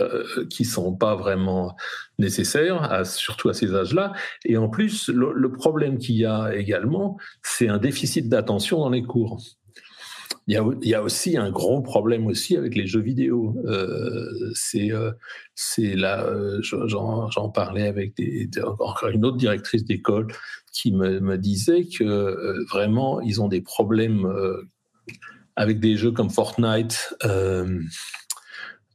euh, 0.01 0.47
qui 0.49 0.64
sont 0.64 0.97
pas 0.97 1.14
vraiment 1.14 1.76
nécessaires, 2.18 3.05
surtout 3.07 3.51
à 3.51 3.55
ces 3.55 3.74
âges-là. 3.74 4.12
Et 4.45 4.57
en 4.57 4.68
plus, 4.68 5.09
le 5.09 5.53
problème 5.53 5.99
qu'il 5.99 6.16
y 6.16 6.24
a 6.24 6.55
également, 6.55 7.18
c'est 7.43 7.68
un 7.68 7.78
déficit 7.78 8.28
d'attention 8.28 8.80
dans 8.80 8.91
les 8.91 9.03
cours. 9.03 9.39
Il 10.49 10.55
y, 10.82 10.94
a, 10.94 11.03
aussi 11.03 11.36
un 11.36 11.51
gros 11.51 11.82
problème 11.82 12.28
aussi 12.28 12.57
avec 12.57 12.76
les 12.76 12.86
jeux 12.86 13.01
vidéo. 13.01 13.57
Euh, 13.66 14.53
c'est 14.55 14.92
euh, 14.92 15.11
là, 15.97 16.24
euh, 16.24 16.61
j'en 16.62 17.51
parlais 17.51 17.88
avec 17.88 18.12
encore 18.80 19.09
une 19.09 19.24
autre 19.24 19.38
directrice 19.38 19.84
d'école 19.84 20.28
qui 20.72 20.92
me, 20.92 21.36
disait 21.36 21.86
que 21.86 22.05
euh, 22.05 22.64
vraiment 22.70 23.20
ils 23.20 23.42
ont 23.42 23.49
des 23.49 23.61
problèmes 23.61 24.32
avec 25.57 25.80
des 25.80 25.97
jeux 25.97 26.12
comme 26.12 26.30
Fortnite. 26.30 27.14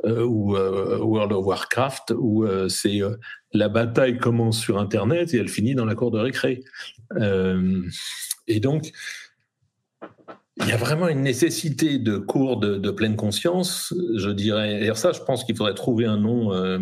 Ou 0.04 0.56
World 0.56 1.32
of 1.32 1.46
Warcraft, 1.46 2.14
où 2.18 2.44
c'est 2.70 3.02
la 3.54 3.70
bataille 3.70 4.18
commence 4.18 4.60
sur 4.60 4.80
Internet 4.80 5.34
et 5.34 5.38
elle 5.38 5.50
finit 5.50 5.76
dans 5.76 5.86
la 5.86 5.94
cour 5.94 6.10
de 6.10 6.18
récré. 6.18 6.64
et 8.48 8.60
donc, 8.62 8.92
il 10.58 10.68
y 10.68 10.72
a 10.72 10.78
vraiment 10.78 11.08
une 11.08 11.22
nécessité 11.22 11.98
de 11.98 12.18
cours 12.18 12.60
de, 12.60 12.78
de 12.78 12.92
pleine 12.92 13.16
conscience, 13.16 13.94
je 14.16 14.30
dirais. 14.30 14.86
Et 14.86 14.94
ça, 14.96 15.12
je 15.12 15.22
pense 15.22 15.44
qu'il 15.44 15.56
faudrait 15.56 15.74
trouver 15.74 16.06
un 16.06 16.18
nom, 16.18 16.54
euh, 16.54 16.80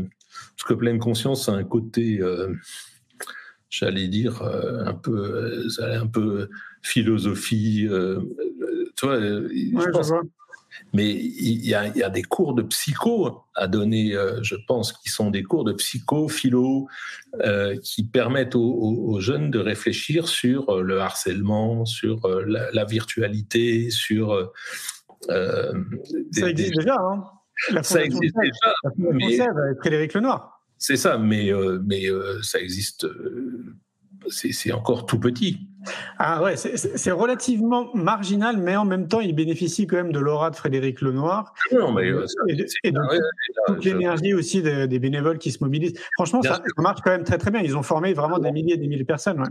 parce 0.57 0.67
que 0.67 0.73
pleine 0.73 0.99
conscience 0.99 1.49
a 1.49 1.53
un 1.53 1.63
côté, 1.63 2.19
euh, 2.19 2.53
j'allais 3.69 4.07
dire, 4.07 4.41
euh, 4.41 4.85
un 4.85 4.93
peu, 4.93 5.67
un 5.79 6.07
peu 6.07 6.49
philosophie. 6.81 7.87
tu 8.95 9.05
vois, 9.05 9.17
ouais, 9.17 9.49
je 9.51 9.89
pense, 9.91 10.11
mais 10.93 11.13
il 11.13 11.65
y, 11.65 11.73
a, 11.73 11.87
il 11.87 11.97
y, 11.97 12.03
a, 12.03 12.09
des 12.09 12.23
cours 12.23 12.53
de 12.53 12.61
psycho 12.63 13.43
à 13.55 13.67
donner, 13.67 14.15
euh, 14.15 14.41
je 14.41 14.55
pense, 14.67 14.93
qui 14.93 15.09
sont 15.09 15.29
des 15.29 15.43
cours 15.43 15.63
de 15.63 15.73
psycho, 15.73 16.27
philo, 16.27 16.87
euh, 17.41 17.77
qui 17.83 18.03
permettent 18.03 18.55
aux, 18.55 18.73
aux, 18.73 19.19
jeunes 19.19 19.51
de 19.51 19.59
réfléchir 19.59 20.27
sur 20.27 20.69
euh, 20.69 20.81
le 20.81 20.99
harcèlement, 20.99 21.85
sur 21.85 22.27
la, 22.27 22.71
la, 22.71 22.85
virtualité, 22.85 23.89
sur... 23.89 24.33
Euh, 25.29 25.73
des, 26.31 26.41
ça 26.41 26.49
existe 26.49 26.71
des... 26.71 26.83
déjà, 26.83 26.95
hein 26.99 27.23
la 27.71 27.83
Ça 27.83 28.03
existe 28.03 28.35
Sèvres, 28.35 28.41
déjà. 28.41 28.73
La 28.83 29.11
mais... 29.13 29.39
avec 29.41 29.79
Frédéric 29.79 30.13
Lenoir. 30.13 30.61
C'est 30.77 30.95
ça, 30.97 31.17
mais, 31.17 31.51
mais 31.83 32.05
ça 32.41 32.59
existe 32.59 33.05
c'est 34.29 34.71
encore 34.71 35.05
tout 35.05 35.19
petit. 35.19 35.68
Ah 36.17 36.43
ouais, 36.43 36.55
c'est 36.57 37.11
relativement 37.11 37.89
marginal, 37.95 38.57
mais 38.57 38.75
en 38.75 38.85
même 38.85 39.07
temps, 39.07 39.21
il 39.21 39.33
bénéficie 39.33 39.87
quand 39.87 39.95
même 39.95 40.11
de 40.11 40.19
l'aura 40.19 40.49
de 40.51 40.55
Frédéric 40.55 41.01
Lenoir. 41.01 41.53
Non, 41.71 41.93
mais 41.93 42.09
euh, 42.09 42.25
et 42.47 42.55
de, 42.55 42.65
et 42.83 42.91
de 42.91 42.99
ouais, 42.99 43.19
toute 43.67 43.85
l'énergie 43.85 44.33
aussi 44.33 44.61
des, 44.61 44.87
des, 44.87 44.99
bénévoles 44.99 45.37
qui 45.37 45.51
se 45.51 45.63
mobilisent. 45.63 45.93
Franchement, 46.13 46.41
ça, 46.41 46.55
ça, 46.55 46.81
marche 46.81 46.99
quand 47.03 47.11
même 47.11 47.23
très 47.23 47.37
très 47.37 47.51
bien. 47.51 47.61
Ils 47.61 47.77
ont 47.77 47.83
formé 47.83 48.13
vraiment 48.13 48.39
des 48.39 48.51
milliers 48.51 48.73
et 48.73 48.77
des 48.77 48.87
milliers 48.87 49.03
de 49.03 49.07
personnes. 49.07 49.39
Ouais. 49.39 49.47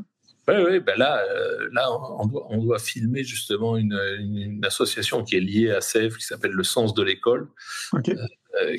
Oui, 0.48 0.54
oui, 0.66 0.80
ben 0.80 0.96
là, 0.96 1.22
euh, 1.30 1.68
là 1.72 1.88
on, 2.18 2.26
doit, 2.26 2.46
on 2.48 2.62
doit 2.62 2.78
filmer 2.78 3.22
justement 3.22 3.76
une, 3.76 3.98
une, 4.18 4.38
une, 4.38 4.64
association 4.64 5.22
qui 5.22 5.36
est 5.36 5.40
liée 5.40 5.70
à 5.70 5.82
Sèvres, 5.82 6.16
qui 6.16 6.24
s'appelle 6.24 6.52
Le 6.52 6.62
Sens 6.62 6.94
de 6.94 7.02
l'école, 7.02 7.48
okay. 7.92 8.12
euh, 8.12 8.26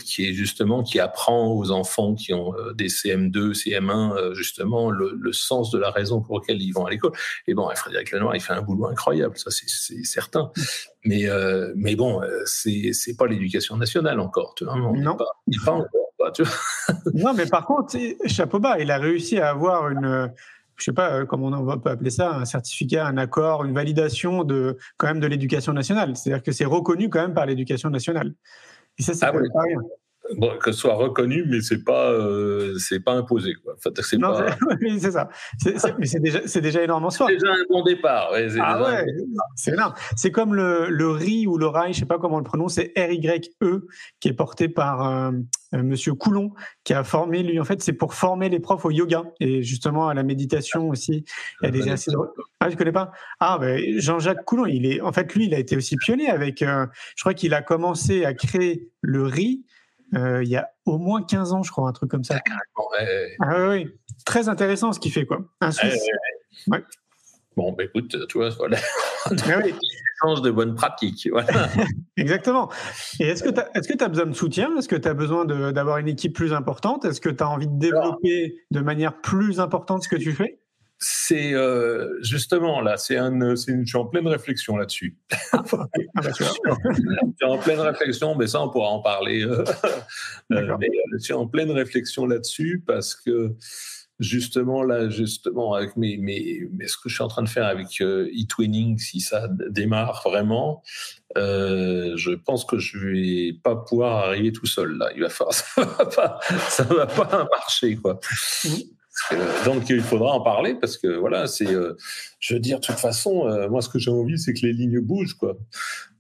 qui 0.03 0.27
est 0.27 0.33
justement 0.33 0.83
qui 0.83 0.99
apprend 0.99 1.51
aux 1.53 1.71
enfants 1.71 2.15
qui 2.15 2.33
ont 2.33 2.53
euh, 2.55 2.73
des 2.73 2.87
CM2, 2.87 3.53
CM1, 3.53 4.15
euh, 4.15 4.33
justement 4.33 4.89
le, 4.89 5.17
le, 5.19 5.33
sens 5.33 5.71
de 5.71 5.79
la 5.79 5.91
raison 5.91 6.21
pour 6.21 6.39
laquelle 6.39 6.61
ils 6.61 6.71
vont 6.71 6.85
à 6.85 6.89
l'école. 6.89 7.11
Et 7.47 7.53
bon, 7.53 7.69
Frédéric 7.75 8.11
Lenoir, 8.11 8.35
il 8.35 8.41
fait 8.41 8.53
un 8.53 8.61
boulot 8.61 8.87
incroyable, 8.87 9.37
ça 9.37 9.49
c'est 9.51 10.03
certain. 10.03 10.51
Mais 11.05 11.27
euh, 11.27 11.73
mais 11.75 11.95
bon, 11.95 12.21
c'est 12.45 12.91
c'est 12.93 13.15
pas 13.15 13.27
l'éducation 13.27 13.77
nationale 13.77 14.19
encore, 14.19 14.53
tu 14.55 14.65
vois. 14.65 14.73
On 14.73 14.93
non, 14.93 15.15
pas, 15.15 15.25
pas 15.65 15.71
encore, 15.71 16.13
pas, 16.17 16.31
tu 16.31 16.43
vois. 16.43 16.95
non, 17.13 17.33
mais 17.33 17.45
par 17.45 17.65
contre, 17.65 17.97
chapeau 18.25 18.59
bas, 18.59 18.79
il 18.79 18.91
a 18.91 18.97
réussi 18.97 19.39
à 19.39 19.49
avoir 19.49 19.89
une 19.89 20.31
je 20.79 20.85
sais 20.85 20.93
pas 20.93 21.25
comment 21.25 21.47
on 21.47 21.79
peut 21.79 21.89
appeler 21.89 22.09
ça, 22.09 22.35
un 22.35 22.45
certificat, 22.45 23.05
un 23.05 23.17
accord, 23.17 23.65
une 23.65 23.73
validation 23.73 24.43
de 24.43 24.77
quand 24.97 25.07
même 25.07 25.19
de 25.19 25.27
l'éducation 25.27 25.73
nationale. 25.73 26.15
C'est-à-dire 26.15 26.41
que 26.41 26.53
c'est 26.53 26.65
reconnu 26.65 27.09
quand 27.09 27.21
même 27.21 27.33
par 27.33 27.45
l'éducation 27.45 27.89
nationale. 27.89 28.33
Et 28.99 29.03
ça, 29.03 29.13
c'est 29.13 29.25
ah, 29.25 29.31
oui. 29.33 29.47
pas 29.53 29.61
rien. 29.61 29.79
Bon, 30.37 30.57
que 30.59 30.71
ce 30.71 30.79
soit 30.79 30.93
reconnu, 30.93 31.43
mais 31.47 31.61
c'est 31.61 31.83
pas 31.83 32.11
euh, 32.11 32.77
c'est 32.77 32.99
pas 32.99 33.13
imposé 33.13 33.53
quoi. 33.55 33.73
Enfin, 33.77 33.89
c'est 34.01 34.17
non, 34.17 34.31
pas... 34.33 34.57
c'est 34.99 35.11
ça. 35.11 35.29
Mais 35.97 36.05
c'est 36.05 36.19
déjà 36.19 36.41
c'est 36.45 36.61
déjà 36.61 36.83
énorme 36.83 37.05
en 37.05 37.09
soi. 37.09 37.27
C'est 37.29 37.37
déjà 37.37 37.51
un 37.51 37.65
bon 37.69 37.83
départ. 37.83 38.31
Ouais, 38.31 38.47
ah 38.59 38.83
ouais, 38.83 39.05
c'est 39.55 39.73
énorme. 39.73 39.93
C'est 40.15 40.31
comme 40.31 40.53
le 40.53 40.87
le 40.89 41.09
riz 41.09 41.47
ou 41.47 41.57
le 41.57 41.67
rail, 41.67 41.93
je 41.93 41.99
sais 41.99 42.05
pas 42.05 42.19
comment 42.19 42.35
on 42.35 42.39
le 42.39 42.43
prononce, 42.43 42.75
c'est 42.75 42.93
R 42.95 43.11
Y 43.11 43.55
E 43.63 43.87
qui 44.19 44.27
est 44.27 44.33
porté 44.33 44.69
par 44.69 45.07
euh, 45.07 45.31
Monsieur 45.73 46.13
Coulon 46.13 46.51
qui 46.83 46.93
a 46.93 47.03
formé 47.03 47.43
lui 47.43 47.59
en 47.59 47.63
fait 47.63 47.81
c'est 47.81 47.93
pour 47.93 48.13
former 48.13 48.49
les 48.49 48.59
profs 48.59 48.85
au 48.85 48.91
yoga 48.91 49.23
et 49.39 49.63
justement 49.63 50.09
à 50.09 50.13
la 50.13 50.23
méditation 50.23 50.89
aussi. 50.89 51.25
Il 51.61 51.65
y 51.65 51.67
a 51.67 51.71
des 51.71 51.89
assez 51.89 52.11
Ah 52.59 52.69
je 52.69 52.75
connais 52.75 52.91
pas. 52.91 53.11
Ah 53.39 53.57
ben 53.59 53.81
Jean-Jacques 53.99 54.45
Coulon, 54.45 54.67
il 54.67 54.85
est 54.85 55.01
en 55.01 55.11
fait 55.11 55.33
lui 55.33 55.45
il 55.45 55.55
a 55.55 55.59
été 55.59 55.75
aussi 55.75 55.95
pionnier 55.97 56.29
avec. 56.29 56.61
Euh, 56.61 56.85
je 57.15 57.23
crois 57.23 57.33
qu'il 57.33 57.53
a 57.53 57.61
commencé 57.61 58.25
à 58.25 58.33
créer 58.33 58.89
le 59.01 59.23
riz 59.23 59.63
euh, 59.65 59.77
il 60.13 60.47
y 60.47 60.55
a 60.55 60.69
au 60.85 60.97
moins 60.97 61.23
15 61.23 61.53
ans, 61.53 61.63
je 61.63 61.71
crois, 61.71 61.87
un 61.87 61.93
truc 61.93 62.09
comme 62.09 62.23
ça. 62.23 62.39
Ah 63.41 63.69
oui, 63.69 63.89
très 64.25 64.49
intéressant 64.49 64.93
ce 64.93 64.99
qu'il 64.99 65.11
fait, 65.11 65.25
quoi. 65.25 65.39
Un 65.61 65.71
Suisse. 65.71 66.03
Ouais, 66.67 66.83
bon, 67.55 67.71
bah, 67.73 67.83
écoute, 67.83 68.15
tu 68.27 68.37
vois, 68.37 68.49
voilà. 68.49 68.77
oui. 69.31 69.73
échange 70.19 70.41
de 70.41 70.51
bonnes 70.51 70.75
pratiques. 70.75 71.27
Voilà. 71.31 71.69
Exactement. 72.17 72.69
Et 73.19 73.27
est-ce 73.27 73.43
que 73.43 73.49
tu 73.49 73.59
as, 73.59 73.69
est 73.73 74.01
as, 74.01 74.07
besoin 74.07 74.25
de 74.25 74.33
soutien? 74.33 74.75
Est-ce 74.77 74.87
que 74.87 74.95
tu 74.95 75.07
as 75.07 75.13
besoin 75.13 75.45
d'avoir 75.45 75.97
une 75.97 76.07
équipe 76.07 76.33
plus 76.33 76.53
importante? 76.53 77.05
Est-ce 77.05 77.21
que 77.21 77.29
tu 77.29 77.43
as 77.43 77.49
envie 77.49 77.67
de 77.67 77.77
développer 77.77 78.43
Alors, 78.43 78.57
de 78.71 78.79
manière 78.81 79.21
plus 79.21 79.59
importante 79.59 80.03
ce 80.03 80.09
que 80.09 80.15
tu 80.15 80.33
fais? 80.33 80.59
C'est 80.99 81.53
euh, 81.53 82.21
justement 82.21 82.81
là, 82.81 82.97
c'est 82.97 83.17
un, 83.17 83.31
une, 83.31 83.55
je 83.55 83.85
suis 83.85 83.97
en 83.97 84.05
pleine 84.05 84.27
réflexion 84.27 84.75
là-dessus. 84.75 85.17
Ah, 85.53 85.63
bah, 85.71 85.87
je 86.37 86.43
suis 86.43 87.45
en 87.45 87.57
pleine 87.57 87.79
réflexion, 87.79 88.35
mais 88.35 88.47
ça 88.47 88.61
on 88.61 88.69
pourra 88.69 88.89
en 88.89 89.01
parler. 89.01 89.43
Euh, 89.43 89.63
mais 90.79 90.89
je 91.13 91.17
suis 91.19 91.33
en 91.33 91.47
pleine 91.47 91.71
réflexion 91.71 92.25
là-dessus 92.25 92.83
parce 92.85 93.15
que 93.15 93.55
justement 94.19 94.83
là, 94.83 95.09
justement 95.09 95.73
avec 95.73 95.95
mes, 95.95 96.17
mes, 96.17 96.67
mes, 96.73 96.87
ce 96.87 96.97
que 96.97 97.07
je 97.07 97.15
suis 97.15 97.23
en 97.23 97.27
train 97.27 97.43
de 97.43 97.49
faire 97.49 97.65
avec 97.65 98.01
euh, 98.01 98.29
eTwinning, 98.33 98.97
si 98.97 99.21
ça 99.21 99.47
démarre 99.69 100.21
vraiment, 100.25 100.83
euh, 101.37 102.17
je 102.17 102.31
pense 102.31 102.65
que 102.65 102.77
je 102.77 102.97
vais 102.97 103.53
pas 103.63 103.75
pouvoir 103.75 104.25
arriver 104.25 104.51
tout 104.51 104.65
seul 104.65 104.97
là. 104.97 105.09
Il 105.15 105.21
va 105.21 105.29
falloir, 105.29 105.53
ça 105.53 105.83
va 105.83 106.05
pas, 106.05 106.39
ça 106.67 106.83
va 106.83 107.05
pas 107.05 107.47
marcher 107.51 107.95
quoi. 107.95 108.19
Euh, 109.31 109.65
donc 109.65 109.89
il 109.89 110.01
faudra 110.01 110.31
en 110.31 110.41
parler 110.41 110.75
parce 110.75 110.97
que 110.97 111.07
voilà, 111.07 111.47
c'est, 111.47 111.73
euh, 111.73 111.95
je 112.39 112.53
veux 112.53 112.59
dire, 112.59 112.79
de 112.79 112.85
toute 112.85 112.95
façon, 112.95 113.47
euh, 113.47 113.69
moi 113.69 113.81
ce 113.81 113.89
que 113.89 113.99
j'ai 113.99 114.11
envie, 114.11 114.39
c'est 114.39 114.53
que 114.53 114.65
les 114.65 114.73
lignes 114.73 114.99
bougent, 114.99 115.35
quoi. 115.35 115.57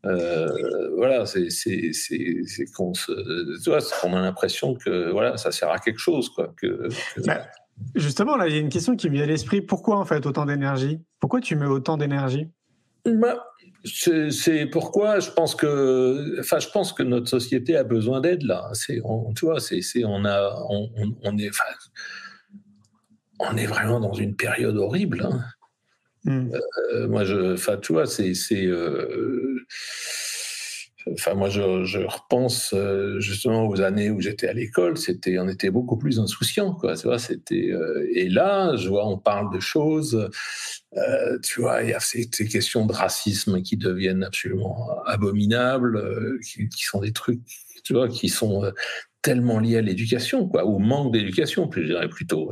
Euh, 0.05 0.89
voilà, 0.95 1.25
c'est, 1.25 1.49
c'est, 1.49 1.91
c'est, 1.93 2.41
c'est 2.45 2.65
qu'on 2.71 2.93
se, 2.93 3.11
tu 3.63 3.69
vois, 3.69 3.79
qu'on 4.01 4.13
a 4.13 4.21
l'impression 4.21 4.75
que 4.75 5.11
voilà, 5.11 5.37
ça 5.37 5.51
sert 5.51 5.69
à 5.69 5.79
quelque 5.79 5.99
chose, 5.99 6.29
quoi. 6.29 6.53
Que, 6.55 6.87
que... 7.15 7.21
Bah, 7.25 7.47
justement, 7.95 8.37
là, 8.37 8.47
il 8.47 8.53
y 8.53 8.57
a 8.57 8.61
une 8.61 8.69
question 8.69 8.95
qui 8.95 9.09
me 9.09 9.15
vient 9.15 9.23
à 9.23 9.27
l'esprit. 9.27 9.61
Pourquoi 9.61 9.97
en 9.97 10.05
fait 10.05 10.25
autant 10.25 10.45
d'énergie? 10.45 10.99
Pourquoi 11.19 11.41
tu 11.41 11.55
mets 11.55 11.65
autant 11.65 11.97
d'énergie? 11.97 12.47
Bah, 13.05 13.45
c'est, 13.85 14.31
c'est 14.31 14.65
pourquoi 14.65 15.19
je 15.19 15.31
pense 15.31 15.55
que, 15.55 16.39
enfin, 16.39 16.59
je 16.59 16.67
pense 16.69 16.91
que 16.91 17.03
notre 17.03 17.27
société 17.29 17.75
a 17.75 17.83
besoin 17.83 18.19
d'aide 18.21 18.43
là. 18.43 18.69
C'est, 18.73 18.99
on, 19.03 19.33
tu 19.33 19.45
vois, 19.45 19.59
c'est, 19.59 19.81
c'est, 19.81 20.03
on 20.05 20.25
a, 20.25 20.65
on, 20.69 20.89
on, 20.97 21.15
on 21.23 21.37
est, 21.37 21.49
enfin, 21.49 21.63
on 23.39 23.57
est 23.57 23.65
vraiment 23.65 23.99
dans 23.99 24.13
une 24.13 24.35
période 24.35 24.77
horrible. 24.77 25.23
Hein. 25.23 25.41
Mm. 26.25 26.51
Euh, 26.93 27.07
moi, 27.07 27.23
je, 27.23 27.53
enfin, 27.53 27.77
tu 27.77 27.93
vois, 27.93 28.05
c'est, 28.05 28.33
euh, 28.65 29.65
enfin 31.13 31.33
moi 31.33 31.49
je, 31.49 31.85
je 31.85 31.99
repense 31.99 32.73
euh, 32.73 33.19
justement 33.19 33.67
aux 33.67 33.81
années 33.81 34.09
où 34.09 34.19
j'étais 34.19 34.47
à 34.47 34.53
l'école, 34.53 34.97
c'était 34.97 35.39
on 35.39 35.47
était 35.47 35.71
beaucoup 35.71 35.97
plus 35.97 36.19
insouciant 36.19 36.73
quoi, 36.73 36.97
tu 36.97 37.07
vois, 37.07 37.17
c'était 37.19 37.71
et 38.13 38.29
là 38.29 38.75
je 38.75 38.89
vois 38.89 39.07
on 39.07 39.17
parle 39.17 39.51
de 39.51 39.61
choses, 39.61 40.29
tu 41.41 41.61
vois, 41.61 41.83
il 41.83 41.89
y 41.89 41.93
a 41.93 41.99
ces, 41.99 42.29
ces, 42.31 42.47
questions 42.47 42.85
de 42.85 42.93
racisme 42.93 43.61
qui 43.61 43.77
deviennent 43.77 44.23
absolument 44.23 45.01
abominables, 45.05 46.39
qui, 46.45 46.67
qui, 46.67 46.83
sont 46.83 46.99
des 46.99 47.13
trucs, 47.13 47.41
tu 47.83 47.93
vois, 47.93 48.09
qui 48.09 48.27
sont 48.27 48.71
tellement 49.21 49.59
liés 49.59 49.77
à 49.77 49.81
l'éducation 49.81 50.47
quoi, 50.47 50.65
ou 50.65 50.79
manque 50.79 51.13
d'éducation, 51.13 51.69
je 51.71 51.81
dirais 51.81 52.09
plutôt. 52.09 52.51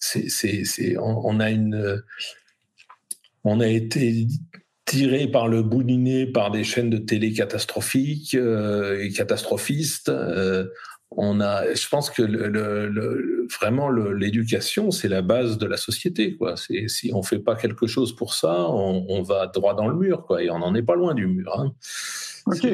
c'est 0.00 0.28
c'est 0.28 0.96
on, 0.98 1.26
on 1.26 1.40
a 1.40 1.50
une 1.50 2.02
on 3.44 3.60
a 3.60 3.66
été 3.66 4.26
tiré 4.88 5.28
par 5.28 5.48
le 5.48 5.62
bout 5.62 5.82
du 5.82 5.96
nez 5.96 6.26
par 6.26 6.50
des 6.50 6.64
chaînes 6.64 6.90
de 6.90 6.96
télé 6.96 7.32
catastrophiques 7.32 8.34
euh, 8.34 9.02
et 9.02 9.10
catastrophistes. 9.10 10.08
Euh, 10.08 10.66
on 11.10 11.40
a, 11.40 11.74
je 11.74 11.88
pense 11.88 12.10
que 12.10 12.22
le, 12.22 12.48
le, 12.88 13.46
vraiment 13.58 13.88
l'éducation, 13.90 14.90
c'est 14.90 15.08
la 15.08 15.22
base 15.22 15.56
de 15.56 15.66
la 15.66 15.76
société. 15.76 16.36
Quoi. 16.36 16.54
Si 16.56 17.10
on 17.14 17.22
fait 17.22 17.38
pas 17.38 17.54
quelque 17.54 17.86
chose 17.86 18.14
pour 18.14 18.34
ça, 18.34 18.66
on, 18.68 19.06
on, 19.08 19.22
va 19.22 19.46
droit 19.46 19.74
dans 19.74 19.88
le 19.88 19.96
mur, 19.96 20.26
quoi, 20.26 20.42
et 20.42 20.50
on 20.50 20.58
n'en 20.58 20.74
est 20.74 20.82
pas 20.82 20.96
loin 20.96 21.14
du 21.14 21.26
mur. 21.26 21.58
Hein. 21.58 21.72
Ok. 22.46 22.66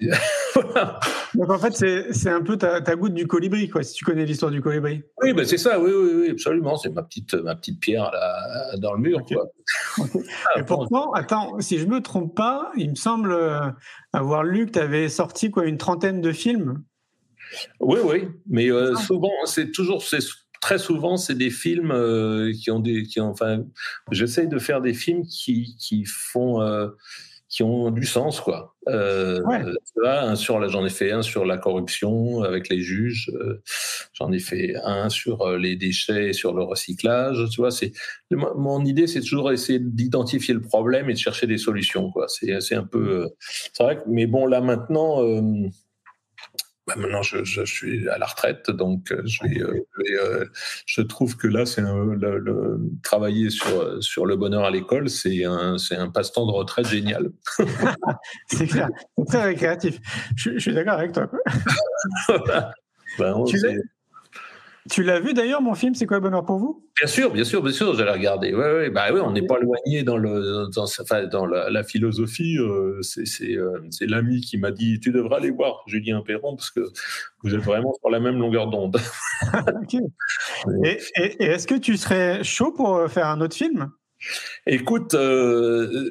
Donc 1.34 1.50
en 1.50 1.58
fait, 1.58 2.12
c'est 2.12 2.30
un 2.30 2.42
peu 2.42 2.56
ta, 2.56 2.80
ta, 2.80 2.96
goutte 2.96 3.14
du 3.14 3.26
colibri, 3.26 3.68
quoi, 3.68 3.82
si 3.82 3.94
tu 3.94 4.04
connais 4.04 4.24
l'histoire 4.24 4.50
du 4.50 4.60
colibri. 4.60 5.02
Oui, 5.22 5.32
ben 5.32 5.44
c'est 5.44 5.58
ça, 5.58 5.78
oui, 5.78 5.90
oui, 5.94 6.10
oui 6.14 6.30
absolument. 6.30 6.76
C'est 6.76 6.90
ma 6.90 7.02
petite, 7.02 7.34
ma 7.34 7.54
petite 7.54 7.80
pierre 7.80 8.10
là, 8.10 8.76
dans 8.78 8.94
le 8.94 9.00
mur. 9.00 9.18
Okay. 9.20 9.34
Quoi. 9.34 9.46
Okay. 9.98 10.18
Et 10.58 10.62
pourtant, 10.62 11.12
attends, 11.12 11.60
si 11.60 11.78
je 11.78 11.86
me 11.86 12.00
trompe 12.00 12.34
pas, 12.34 12.70
il 12.76 12.90
me 12.90 12.94
semble 12.94 13.32
euh, 13.32 13.60
avoir 14.12 14.42
lu 14.42 14.66
que 14.66 14.72
tu 14.72 14.78
avais 14.78 15.08
sorti 15.08 15.50
quoi, 15.50 15.66
une 15.66 15.78
trentaine 15.78 16.20
de 16.20 16.32
films. 16.32 16.82
Oui, 17.80 17.98
oui, 18.04 18.28
mais 18.48 18.70
euh, 18.70 18.94
ah. 18.96 19.00
souvent, 19.00 19.32
c'est 19.44 19.72
toujours, 19.72 20.02
très 20.60 20.78
souvent, 20.78 21.16
c'est 21.16 21.34
des 21.34 21.50
films 21.50 21.90
euh, 21.90 22.52
qui 22.52 22.70
ont 22.70 22.80
des, 22.80 23.04
qui 23.04 23.20
ont, 23.20 23.30
enfin, 23.30 23.64
j'essaye 24.10 24.48
de 24.48 24.58
faire 24.58 24.80
des 24.80 24.94
films 24.94 25.24
qui, 25.26 25.76
qui 25.78 26.04
font. 26.04 26.60
Euh, 26.60 26.88
qui 27.50 27.64
ont 27.64 27.90
du 27.90 28.06
sens, 28.06 28.40
quoi. 28.40 28.76
Euh, 28.88 29.42
ouais. 29.42 29.60
là, 29.96 30.36
sur, 30.36 30.66
j'en 30.68 30.86
ai 30.86 30.90
fait 30.90 31.10
un 31.10 31.20
sur 31.20 31.44
la 31.44 31.58
corruption 31.58 32.44
avec 32.44 32.68
les 32.68 32.80
juges. 32.80 33.30
Euh, 33.34 33.60
j'en 34.12 34.30
ai 34.30 34.38
fait 34.38 34.74
un 34.84 35.08
sur 35.08 35.42
euh, 35.42 35.58
les 35.58 35.74
déchets 35.74 36.28
et 36.28 36.32
sur 36.32 36.54
le 36.54 36.62
recyclage. 36.62 37.44
Tu 37.50 37.60
vois, 37.60 37.72
c'est 37.72 37.92
mon 38.30 38.84
idée, 38.84 39.08
c'est 39.08 39.20
toujours 39.20 39.50
essayer 39.50 39.80
d'identifier 39.80 40.54
le 40.54 40.60
problème 40.60 41.10
et 41.10 41.14
de 41.14 41.18
chercher 41.18 41.48
des 41.48 41.58
solutions, 41.58 42.12
quoi. 42.12 42.26
C'est, 42.28 42.60
c'est 42.60 42.76
un 42.76 42.84
peu, 42.84 43.28
c'est 43.72 43.82
vrai. 43.82 43.96
Que, 43.96 44.02
mais 44.06 44.26
bon, 44.26 44.46
là 44.46 44.60
maintenant. 44.60 45.22
Euh, 45.24 45.42
bah 46.96 47.02
maintenant, 47.02 47.22
je, 47.22 47.44
je, 47.44 47.64
suis 47.64 48.08
à 48.08 48.18
la 48.18 48.26
retraite, 48.26 48.70
donc 48.70 49.12
euh, 49.12 49.22
je, 49.24 49.42
vais, 49.44 49.60
euh, 49.60 49.86
euh, 50.20 50.46
je 50.86 51.00
trouve 51.02 51.36
que 51.36 51.46
là, 51.46 51.66
c'est 51.66 51.82
le, 51.82 52.38
le, 52.38 52.80
travailler 53.02 53.50
sur, 53.50 54.02
sur 54.02 54.26
le 54.26 54.36
bonheur 54.36 54.64
à 54.64 54.70
l'école, 54.70 55.08
c'est 55.08 55.44
un, 55.44 55.76
passe-temps 56.12 56.46
de 56.46 56.52
retraite 56.52 56.88
génial. 56.88 57.30
c'est 58.46 58.66
clair, 58.66 58.88
c'est 59.16 59.24
très 59.26 59.42
récréatif. 59.42 59.98
Je, 60.36 60.58
suis 60.58 60.74
d'accord 60.74 60.98
avec 60.98 61.12
toi. 61.12 61.30
ben, 63.18 63.44
tu, 63.46 63.58
tu 64.88 65.02
l'as 65.02 65.20
vu 65.20 65.34
d'ailleurs, 65.34 65.60
mon 65.60 65.74
film 65.74 65.94
C'est 65.94 66.06
quoi 66.06 66.16
le 66.16 66.22
bonheur 66.22 66.44
pour 66.44 66.58
vous? 66.58 66.86
Bien 66.98 67.06
sûr, 67.06 67.30
bien 67.30 67.44
sûr, 67.44 67.62
bien 67.62 67.72
sûr, 67.72 67.94
j'allais 67.94 68.12
regarder. 68.12 68.54
Ouais, 68.54 68.72
ouais, 68.72 68.90
bah 68.90 69.06
oui, 69.12 69.20
on 69.22 69.32
n'est 69.32 69.46
pas 69.46 69.58
éloigné 69.58 70.02
dans, 70.02 70.16
le, 70.16 70.68
dans, 70.74 70.84
enfin, 70.84 71.26
dans 71.26 71.46
la, 71.46 71.70
la 71.70 71.82
philosophie. 71.82 72.58
Euh, 72.58 73.00
c'est 73.02 73.54
euh, 73.56 73.80
l'ami 74.00 74.40
qui 74.40 74.58
m'a 74.58 74.70
dit 74.70 75.00
Tu 75.00 75.12
devras 75.12 75.36
aller 75.36 75.50
voir 75.50 75.82
Julien 75.86 76.22
Perron 76.22 76.56
parce 76.56 76.70
que 76.70 76.80
vous 77.42 77.54
êtes 77.54 77.60
vraiment 77.60 77.92
sur 78.00 78.10
la 78.10 78.20
même 78.20 78.38
longueur 78.38 78.68
d'onde. 78.68 78.98
okay. 79.82 79.98
Et, 80.84 80.98
et, 81.16 81.42
et 81.42 81.46
est-ce 81.46 81.66
que 81.66 81.74
tu 81.74 81.96
serais 81.96 82.42
chaud 82.44 82.72
pour 82.72 82.96
euh, 82.96 83.08
faire 83.08 83.26
un 83.26 83.40
autre 83.40 83.56
film? 83.56 83.90
Écoute, 84.66 85.14
euh, 85.14 86.10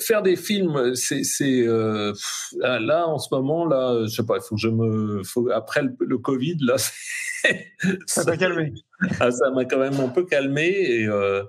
faire 0.00 0.22
des 0.22 0.36
films, 0.36 0.94
c'est 0.94 1.66
euh, 1.66 2.12
là 2.60 3.06
en 3.06 3.18
ce 3.18 3.28
moment 3.32 3.64
là, 3.64 4.04
je 4.04 4.08
sais 4.08 4.24
pas, 4.24 4.40
faut 4.40 4.54
que 4.54 4.60
je 4.60 4.68
me, 4.68 5.22
faut, 5.24 5.50
après 5.50 5.82
le, 5.82 5.94
le 6.00 6.18
Covid 6.18 6.56
là, 6.60 6.76
ça 8.06 8.24
t'a 8.24 8.36
calmé. 8.36 8.72
Ah, 9.20 9.30
ça 9.30 9.50
m'a 9.50 9.64
quand 9.64 9.78
même 9.78 10.00
un 10.00 10.08
peu 10.08 10.24
calmé 10.24 10.66
et 10.66 11.06
euh, 11.06 11.44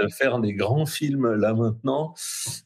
de 0.00 0.08
faire 0.08 0.38
des 0.38 0.54
grands 0.54 0.86
films 0.86 1.34
là 1.34 1.52
maintenant, 1.54 2.14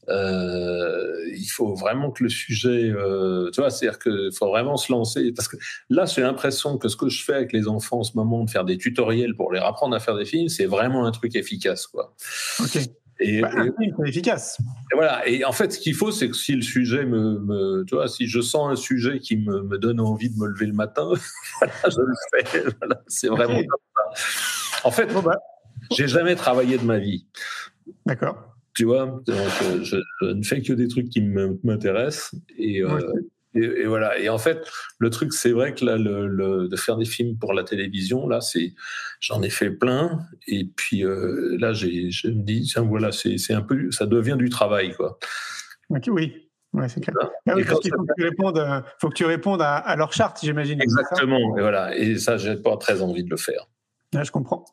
euh, 0.09 1.14
il 1.35 1.47
faut 1.47 1.74
vraiment 1.74 2.11
que 2.11 2.24
le 2.24 2.29
sujet, 2.29 2.91
euh, 2.91 3.51
tu 3.53 3.61
vois, 3.61 3.70
c'est-à-dire 3.70 3.99
qu'il 3.99 4.31
faut 4.37 4.49
vraiment 4.49 4.76
se 4.76 4.93
lancer 4.93 5.33
parce 5.33 5.49
que 5.49 5.57
là, 5.89 6.05
j'ai 6.05 6.22
l'impression 6.22 6.76
que 6.76 6.89
ce 6.89 6.97
que 6.97 7.09
je 7.09 7.24
fais 7.24 7.35
avec 7.35 7.53
les 7.53 7.68
enfants 7.68 8.01
en 8.01 8.05
ce 8.05 8.12
moment, 8.16 8.45
de 8.45 8.51
faire 8.51 8.64
des 8.64 8.76
tutoriels 8.76 9.35
pour 9.35 9.53
les 9.53 9.61
apprendre 9.61 9.95
à 9.97 10.01
faire 10.01 10.16
des 10.16 10.26
films, 10.26 10.49
c'est 10.49 10.66
vraiment 10.66 11.07
un 11.07 11.11
truc 11.11 11.35
efficace, 11.35 11.87
quoi. 11.87 12.14
Ok. 12.61 12.79
Et, 13.21 13.41
bah, 13.41 13.51
et, 13.81 14.09
efficace. 14.09 14.59
Et 14.93 14.95
voilà. 14.95 15.27
Et 15.29 15.45
en 15.45 15.53
fait, 15.53 15.73
ce 15.73 15.79
qu'il 15.79 15.95
faut, 15.95 16.12
c'est 16.12 16.29
que 16.29 16.37
si 16.37 16.55
le 16.55 16.62
sujet 16.62 17.05
me, 17.05 17.39
me, 17.41 17.85
tu 17.85 17.95
vois, 17.95 18.09
si 18.09 18.27
je 18.27 18.41
sens 18.41 18.71
un 18.71 18.77
sujet 18.77 19.19
qui 19.19 19.37
me, 19.37 19.62
me 19.62 19.79
donne 19.79 20.01
envie 20.01 20.31
de 20.31 20.39
me 20.39 20.47
lever 20.47 20.66
le 20.66 20.73
matin, 20.73 21.11
voilà, 21.59 21.75
je 21.85 22.01
le 22.01 22.14
fais. 22.45 22.64
Voilà, 22.79 23.03
c'est 23.09 23.29
vraiment 23.29 23.59
okay. 23.59 23.66
comme 23.66 23.81
ça. 24.14 24.81
En 24.85 24.91
fait, 24.91 25.07
bah. 25.25 25.39
j'ai 25.91 26.07
jamais 26.07 26.37
travaillé 26.37 26.79
de 26.79 26.85
ma 26.85 26.99
vie. 26.99 27.27
D'accord. 28.07 28.55
Tu 28.75 28.85
vois, 28.85 29.07
donc 29.07 29.37
je, 29.59 29.83
je, 29.83 30.27
ne 30.27 30.43
fais 30.45 30.62
que 30.62 30.73
des 30.73 30.87
trucs 30.87 31.09
qui 31.09 31.21
m'intéressent 31.21 32.37
et, 32.57 32.85
euh, 32.85 33.01
et, 33.59 33.83
et, 33.83 33.87
voilà. 33.87 34.19
Et 34.19 34.29
en 34.29 34.39
fait, 34.39 34.67
le 34.99 35.11
truc, 35.11 35.33
c'est 35.33 35.53
vrai 35.53 35.75
que 35.75 35.85
là, 35.85 35.97
le, 35.97 36.27
le, 36.27 36.69
de 36.69 36.77
faire 36.77 36.97
des 36.97 37.05
films 37.05 37.37
pour 37.39 37.53
la 37.53 37.65
télévision, 37.65 38.29
là, 38.29 38.41
c'est, 38.41 38.75
j'en 39.21 39.43
ai 39.43 39.51
fait 39.51 39.71
plein. 39.71 40.21
Et 40.47 40.65
puis 40.65 41.05
euh, 41.05 41.57
là, 41.59 41.73
j'ai, 41.73 42.11
je 42.11 42.29
me 42.29 42.43
dis, 42.43 42.63
tiens, 42.63 42.83
voilà, 42.83 43.13
c'est, 43.13 43.39
c'est 43.39 43.55
un 43.55 43.63
peu, 43.63 43.91
ça 43.91 44.07
devient 44.07 44.37
du 44.39 44.49
travail, 44.49 44.95
quoi. 44.95 45.19
Ok, 45.91 46.09
oui. 46.09 46.49
Ouais, 46.75 46.89
c'est 46.89 47.01
clair. 47.01 47.15
Ah 47.49 47.55
oui, 47.57 47.65
parce 47.65 47.81
qu'il 47.81 47.91
faut, 47.91 48.05
que 48.05 48.13
tu 48.17 48.25
répondes, 48.25 48.59
euh, 48.59 48.81
faut 49.01 49.09
que 49.09 49.15
tu 49.15 49.25
répondes 49.25 49.63
à, 49.63 49.77
à 49.77 49.97
leur 49.97 50.13
charte, 50.13 50.39
j'imagine. 50.43 50.81
Exactement. 50.81 51.57
Et 51.57 51.61
voilà. 51.61 51.97
Et 51.97 52.19
ça, 52.19 52.37
j'ai 52.37 52.57
pas 52.57 52.77
très 52.77 53.01
envie 53.01 53.25
de 53.25 53.31
le 53.31 53.39
faire. 53.39 53.67
Là, 54.13 54.23
je 54.23 54.31
comprends. 54.31 54.65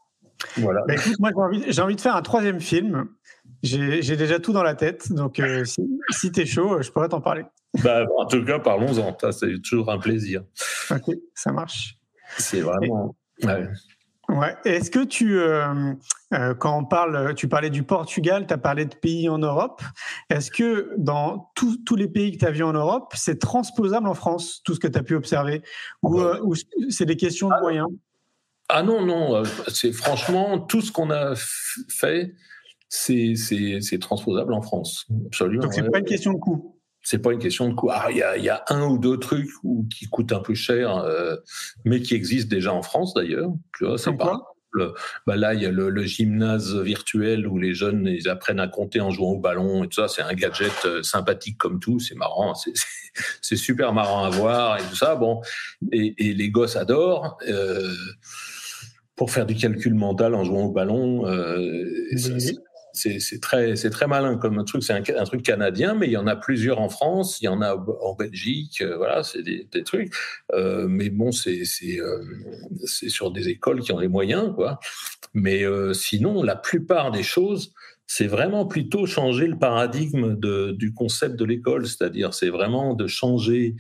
Voilà. 0.57 0.81
Bah, 0.87 0.95
écoute, 0.95 1.15
moi, 1.19 1.31
j'ai 1.33 1.41
envie, 1.41 1.71
j'ai 1.71 1.81
envie 1.81 1.95
de 1.95 2.01
faire 2.01 2.15
un 2.15 2.21
troisième 2.21 2.59
film. 2.59 3.07
J'ai, 3.63 4.01
j'ai 4.01 4.17
déjà 4.17 4.39
tout 4.39 4.51
dans 4.51 4.63
la 4.63 4.75
tête. 4.75 5.11
Donc, 5.11 5.39
euh, 5.39 5.63
si, 5.63 5.81
si 6.09 6.31
tu 6.31 6.41
es 6.41 6.45
chaud, 6.45 6.81
je 6.81 6.91
pourrais 6.91 7.09
t'en 7.09 7.21
parler. 7.21 7.43
Bah, 7.83 8.05
en 8.17 8.25
tout 8.25 8.43
cas, 8.45 8.59
parlons-en. 8.59 9.17
Ça, 9.19 9.31
c'est 9.31 9.61
toujours 9.61 9.91
un 9.91 9.99
plaisir. 9.99 10.43
Ok, 10.91 11.15
ça 11.33 11.51
marche. 11.51 11.97
C'est 12.37 12.61
vraiment. 12.61 13.15
Et... 13.39 13.47
Ouais. 13.47 13.67
Ouais. 14.29 14.55
Est-ce 14.65 14.89
que 14.89 15.03
tu, 15.03 15.37
euh, 15.37 15.93
euh, 16.33 16.55
quand 16.55 16.79
on 16.79 16.85
parle, 16.85 17.35
tu 17.35 17.47
parlais 17.47 17.69
du 17.69 17.83
Portugal, 17.83 18.47
tu 18.47 18.53
as 18.53 18.57
parlé 18.57 18.85
de 18.85 18.95
pays 18.95 19.29
en 19.29 19.37
Europe. 19.37 19.83
Est-ce 20.29 20.49
que 20.49 20.93
dans 20.97 21.51
tous, 21.55 21.77
tous 21.85 21.95
les 21.95 22.07
pays 22.07 22.31
que 22.31 22.37
tu 22.39 22.45
as 22.45 22.51
vus 22.51 22.63
en 22.63 22.73
Europe, 22.73 23.13
c'est 23.15 23.39
transposable 23.39 24.07
en 24.07 24.15
France, 24.15 24.61
tout 24.65 24.73
ce 24.73 24.79
que 24.79 24.87
tu 24.87 24.97
as 24.97 25.03
pu 25.03 25.15
observer? 25.15 25.61
Ou, 26.01 26.21
euh, 26.21 26.39
ou 26.43 26.55
c'est 26.89 27.05
des 27.05 27.17
questions 27.17 27.49
de 27.49 27.59
moyens? 27.61 27.87
Ah 28.67 28.81
non, 28.81 29.05
non. 29.05 29.43
C'est 29.67 29.91
franchement, 29.91 30.59
tout 30.59 30.81
ce 30.81 30.91
qu'on 30.91 31.11
a 31.11 31.33
fait, 31.87 32.33
c'est 32.89 33.99
transposable 34.01 34.53
en 34.53 34.61
France. 34.63 35.05
Absolument. 35.27 35.63
Donc, 35.63 35.73
c'est 35.73 35.83
ouais. 35.83 35.91
pas 35.91 35.99
une 35.99 36.05
question 36.05 36.33
de 36.33 36.39
coût 36.39 36.74
c'est 37.05 37.19
pas 37.19 37.31
une 37.31 37.39
question 37.39 37.69
de 37.69 37.75
coût. 37.75 37.89
Ah, 37.91 38.07
il 38.09 38.17
y 38.17 38.23
a, 38.23 38.37
y 38.37 38.49
a, 38.49 38.63
un 38.69 38.83
ou 38.87 38.97
deux 38.97 39.17
trucs 39.17 39.49
où, 39.63 39.87
qui 39.95 40.07
coûtent 40.07 40.33
un 40.33 40.39
peu 40.39 40.55
cher, 40.55 40.97
euh, 40.97 41.37
mais 41.85 42.01
qui 42.01 42.15
existent 42.15 42.49
déjà 42.49 42.73
en 42.73 42.81
France 42.81 43.13
d'ailleurs. 43.13 43.51
Tu 43.77 43.85
vois, 43.85 43.97
c'est 43.97 44.11
pas. 44.17 44.41
Bah 45.25 45.37
là, 45.37 45.53
il 45.53 45.61
y 45.61 45.65
a 45.65 45.71
le, 45.71 45.89
le, 45.89 46.03
gymnase 46.03 46.75
virtuel 46.75 47.47
où 47.47 47.57
les 47.57 47.73
jeunes 47.73 48.07
ils 48.07 48.27
apprennent 48.27 48.59
à 48.59 48.67
compter 48.67 48.99
en 48.99 49.09
jouant 49.09 49.31
au 49.31 49.39
ballon 49.39 49.85
et 49.85 49.87
tout 49.87 50.01
ça. 50.01 50.09
C'est 50.09 50.21
un 50.21 50.33
gadget 50.33 50.73
euh, 50.83 51.01
sympathique 51.01 51.57
comme 51.57 51.79
tout. 51.79 51.99
C'est 51.99 52.15
marrant. 52.15 52.53
C'est 53.41 53.55
super 53.55 53.93
marrant 53.93 54.25
à 54.25 54.29
voir 54.29 54.77
et 54.77 54.81
tout 54.81 54.95
ça. 54.95 55.15
Bon, 55.15 55.39
et, 55.93 56.13
et 56.17 56.33
les 56.33 56.49
gosses 56.49 56.75
adorent. 56.75 57.37
Euh, 57.47 57.93
pour 59.15 59.31
faire 59.31 59.45
du 59.45 59.55
calcul 59.55 59.93
mental 59.93 60.35
en 60.35 60.43
jouant 60.43 60.65
au 60.65 60.71
ballon, 60.71 61.25
euh, 61.25 61.85
oui 62.11 62.57
c'est 62.95 63.41
très, 63.41 63.75
c'est 63.75 63.89
très 63.89 64.07
malin 64.07 64.37
comme 64.37 64.63
truc. 64.65 64.83
C'est 64.83 64.93
un, 64.93 65.23
truc 65.23 65.43
canadien, 65.43 65.93
mais 65.95 66.07
il 66.07 66.11
y 66.11 66.17
en 66.17 66.27
a 66.27 66.35
plusieurs 66.35 66.79
en 66.79 66.89
France, 66.89 67.41
il 67.41 67.45
y 67.45 67.47
en 67.47 67.61
a 67.61 67.75
en 67.75 68.15
Belgique. 68.15 68.81
Euh, 68.81 68.97
voilà, 68.97 69.23
c'est 69.23 69.43
des, 69.43 69.83
trucs. 69.83 70.13
Euh, 70.53 70.87
mais 70.87 71.09
bon, 71.09 71.31
c'est 71.31 71.61
euh, 71.99 72.23
sur 72.85 73.31
des 73.31 73.49
écoles 73.49 73.81
qui 73.81 73.91
ont 73.91 73.99
les 73.99 74.07
moyens, 74.07 74.53
quoi. 74.55 74.79
Mais 75.33 75.63
sinon, 75.93 76.43
la 76.43 76.55
plupart 76.55 77.11
des 77.11 77.23
choses, 77.23 77.73
c'est 78.07 78.27
vraiment 78.27 78.65
plutôt 78.65 79.05
changer 79.05 79.47
le 79.47 79.57
paradigme 79.57 80.39
de, 80.39 80.71
du 80.71 80.93
concept 80.93 81.35
de 81.35 81.43
l'école, 81.43 81.87
c'est-à-dire 81.87 82.33
c'est 82.33 82.49
vraiment 82.49 82.93
de 82.93 83.07
changer 83.07 83.75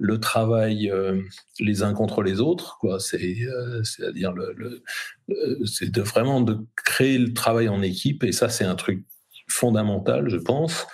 le 0.00 0.18
travail 0.18 0.90
euh, 0.90 1.20
les 1.60 1.82
uns 1.82 1.92
contre 1.92 2.22
les 2.22 2.40
autres, 2.40 2.78
quoi. 2.80 2.98
C'est, 2.98 3.42
euh, 3.42 3.84
c'est-à-dire 3.84 4.32
le, 4.32 4.54
le, 4.56 4.82
le 5.28 5.66
c'est 5.66 5.90
de 5.90 6.00
vraiment 6.00 6.40
de 6.40 6.58
créer 6.74 7.18
le 7.18 7.34
travail 7.34 7.68
en 7.68 7.82
équipe, 7.82 8.24
et 8.24 8.32
ça 8.32 8.48
c'est 8.48 8.64
un 8.64 8.74
truc 8.74 9.04
fondamental, 9.48 10.30
je 10.30 10.38
pense. 10.38 10.86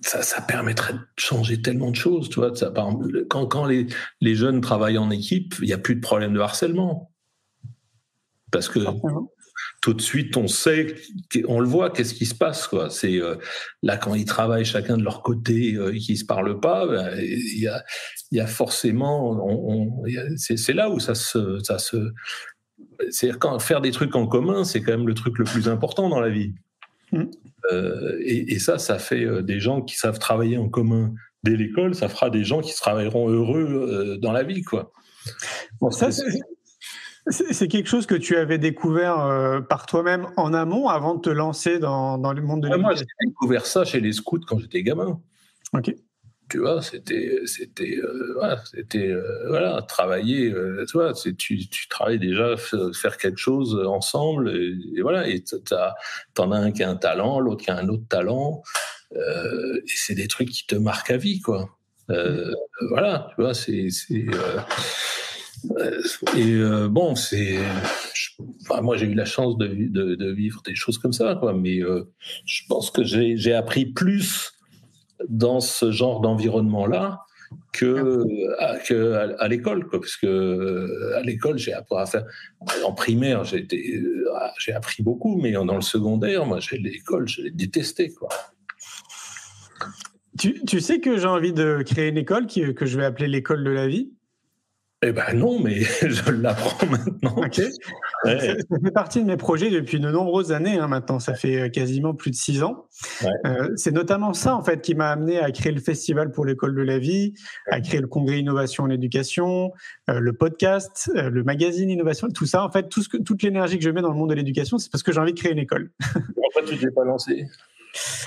ça, 0.00 0.22
ça, 0.22 0.40
permettrait 0.42 0.94
de 0.94 1.00
changer 1.16 1.62
tellement 1.62 1.90
de 1.90 1.96
choses. 1.96 2.28
Tu 2.28 2.40
vois, 2.40 2.54
ça, 2.56 2.70
par 2.70 2.88
exemple, 2.88 3.26
quand, 3.28 3.46
quand 3.46 3.66
les, 3.66 3.86
les, 4.20 4.34
jeunes 4.34 4.60
travaillent 4.60 4.98
en 4.98 5.10
équipe, 5.10 5.54
il 5.60 5.66
n'y 5.66 5.72
a 5.72 5.78
plus 5.78 5.94
de 5.94 6.00
problème 6.00 6.34
de 6.34 6.40
harcèlement. 6.40 7.12
Parce 8.50 8.68
que 8.68 8.80
tout 9.80 9.94
de 9.94 10.00
suite, 10.00 10.36
on 10.36 10.46
sait, 10.46 10.94
on 11.48 11.60
le 11.60 11.66
voit, 11.66 11.90
qu'est-ce 11.90 12.14
qui 12.14 12.26
se 12.26 12.34
passe. 12.34 12.66
Quoi. 12.66 12.88
C'est 12.88 13.20
euh, 13.20 13.36
là 13.82 13.96
quand 13.96 14.14
ils 14.14 14.24
travaillent 14.24 14.64
chacun 14.64 14.96
de 14.96 15.02
leur 15.02 15.22
côté 15.22 15.74
euh, 15.74 15.94
et 15.94 15.98
qu'ils 15.98 16.16
se 16.16 16.24
parlent 16.24 16.60
pas, 16.60 16.86
ben, 16.86 17.18
il 17.18 17.60
y, 17.60 17.66
a, 17.66 17.84
y 18.30 18.40
a 18.40 18.46
forcément, 18.46 19.32
on, 19.44 20.04
c'est 20.36 20.72
là 20.72 20.88
où 20.88 21.00
ça 21.00 21.14
se, 21.14 21.58
ça 21.64 21.78
se, 21.78 22.12
c'est 23.10 23.36
quand 23.38 23.58
faire 23.58 23.80
des 23.80 23.90
trucs 23.90 24.14
en 24.14 24.26
commun, 24.26 24.64
c'est 24.64 24.80
quand 24.80 24.92
même 24.92 25.08
le 25.08 25.14
truc 25.14 25.38
le 25.38 25.44
plus 25.44 25.68
important 25.68 26.08
dans 26.08 26.20
la 26.20 26.30
vie. 26.30 26.54
Mm. 27.10 27.24
Euh, 27.72 28.18
et, 28.20 28.52
et, 28.54 28.58
ça, 28.58 28.78
ça 28.78 28.98
fait 28.98 29.42
des 29.42 29.60
gens 29.60 29.82
qui 29.82 29.96
savent 29.96 30.18
travailler 30.18 30.58
en 30.58 30.68
commun 30.68 31.12
dès 31.42 31.56
l'école, 31.56 31.94
ça 31.94 32.08
fera 32.08 32.30
des 32.30 32.44
gens 32.44 32.60
qui 32.60 32.72
se 32.72 32.80
travailleront 32.80 33.28
heureux 33.28 34.18
dans 34.22 34.32
la 34.32 34.44
vie, 34.44 34.62
quoi. 34.62 34.92
Bon, 35.80 35.90
ça, 35.90 36.10
c'est 37.28 37.68
quelque 37.68 37.88
chose 37.88 38.06
que 38.06 38.14
tu 38.14 38.36
avais 38.36 38.58
découvert 38.58 39.20
euh, 39.20 39.60
par 39.60 39.86
toi-même 39.86 40.26
en 40.36 40.52
amont 40.52 40.88
avant 40.88 41.14
de 41.14 41.20
te 41.20 41.30
lancer 41.30 41.78
dans, 41.78 42.18
dans 42.18 42.32
le 42.32 42.42
monde 42.42 42.62
de 42.62 42.66
l'éducation. 42.66 42.88
Moi, 42.88 42.94
j'ai 42.96 43.26
découvert 43.26 43.66
ça 43.66 43.84
chez 43.84 44.00
les 44.00 44.12
scouts 44.12 44.40
quand 44.46 44.58
j'étais 44.58 44.82
gamin. 44.82 45.20
Ok 45.72 45.94
tu 46.50 46.58
vois, 46.58 46.82
c'était, 46.82 47.38
c'était, 47.46 47.96
euh, 47.96 48.34
voilà, 48.34 48.62
c'était, 48.70 49.08
euh, 49.08 49.48
voilà, 49.48 49.80
travailler, 49.88 50.52
tu 50.86 50.92
vois, 50.92 51.14
tu, 51.14 51.34
tu 51.34 51.88
travailles 51.88 52.18
déjà, 52.18 52.56
faire 52.58 53.16
quelque 53.16 53.38
chose 53.38 53.74
ensemble, 53.86 54.54
et, 54.54 55.00
voilà, 55.00 55.26
et 55.26 55.42
t'en 56.34 56.52
as 56.52 56.58
un 56.58 56.70
qui 56.70 56.82
a 56.82 56.90
un 56.90 56.96
talent, 56.96 57.40
l'autre 57.40 57.64
qui 57.64 57.70
a 57.70 57.78
un 57.78 57.88
autre 57.88 58.06
talent, 58.06 58.62
et 59.14 59.82
c'est 59.86 60.14
des 60.14 60.28
trucs 60.28 60.50
qui 60.50 60.66
te 60.66 60.74
marquent 60.74 61.12
à 61.12 61.16
vie, 61.16 61.40
quoi. 61.40 61.70
voilà, 62.90 63.28
tu 63.30 63.40
vois, 63.40 63.54
c'est, 63.54 63.88
c'est 66.04 66.38
et 66.38 66.88
bon, 66.88 67.14
c'est, 67.14 67.58
moi 68.82 68.96
j'ai 68.96 69.06
eu 69.06 69.14
la 69.14 69.24
chance 69.24 69.56
de, 69.58 70.32
vivre 70.32 70.62
des 70.64 70.74
choses 70.74 70.98
comme 70.98 71.12
ça, 71.12 71.36
quoi, 71.38 71.52
mais 71.52 71.80
je 72.44 72.62
pense 72.68 72.90
que 72.90 73.04
j'ai, 73.04 73.54
appris 73.54 73.86
plus 73.86 74.52
dans 75.28 75.60
ce 75.60 75.90
genre 75.90 76.20
d'environnement-là 76.20 77.20
que 77.72 78.26
l'école 79.48 79.88
parce 79.88 80.16
que 80.16 80.26
euh, 80.26 81.16
à 81.16 81.22
l'école 81.22 81.58
j'ai 81.58 81.72
appris 81.72 81.96
à 81.98 82.06
faire 82.06 82.24
en 82.84 82.92
primaire 82.92 83.44
j'ai 83.44 83.66
euh, 83.72 84.74
appris 84.74 85.02
beaucoup 85.02 85.36
mais 85.40 85.52
dans 85.52 85.74
le 85.74 85.82
secondaire 85.82 86.46
moi 86.46 86.60
j'ai 86.60 86.78
l'école 86.78 87.28
je 87.28 87.42
l'ai 87.42 87.50
détesté 87.50 88.12
quoi. 88.12 88.28
Tu, 90.38 90.80
sais 90.80 90.98
que 90.98 91.18
j'ai 91.18 91.26
envie 91.26 91.52
de 91.52 91.82
créer 91.86 92.08
une 92.08 92.16
école 92.16 92.46
que 92.46 92.86
je 92.86 92.98
vais 92.98 93.04
appeler 93.04 93.28
l'école 93.28 93.62
de 93.62 93.70
la 93.70 93.86
vie? 93.86 94.12
Eh 95.04 95.10
ben 95.10 95.34
non, 95.34 95.58
mais 95.58 95.80
je 96.02 96.30
l'apprends 96.30 96.86
maintenant. 96.86 97.36
Ça, 98.24 98.38
fait 98.38 98.90
partie 98.94 99.20
de 99.20 99.26
mes 99.26 99.36
projets 99.36 99.68
depuis 99.68 99.98
de 99.98 100.08
nombreuses 100.08 100.52
années 100.52 100.78
hein, 100.78 100.86
maintenant. 100.86 101.18
Ça 101.18 101.34
fait 101.34 101.62
euh, 101.62 101.68
quasiment 101.68 102.14
plus 102.14 102.30
de 102.30 102.36
six 102.36 102.62
ans. 102.62 102.86
Ouais. 103.22 103.30
Euh, 103.46 103.68
c'est 103.74 103.90
notamment 103.90 104.32
ça 104.32 104.54
en 104.54 104.62
fait 104.62 104.80
qui 104.80 104.94
m'a 104.94 105.10
amené 105.10 105.40
à 105.40 105.50
créer 105.50 105.72
le 105.72 105.80
festival 105.80 106.30
pour 106.30 106.44
l'école 106.44 106.76
de 106.76 106.82
la 106.82 106.98
vie, 106.98 107.34
à 107.68 107.80
créer 107.80 108.00
le 108.00 108.06
congrès 108.06 108.38
innovation 108.38 108.84
en 108.84 108.90
éducation, 108.90 109.72
euh, 110.08 110.20
le 110.20 110.32
podcast, 110.32 111.10
euh, 111.16 111.30
le 111.30 111.42
magazine 111.42 111.90
innovation, 111.90 112.28
tout 112.28 112.46
ça. 112.46 112.64
En 112.64 112.70
fait, 112.70 112.88
tout 112.88 113.02
ce 113.02 113.08
que, 113.08 113.16
toute 113.16 113.42
l'énergie 113.42 113.78
que 113.78 113.84
je 113.84 113.90
mets 113.90 114.02
dans 114.02 114.12
le 114.12 114.16
monde 114.16 114.30
de 114.30 114.34
l'éducation, 114.34 114.78
c'est 114.78 114.90
parce 114.90 115.02
que 115.02 115.10
j'ai 115.10 115.18
envie 115.18 115.32
de 115.32 115.38
créer 115.40 115.52
une 115.52 115.58
école. 115.58 115.90
Pourquoi 116.34 116.62
tu 116.64 116.78
t'es 116.78 116.90
pas 116.92 117.04
lancé? 117.04 117.46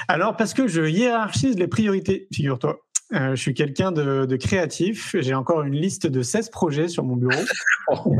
Alors 0.09 0.35
parce 0.35 0.53
que 0.53 0.67
je 0.67 0.81
hiérarchise 0.81 1.57
les 1.57 1.67
priorités, 1.67 2.27
figure-toi. 2.33 2.79
Euh, 3.13 3.35
je 3.35 3.41
suis 3.41 3.53
quelqu'un 3.53 3.91
de, 3.91 4.25
de, 4.25 4.35
créatif. 4.35 5.15
J'ai 5.19 5.35
encore 5.35 5.61
une 5.61 5.75
liste 5.75 6.07
de 6.07 6.23
16 6.23 6.49
projets 6.49 6.87
sur 6.87 7.03
mon 7.03 7.15
bureau. 7.15 7.43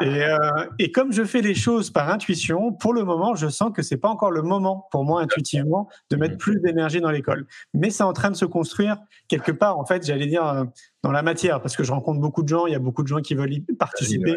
et, 0.00 0.22
euh, 0.22 0.38
et, 0.78 0.92
comme 0.92 1.12
je 1.12 1.24
fais 1.24 1.40
les 1.40 1.56
choses 1.56 1.90
par 1.90 2.08
intuition, 2.08 2.72
pour 2.72 2.94
le 2.94 3.02
moment, 3.02 3.34
je 3.34 3.48
sens 3.48 3.72
que 3.74 3.82
c'est 3.82 3.96
pas 3.96 4.08
encore 4.08 4.30
le 4.30 4.42
moment 4.42 4.86
pour 4.92 5.04
moi 5.04 5.22
intuitivement 5.22 5.88
de 6.10 6.16
mettre 6.16 6.36
plus 6.36 6.60
d'énergie 6.60 7.00
dans 7.00 7.10
l'école. 7.10 7.46
Mais 7.72 7.90
c'est 7.90 8.04
en 8.04 8.12
train 8.12 8.30
de 8.30 8.36
se 8.36 8.44
construire 8.44 8.98
quelque 9.26 9.50
part, 9.50 9.76
en 9.76 9.84
fait, 9.84 10.06
j'allais 10.06 10.28
dire 10.28 10.46
euh, 10.46 10.64
dans 11.02 11.10
la 11.10 11.22
matière, 11.22 11.60
parce 11.60 11.76
que 11.76 11.82
je 11.82 11.90
rencontre 11.90 12.20
beaucoup 12.20 12.44
de 12.44 12.48
gens. 12.48 12.66
Il 12.66 12.72
y 12.72 12.76
a 12.76 12.80
beaucoup 12.80 13.02
de 13.02 13.08
gens 13.08 13.20
qui 13.20 13.34
veulent 13.34 13.52
y 13.52 13.60
participer 13.60 14.36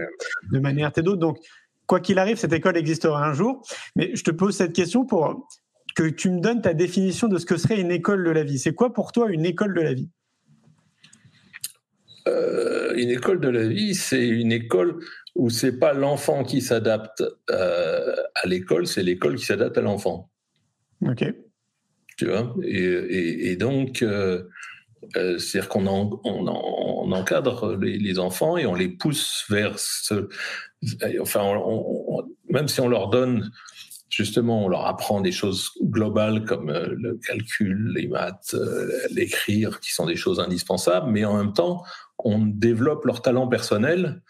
de 0.52 0.60
manière 0.60 0.92
et 0.98 1.02
d'autre. 1.04 1.20
Donc, 1.20 1.38
quoi 1.86 2.00
qu'il 2.00 2.18
arrive, 2.18 2.38
cette 2.38 2.54
école 2.54 2.76
existera 2.76 3.24
un 3.24 3.34
jour. 3.34 3.62
Mais 3.96 4.16
je 4.16 4.24
te 4.24 4.32
pose 4.32 4.56
cette 4.56 4.74
question 4.74 5.06
pour 5.06 5.48
que 5.98 6.08
tu 6.08 6.30
me 6.30 6.40
donnes 6.40 6.62
ta 6.62 6.76
définition 6.76 7.28
de 7.28 7.40
ce 7.40 7.46
que 7.48 7.58
serait 7.58 7.82
une 7.82 7.90
école 7.90 8.24
de 8.24 8.30
la 8.30 8.44
vie. 8.44 8.60
C'est 8.60 8.76
quoi 8.76 8.94
pour 8.94 9.12
toi 9.12 9.32
une 9.32 9.48
école 9.48 9.74
de 9.74 9.82
la 9.82 9.94
vie? 9.96 10.10
Euh, 12.28 12.94
Une 12.96 13.10
école 13.10 13.40
de 13.40 13.48
la 13.50 13.68
vie, 13.68 13.96
c'est 13.96 14.28
une 14.28 14.52
école 14.52 15.00
où 15.34 15.50
c'est 15.50 15.80
pas 15.80 15.94
l'enfant 15.94 16.44
qui 16.44 16.62
s'adapte 16.62 17.24
euh, 17.50 18.16
à 18.36 18.48
l'école, 18.48 18.86
c'est 18.86 19.02
l'école 19.02 19.38
qui 19.38 19.46
s'adapte 19.46 19.76
à 19.80 19.82
l'enfant. 19.82 20.30
Ok. 21.02 21.34
Tu 22.16 22.26
vois? 22.28 22.56
Et, 22.64 22.84
et, 22.84 23.52
et, 23.52 23.56
donc, 23.56 24.04
euh, 24.04 24.44
c'est-à-dire 25.16 25.68
qu'on 25.68 25.88
en, 25.88 26.22
on, 26.24 26.48
on 26.48 27.12
encadre 27.12 27.76
les, 27.76 27.98
les, 27.98 28.20
enfants 28.20 28.56
et 28.56 28.68
on 28.68 28.76
les 28.76 28.90
pousse 28.90 29.46
vers 29.50 29.80
ce. 29.80 30.30
Enfin, 31.20 31.42
on, 31.44 32.24
même 32.50 32.68
si 32.68 32.82
on 32.82 32.88
leur 32.88 33.10
donne 33.10 33.50
justement, 34.10 34.66
on 34.66 34.68
leur 34.68 34.86
apprend 34.86 35.22
des 35.22 35.32
choses 35.32 35.72
globales 35.82 36.46
comme 36.46 36.70
euh, 36.70 36.88
le 36.98 37.16
calcul, 37.18 37.94
les 37.96 38.08
maths, 38.08 38.54
euh, 38.54 38.90
l'écrire, 39.12 39.80
qui 39.80 39.94
sont 39.94 40.06
des 40.06 40.16
choses 40.16 40.40
indispensables, 40.40 41.12
mais 41.12 41.26
en 41.26 41.38
même 41.38 41.54
temps, 41.54 41.84
on 42.18 42.46
développe 42.46 43.06
leur 43.06 43.22
talent 43.22 43.48
personnel 43.48 44.22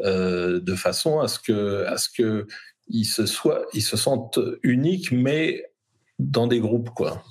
euh, 0.00 0.60
de 0.60 0.74
façon 0.74 1.20
à 1.20 1.28
ce 1.28 1.38
que, 1.38 1.84
à 1.86 1.96
ce 1.96 2.08
que 2.10 2.46
ils 2.88 3.04
se 3.04 3.26
soient, 3.26 3.64
ils 3.72 3.82
se 3.82 3.96
sentent 3.96 4.40
uniques, 4.62 5.12
mais 5.12 5.64
dans 6.18 6.46
des 6.46 6.60
groupes, 6.60 6.90
quoi. 6.90 7.22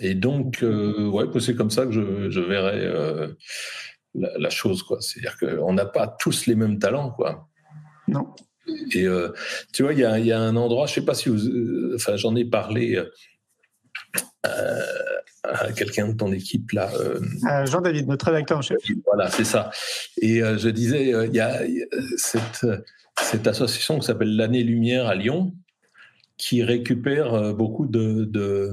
Et 0.00 0.14
donc, 0.14 0.62
euh, 0.62 1.38
c'est 1.40 1.54
comme 1.54 1.70
ça 1.70 1.84
que 1.84 1.92
je, 1.92 2.30
je 2.30 2.40
verrais 2.40 2.88
la, 4.14 4.38
la, 4.38 4.50
chose, 4.50 4.82
quoi. 4.82 5.00
C'est-à-dire 5.00 5.36
qu'on 5.38 5.72
n'a 5.72 5.86
pas 5.86 6.08
tous 6.08 6.46
les 6.46 6.54
mêmes 6.54 6.78
talents, 6.78 7.10
quoi. 7.10 7.48
Non. 8.08 8.34
Et 8.92 9.04
euh, 9.04 9.32
tu 9.72 9.82
vois, 9.82 9.92
il 9.92 10.00
y 10.00 10.04
a, 10.04 10.18
y 10.18 10.32
a, 10.32 10.40
un 10.40 10.56
endroit, 10.56 10.86
je 10.86 10.94
sais 10.94 11.04
pas 11.04 11.14
si 11.14 11.28
vous, 11.28 11.46
euh, 11.48 11.92
enfin, 11.96 12.16
j'en 12.16 12.34
ai 12.36 12.44
parlé 12.44 12.96
euh, 14.46 14.82
à 15.44 15.72
quelqu'un 15.72 16.08
de 16.08 16.16
ton 16.16 16.32
équipe 16.32 16.72
là. 16.72 16.90
Jean-David, 17.66 18.08
notre 18.08 18.26
rédacteur 18.26 18.58
en 18.58 18.62
chef. 18.62 18.78
Voilà, 19.06 19.30
c'est 19.30 19.44
ça. 19.44 19.70
Et 20.20 20.40
je 20.40 20.68
disais, 20.68 21.10
il 21.26 21.34
y 21.34 21.40
a 21.40 21.60
cette, 22.16 22.66
cette 23.20 23.46
association 23.46 23.98
qui 23.98 24.06
s'appelle 24.06 24.36
l'Année 24.36 24.62
Lumière 24.62 25.06
à 25.06 25.14
Lyon, 25.14 25.54
qui 26.36 26.62
récupère 26.62 27.54
beaucoup 27.54 27.86
de, 27.86 28.24
de, 28.24 28.72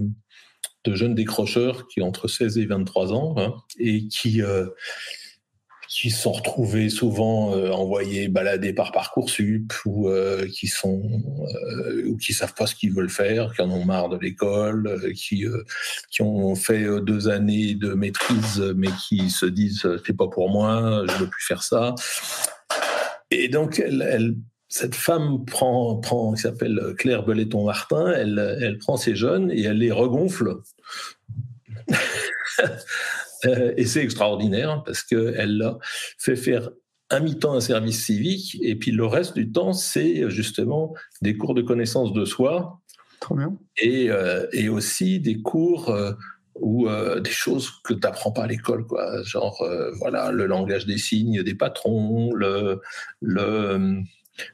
de, 0.84 0.96
jeunes 0.96 1.16
décrocheurs 1.16 1.88
qui 1.88 2.02
ont 2.02 2.08
entre 2.08 2.28
16 2.28 2.58
et 2.58 2.66
23 2.66 3.14
ans 3.14 3.36
hein, 3.38 3.54
et 3.80 4.08
qui 4.08 4.42
qui 5.94 6.10
sont 6.10 6.32
retrouvés 6.32 6.90
souvent 6.90 7.56
euh, 7.56 7.70
envoyés 7.70 8.28
balader 8.28 8.74
par 8.74 8.92
parcoursup 8.92 9.72
ou 9.86 10.10
euh, 10.10 10.48
qui 10.48 10.66
sont 10.66 11.04
euh, 11.68 12.08
ou 12.08 12.18
qui 12.18 12.34
savent 12.34 12.56
pas 12.56 12.66
ce 12.66 12.74
qu'ils 12.74 12.92
veulent 12.92 13.12
faire, 13.12 13.54
qui 13.54 13.62
en 13.62 13.70
ont 13.70 13.86
marre 13.86 14.10
de 14.10 14.18
l'école, 14.18 15.14
qui 15.14 15.46
qui 16.10 16.22
ont 16.24 16.56
fait 16.56 16.84
deux 17.02 17.30
années 17.30 17.76
de 17.76 17.94
maîtrise 17.94 18.74
mais 18.76 18.90
qui 19.08 19.30
se 19.30 19.46
disent 19.46 19.88
c'est 20.04 20.18
pas 20.18 20.28
pour 20.28 20.50
moi, 20.50 21.06
je 21.08 21.14
veux 21.18 21.30
plus 21.30 21.46
faire 21.46 21.62
ça. 21.62 21.94
Et 23.30 23.48
donc 23.48 23.78
elle, 23.80 24.36
cette 24.70 24.96
femme 24.96 25.46
prend, 25.46 25.98
prend 25.98 26.34
qui 26.34 26.42
s'appelle 26.42 26.96
Claire 26.98 27.24
Beleton 27.24 27.66
Martin, 27.66 28.12
elle, 28.12 28.58
elle 28.60 28.80
prend 28.80 28.98
ces 28.98 29.16
jeunes 29.16 29.52
et 29.52 29.62
elle 29.62 29.78
les 29.78 29.92
regonfle. 29.92 30.56
Euh, 33.46 33.74
et 33.78 33.86
c'est 33.86 34.04
extraordinaire 34.04 34.84
parce 34.86 35.04
qu'elle 35.04 35.58
leur 35.58 35.80
fait 36.18 36.36
faire 36.36 36.70
un 37.10 37.20
mi-temps 37.20 37.54
un 37.54 37.62
service 37.62 38.06
civique 38.06 38.58
et 38.62 38.76
puis 38.76 38.92
le 38.92 39.06
reste 39.06 39.36
du 39.36 39.52
temps, 39.52 39.74
c'est 39.74 40.30
justement 40.30 40.94
des 41.22 41.38
cours 41.38 41.54
de 41.54 41.62
connaissance 41.62 42.14
de 42.14 42.26
soi. 42.26 42.82
Trop 43.20 43.36
bien. 43.36 43.56
Et, 43.78 44.10
euh, 44.10 44.48
et 44.52 44.68
aussi 44.70 45.20
des 45.20 45.42
cours 45.42 45.90
euh, 45.90 46.14
ou 46.56 46.90
euh, 46.90 47.20
des 47.20 47.32
choses 47.32 47.70
que 47.84 47.94
tu 47.94 48.00
n'apprends 48.02 48.32
pas 48.32 48.44
à 48.44 48.48
l'école, 48.48 48.86
quoi. 48.86 49.24
Genre, 49.24 49.62
euh, 49.62 49.92
voilà, 50.00 50.32
le 50.32 50.46
langage 50.46 50.86
des 50.86 50.98
signes 50.98 51.44
des 51.44 51.56
patrons, 51.56 52.34
le. 52.34 52.82
le 53.22 54.02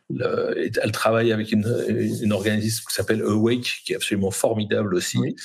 le, 0.10 0.70
elle 0.84 0.92
travaille 0.92 1.32
avec 1.32 1.54
une, 1.54 1.66
une 2.22 2.34
organisme 2.34 2.84
qui 2.86 2.94
s'appelle 2.94 3.22
Awake, 3.22 3.82
qui 3.86 3.94
est 3.94 3.96
absolument 3.96 4.30
formidable 4.30 4.94
aussi, 4.94 5.18
oui. 5.18 5.38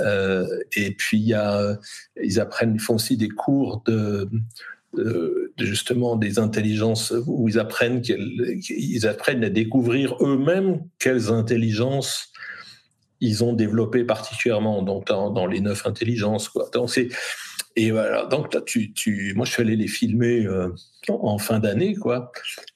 Euh, 0.00 0.46
et 0.76 0.92
puis 0.92 1.18
y 1.18 1.34
a, 1.34 1.78
ils 2.22 2.40
apprennent, 2.40 2.74
ils 2.74 2.80
font 2.80 2.94
aussi 2.94 3.16
des 3.16 3.28
cours 3.28 3.82
de, 3.86 4.28
de, 4.94 5.52
justement 5.58 6.16
des 6.16 6.38
intelligences 6.38 7.12
où 7.26 7.48
ils 7.48 7.58
apprennent 7.58 8.02
qu'ils 8.02 9.06
apprennent 9.06 9.44
à 9.44 9.50
découvrir 9.50 10.16
eux-mêmes 10.20 10.80
quelles 10.98 11.30
intelligences 11.30 12.32
ils 13.20 13.44
ont 13.44 13.52
développé 13.52 14.02
particulièrement 14.02 14.82
donc 14.82 15.06
dans, 15.06 15.46
les 15.46 15.60
neuf 15.60 15.86
intelligences. 15.86 16.48
Quoi. 16.48 16.68
Donc, 16.74 16.90
c'est, 16.90 17.08
et 17.74 17.90
voilà, 17.90 18.26
donc 18.26 18.52
là, 18.52 18.60
tu, 18.60 18.92
tu, 18.92 19.32
moi, 19.34 19.46
je 19.46 19.52
suis 19.52 19.62
allé 19.62 19.76
les 19.76 19.88
filmer 19.88 20.44
euh, 20.46 20.68
en 21.08 21.38
fin 21.38 21.58
d'année, 21.58 21.94
quoi. 21.94 22.30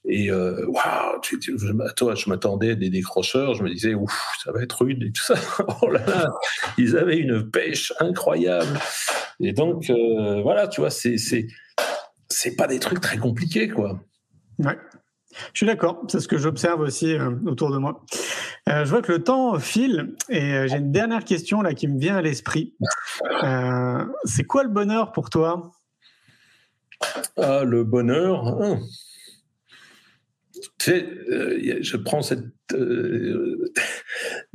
Et 0.04 0.30
euh, 0.30 0.64
waouh, 0.66 1.16
wow, 1.16 1.90
toi, 1.96 2.14
je 2.14 2.30
m'attendais 2.30 2.70
à 2.70 2.74
des 2.74 2.88
décrocheurs, 2.88 3.54
je 3.54 3.62
me 3.62 3.68
disais, 3.68 3.94
ouf, 3.94 4.18
ça 4.42 4.52
va 4.52 4.62
être 4.62 4.82
rude 4.82 5.02
et 5.02 5.12
tout 5.12 5.22
ça. 5.22 5.34
oh 5.82 5.90
là 5.90 6.04
là, 6.06 6.30
ils 6.78 6.96
avaient 6.96 7.18
une 7.18 7.50
pêche 7.50 7.92
incroyable. 8.00 8.78
Et 9.40 9.52
donc, 9.52 9.90
euh, 9.90 10.40
voilà, 10.42 10.66
tu 10.66 10.80
vois, 10.80 10.90
c'est, 10.90 11.18
c'est, 11.18 11.46
c'est 12.30 12.56
pas 12.56 12.66
des 12.66 12.78
trucs 12.78 13.00
très 13.00 13.18
compliqués, 13.18 13.68
quoi. 13.68 14.00
Ouais. 14.58 14.78
Je 15.52 15.58
suis 15.58 15.66
d'accord, 15.66 16.04
c'est 16.08 16.20
ce 16.20 16.28
que 16.28 16.38
j'observe 16.38 16.80
aussi 16.80 17.16
autour 17.46 17.70
de 17.70 17.78
moi. 17.78 18.04
Euh, 18.68 18.84
je 18.84 18.90
vois 18.90 19.00
que 19.00 19.12
le 19.12 19.22
temps 19.22 19.58
file 19.60 20.14
et 20.28 20.54
euh, 20.54 20.66
j'ai 20.66 20.78
une 20.78 20.90
dernière 20.90 21.24
question 21.24 21.62
là 21.62 21.72
qui 21.72 21.86
me 21.86 22.00
vient 22.00 22.16
à 22.16 22.22
l'esprit. 22.22 22.74
Euh, 23.44 24.04
c'est 24.24 24.44
quoi 24.44 24.64
le 24.64 24.70
bonheur 24.70 25.12
pour 25.12 25.30
toi? 25.30 25.70
Ah, 27.36 27.62
Le 27.64 27.84
bonheur. 27.84 28.46
Hein. 28.46 28.80
Tu 30.78 30.90
sais, 30.90 31.08
je 31.80 31.96
prends 31.96 32.22
cette. 32.22 32.44
Il 32.72 33.70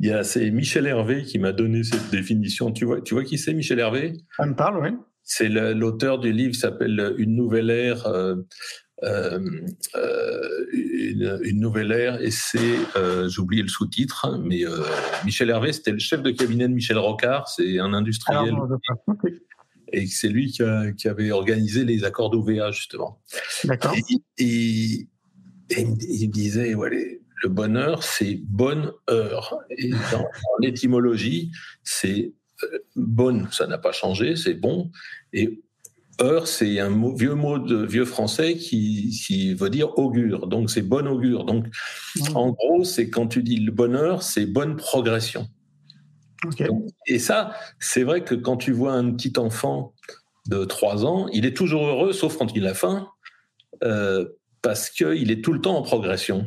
y 0.00 0.10
a 0.10 0.24
c'est 0.24 0.50
Michel 0.50 0.86
Hervé 0.86 1.22
qui 1.22 1.38
m'a 1.38 1.52
donné 1.52 1.84
cette 1.84 2.10
définition. 2.10 2.70
Tu 2.72 2.84
vois, 2.84 3.00
tu 3.00 3.14
vois 3.14 3.24
qui 3.24 3.38
c'est 3.38 3.54
Michel 3.54 3.78
Hervé? 3.78 4.12
Ça 4.36 4.44
me 4.44 4.54
parle, 4.54 4.82
oui. 4.82 4.90
C'est 5.22 5.48
l'auteur 5.48 6.18
du 6.18 6.32
livre 6.32 6.54
s'appelle 6.54 7.14
Une 7.16 7.36
nouvelle 7.36 7.70
ère 7.70 8.06
euh, 9.02 9.40
euh, 9.96 10.66
une, 10.72 11.60
nouvelle 11.60 11.90
ère 11.90 12.22
et 12.22 12.30
c'est, 12.30 12.76
euh, 12.94 13.28
j'ai 13.28 13.40
oublié 13.40 13.62
le 13.62 13.68
sous-titre, 13.68 14.26
hein, 14.26 14.40
mais 14.44 14.62
Michel 15.24 15.50
Hervé, 15.50 15.72
c'était 15.72 15.90
le 15.90 15.98
chef 15.98 16.22
de 16.22 16.30
cabinet 16.30 16.68
de 16.68 16.72
Michel 16.72 16.98
Rocard, 16.98 17.48
c'est 17.48 17.78
un 17.78 17.92
industriel. 17.94 18.54
Et 19.92 20.06
c'est 20.06 20.28
lui 20.28 20.52
qui, 20.52 21.08
avait 21.08 21.32
organisé 21.32 21.84
les 21.84 22.04
accords 22.04 22.30
d'OVA, 22.30 22.70
justement. 22.70 23.20
D'accord. 23.64 23.94
Et, 24.38 25.08
il 25.68 26.30
disait, 26.30 26.74
voilà, 26.74 26.96
le 27.42 27.48
bonheur, 27.48 28.02
c'est 28.02 28.40
bonne 28.42 28.92
heure. 29.10 29.58
Et 29.76 29.90
dans 29.90 30.26
l'étymologie, 30.60 31.50
c'est 31.82 32.32
bonne, 32.94 33.48
ça 33.50 33.66
n'a 33.66 33.78
pas 33.78 33.92
changé, 33.92 34.36
c'est 34.36 34.54
bon. 34.54 34.90
Et 35.32 35.62
Heure, 36.20 36.46
c'est 36.46 36.78
un 36.78 37.14
vieux 37.14 37.34
mot 37.34 37.58
de 37.58 37.84
vieux 37.86 38.04
français 38.04 38.56
qui, 38.56 39.54
veut 39.54 39.70
dire 39.70 39.98
augure. 39.98 40.46
Donc, 40.46 40.70
c'est 40.70 40.82
bon 40.82 41.06
augure. 41.08 41.44
Donc, 41.44 41.66
mmh. 42.16 42.36
en 42.36 42.50
gros, 42.50 42.84
c'est 42.84 43.08
quand 43.08 43.26
tu 43.26 43.42
dis 43.42 43.56
le 43.56 43.72
bonheur, 43.72 44.22
c'est 44.22 44.46
bonne 44.46 44.76
progression. 44.76 45.48
et 47.06 47.18
ça, 47.18 47.54
c'est 47.80 48.02
vrai 48.02 48.24
que 48.24 48.34
quand 48.34 48.56
tu 48.56 48.72
vois 48.72 48.92
un 48.92 49.12
petit 49.12 49.38
enfant 49.38 49.94
de 50.48 50.64
3 50.64 51.06
ans, 51.06 51.28
il 51.32 51.46
est 51.46 51.56
toujours 51.56 51.86
heureux, 51.86 52.12
sauf 52.12 52.36
quand 52.36 52.54
il 52.54 52.66
a 52.66 52.74
faim, 52.74 53.08
euh, 53.82 54.26
parce 54.60 54.90
qu'il 54.90 55.30
est 55.30 55.42
tout 55.42 55.52
le 55.52 55.60
temps 55.60 55.76
en 55.76 55.82
progression. 55.82 56.46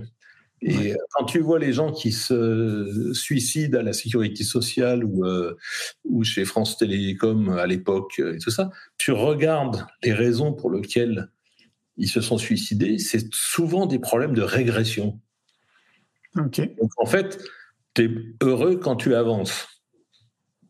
Et 0.61 0.93
euh, 0.93 0.97
quand 1.11 1.25
tu 1.25 1.39
vois 1.39 1.59
les 1.59 1.73
gens 1.73 1.91
qui 1.91 2.11
se 2.11 3.11
suicident 3.13 3.79
à 3.79 3.83
la 3.83 3.93
sécurité 3.93 4.43
sociale 4.43 5.03
ou, 5.03 5.25
euh, 5.25 5.55
ou 6.05 6.23
chez 6.23 6.45
France 6.45 6.77
Télécom 6.77 7.49
à 7.49 7.67
l'époque 7.67 8.19
et 8.19 8.39
tout 8.39 8.51
ça, 8.51 8.71
tu 8.97 9.11
regardes 9.11 9.85
les 10.01 10.13
raisons 10.13 10.53
pour 10.53 10.71
lesquelles 10.71 11.29
ils 11.97 12.09
se 12.09 12.21
sont 12.21 12.37
suicidés, 12.37 12.97
c'est 12.97 13.33
souvent 13.33 13.85
des 13.85 13.99
problèmes 13.99 14.33
de 14.33 14.41
régression. 14.41 15.19
Donc 16.35 16.59
en 16.97 17.05
fait, 17.05 17.39
tu 17.93 18.03
es 18.03 18.45
heureux 18.45 18.77
quand 18.77 18.97
tu 18.97 19.15
avances 19.15 19.67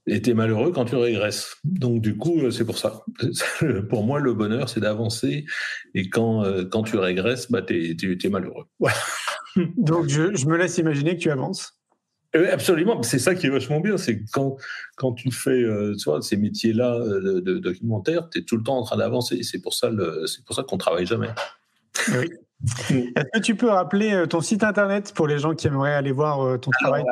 et 0.07 0.21
tu 0.21 0.29
es 0.29 0.33
malheureux 0.33 0.71
quand 0.71 0.85
tu 0.85 0.95
régresses. 0.95 1.57
Donc 1.63 2.01
du 2.01 2.17
coup, 2.17 2.39
euh, 2.39 2.51
c'est 2.51 2.65
pour 2.65 2.77
ça. 2.77 3.03
pour 3.89 4.03
moi, 4.03 4.19
le 4.19 4.33
bonheur, 4.33 4.69
c'est 4.69 4.79
d'avancer 4.79 5.45
et 5.93 6.09
quand, 6.09 6.43
quand 6.71 6.83
tu 6.83 6.97
régresses, 6.97 7.51
bah, 7.51 7.61
tu 7.61 8.17
es, 8.23 8.29
malheureux. 8.29 8.65
Donc, 9.77 10.09
je, 10.09 10.45
me 10.47 10.57
laisse 10.57 10.77
imaginer 10.77 11.15
que 11.15 11.21
tu 11.21 11.31
avances. 11.31 11.73
absolument, 12.33 13.01
c'est 13.03 13.19
ça 13.19 13.35
qui 13.35 13.47
est 13.47 13.49
vachement 13.49 13.79
bien, 13.79 13.97
c'est 13.97 14.21
quand, 14.33 14.57
quand 14.97 15.13
tu 15.13 15.31
fais 15.31 15.51
euh, 15.51 15.95
tu 15.95 16.05
vois, 16.05 16.21
ces 16.21 16.37
métiers-là 16.37 16.95
euh, 16.95 17.41
de, 17.41 17.57
documentaire, 17.59 18.29
tu 18.29 18.39
es 18.39 18.41
tout 18.43 18.57
le 18.57 18.63
temps 18.63 18.77
en 18.77 18.83
train 18.83 18.97
d'avancer. 18.97 19.41
C'est 19.43 19.59
pour 19.59 19.73
ça, 19.73 19.89
ça 20.25 20.63
qu'on 20.63 20.77
travaille 20.77 21.05
jamais. 21.05 21.29
Oui. 22.09 22.29
Est-ce 22.89 23.29
que 23.33 23.39
tu 23.39 23.55
peux 23.55 23.69
rappeler 23.69 24.13
euh, 24.13 24.25
ton 24.25 24.41
site 24.41 24.63
internet 24.63 25.13
pour 25.13 25.27
les 25.27 25.37
gens 25.39 25.55
qui 25.55 25.67
aimeraient 25.67 25.93
aller 25.93 26.11
voir 26.11 26.59
ton 26.59 26.71
travail? 26.71 27.03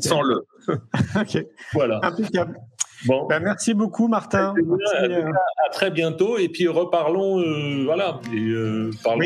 Sans 0.00 0.22
le. 0.22 0.46
Voilà. 1.72 2.00
Bon. 3.06 3.26
Ben, 3.26 3.40
merci 3.40 3.74
beaucoup, 3.74 4.08
Martin. 4.08 4.54
Euh, 4.58 5.24
à, 5.66 5.70
très 5.72 5.90
bientôt. 5.90 6.38
Et 6.38 6.48
puis 6.48 6.68
reparlons, 6.68 7.40
euh, 7.40 7.84
voilà. 7.84 8.20
Et, 8.32 8.38
euh, 8.38 8.90
parlons 9.02 9.24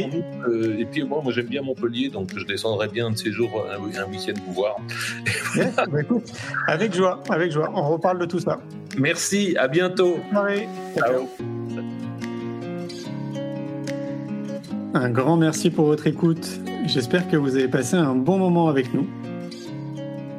et 0.79 0.85
puis 0.87 1.05
moi, 1.05 1.21
moi 1.23 1.33
j'aime 1.33 1.47
bien 1.47 1.63
Montpellier, 1.63 2.09
donc 2.09 2.31
je 2.37 2.45
descendrai 2.45 2.89
bien 2.89 3.11
de 3.11 3.17
ces 3.17 3.33
jours 3.33 3.67
un, 3.71 3.81
week-end 3.81 4.35
vous 4.47 4.53
voir. 4.53 4.77
Bah, 5.57 6.01
avec 6.69 6.95
joie, 6.95 7.23
avec 7.31 7.53
joie. 7.53 7.71
On 7.75 7.89
reparle 7.91 8.19
de 8.19 8.27
tout 8.27 8.41
ça. 8.41 8.59
Merci. 8.99 9.57
À 9.59 9.69
bientôt. 9.69 10.19
Ciao. 10.95 11.29
Un 14.95 15.11
grand 15.11 15.37
merci 15.37 15.71
pour 15.71 15.87
votre 15.87 16.07
écoute. 16.07 16.61
J'espère 16.87 17.29
que 17.29 17.37
vous 17.37 17.57
avez 17.57 17.69
passé 17.69 17.97
un 17.97 18.15
bon 18.15 18.39
moment 18.39 18.69
avec 18.69 18.95
nous. 18.95 19.07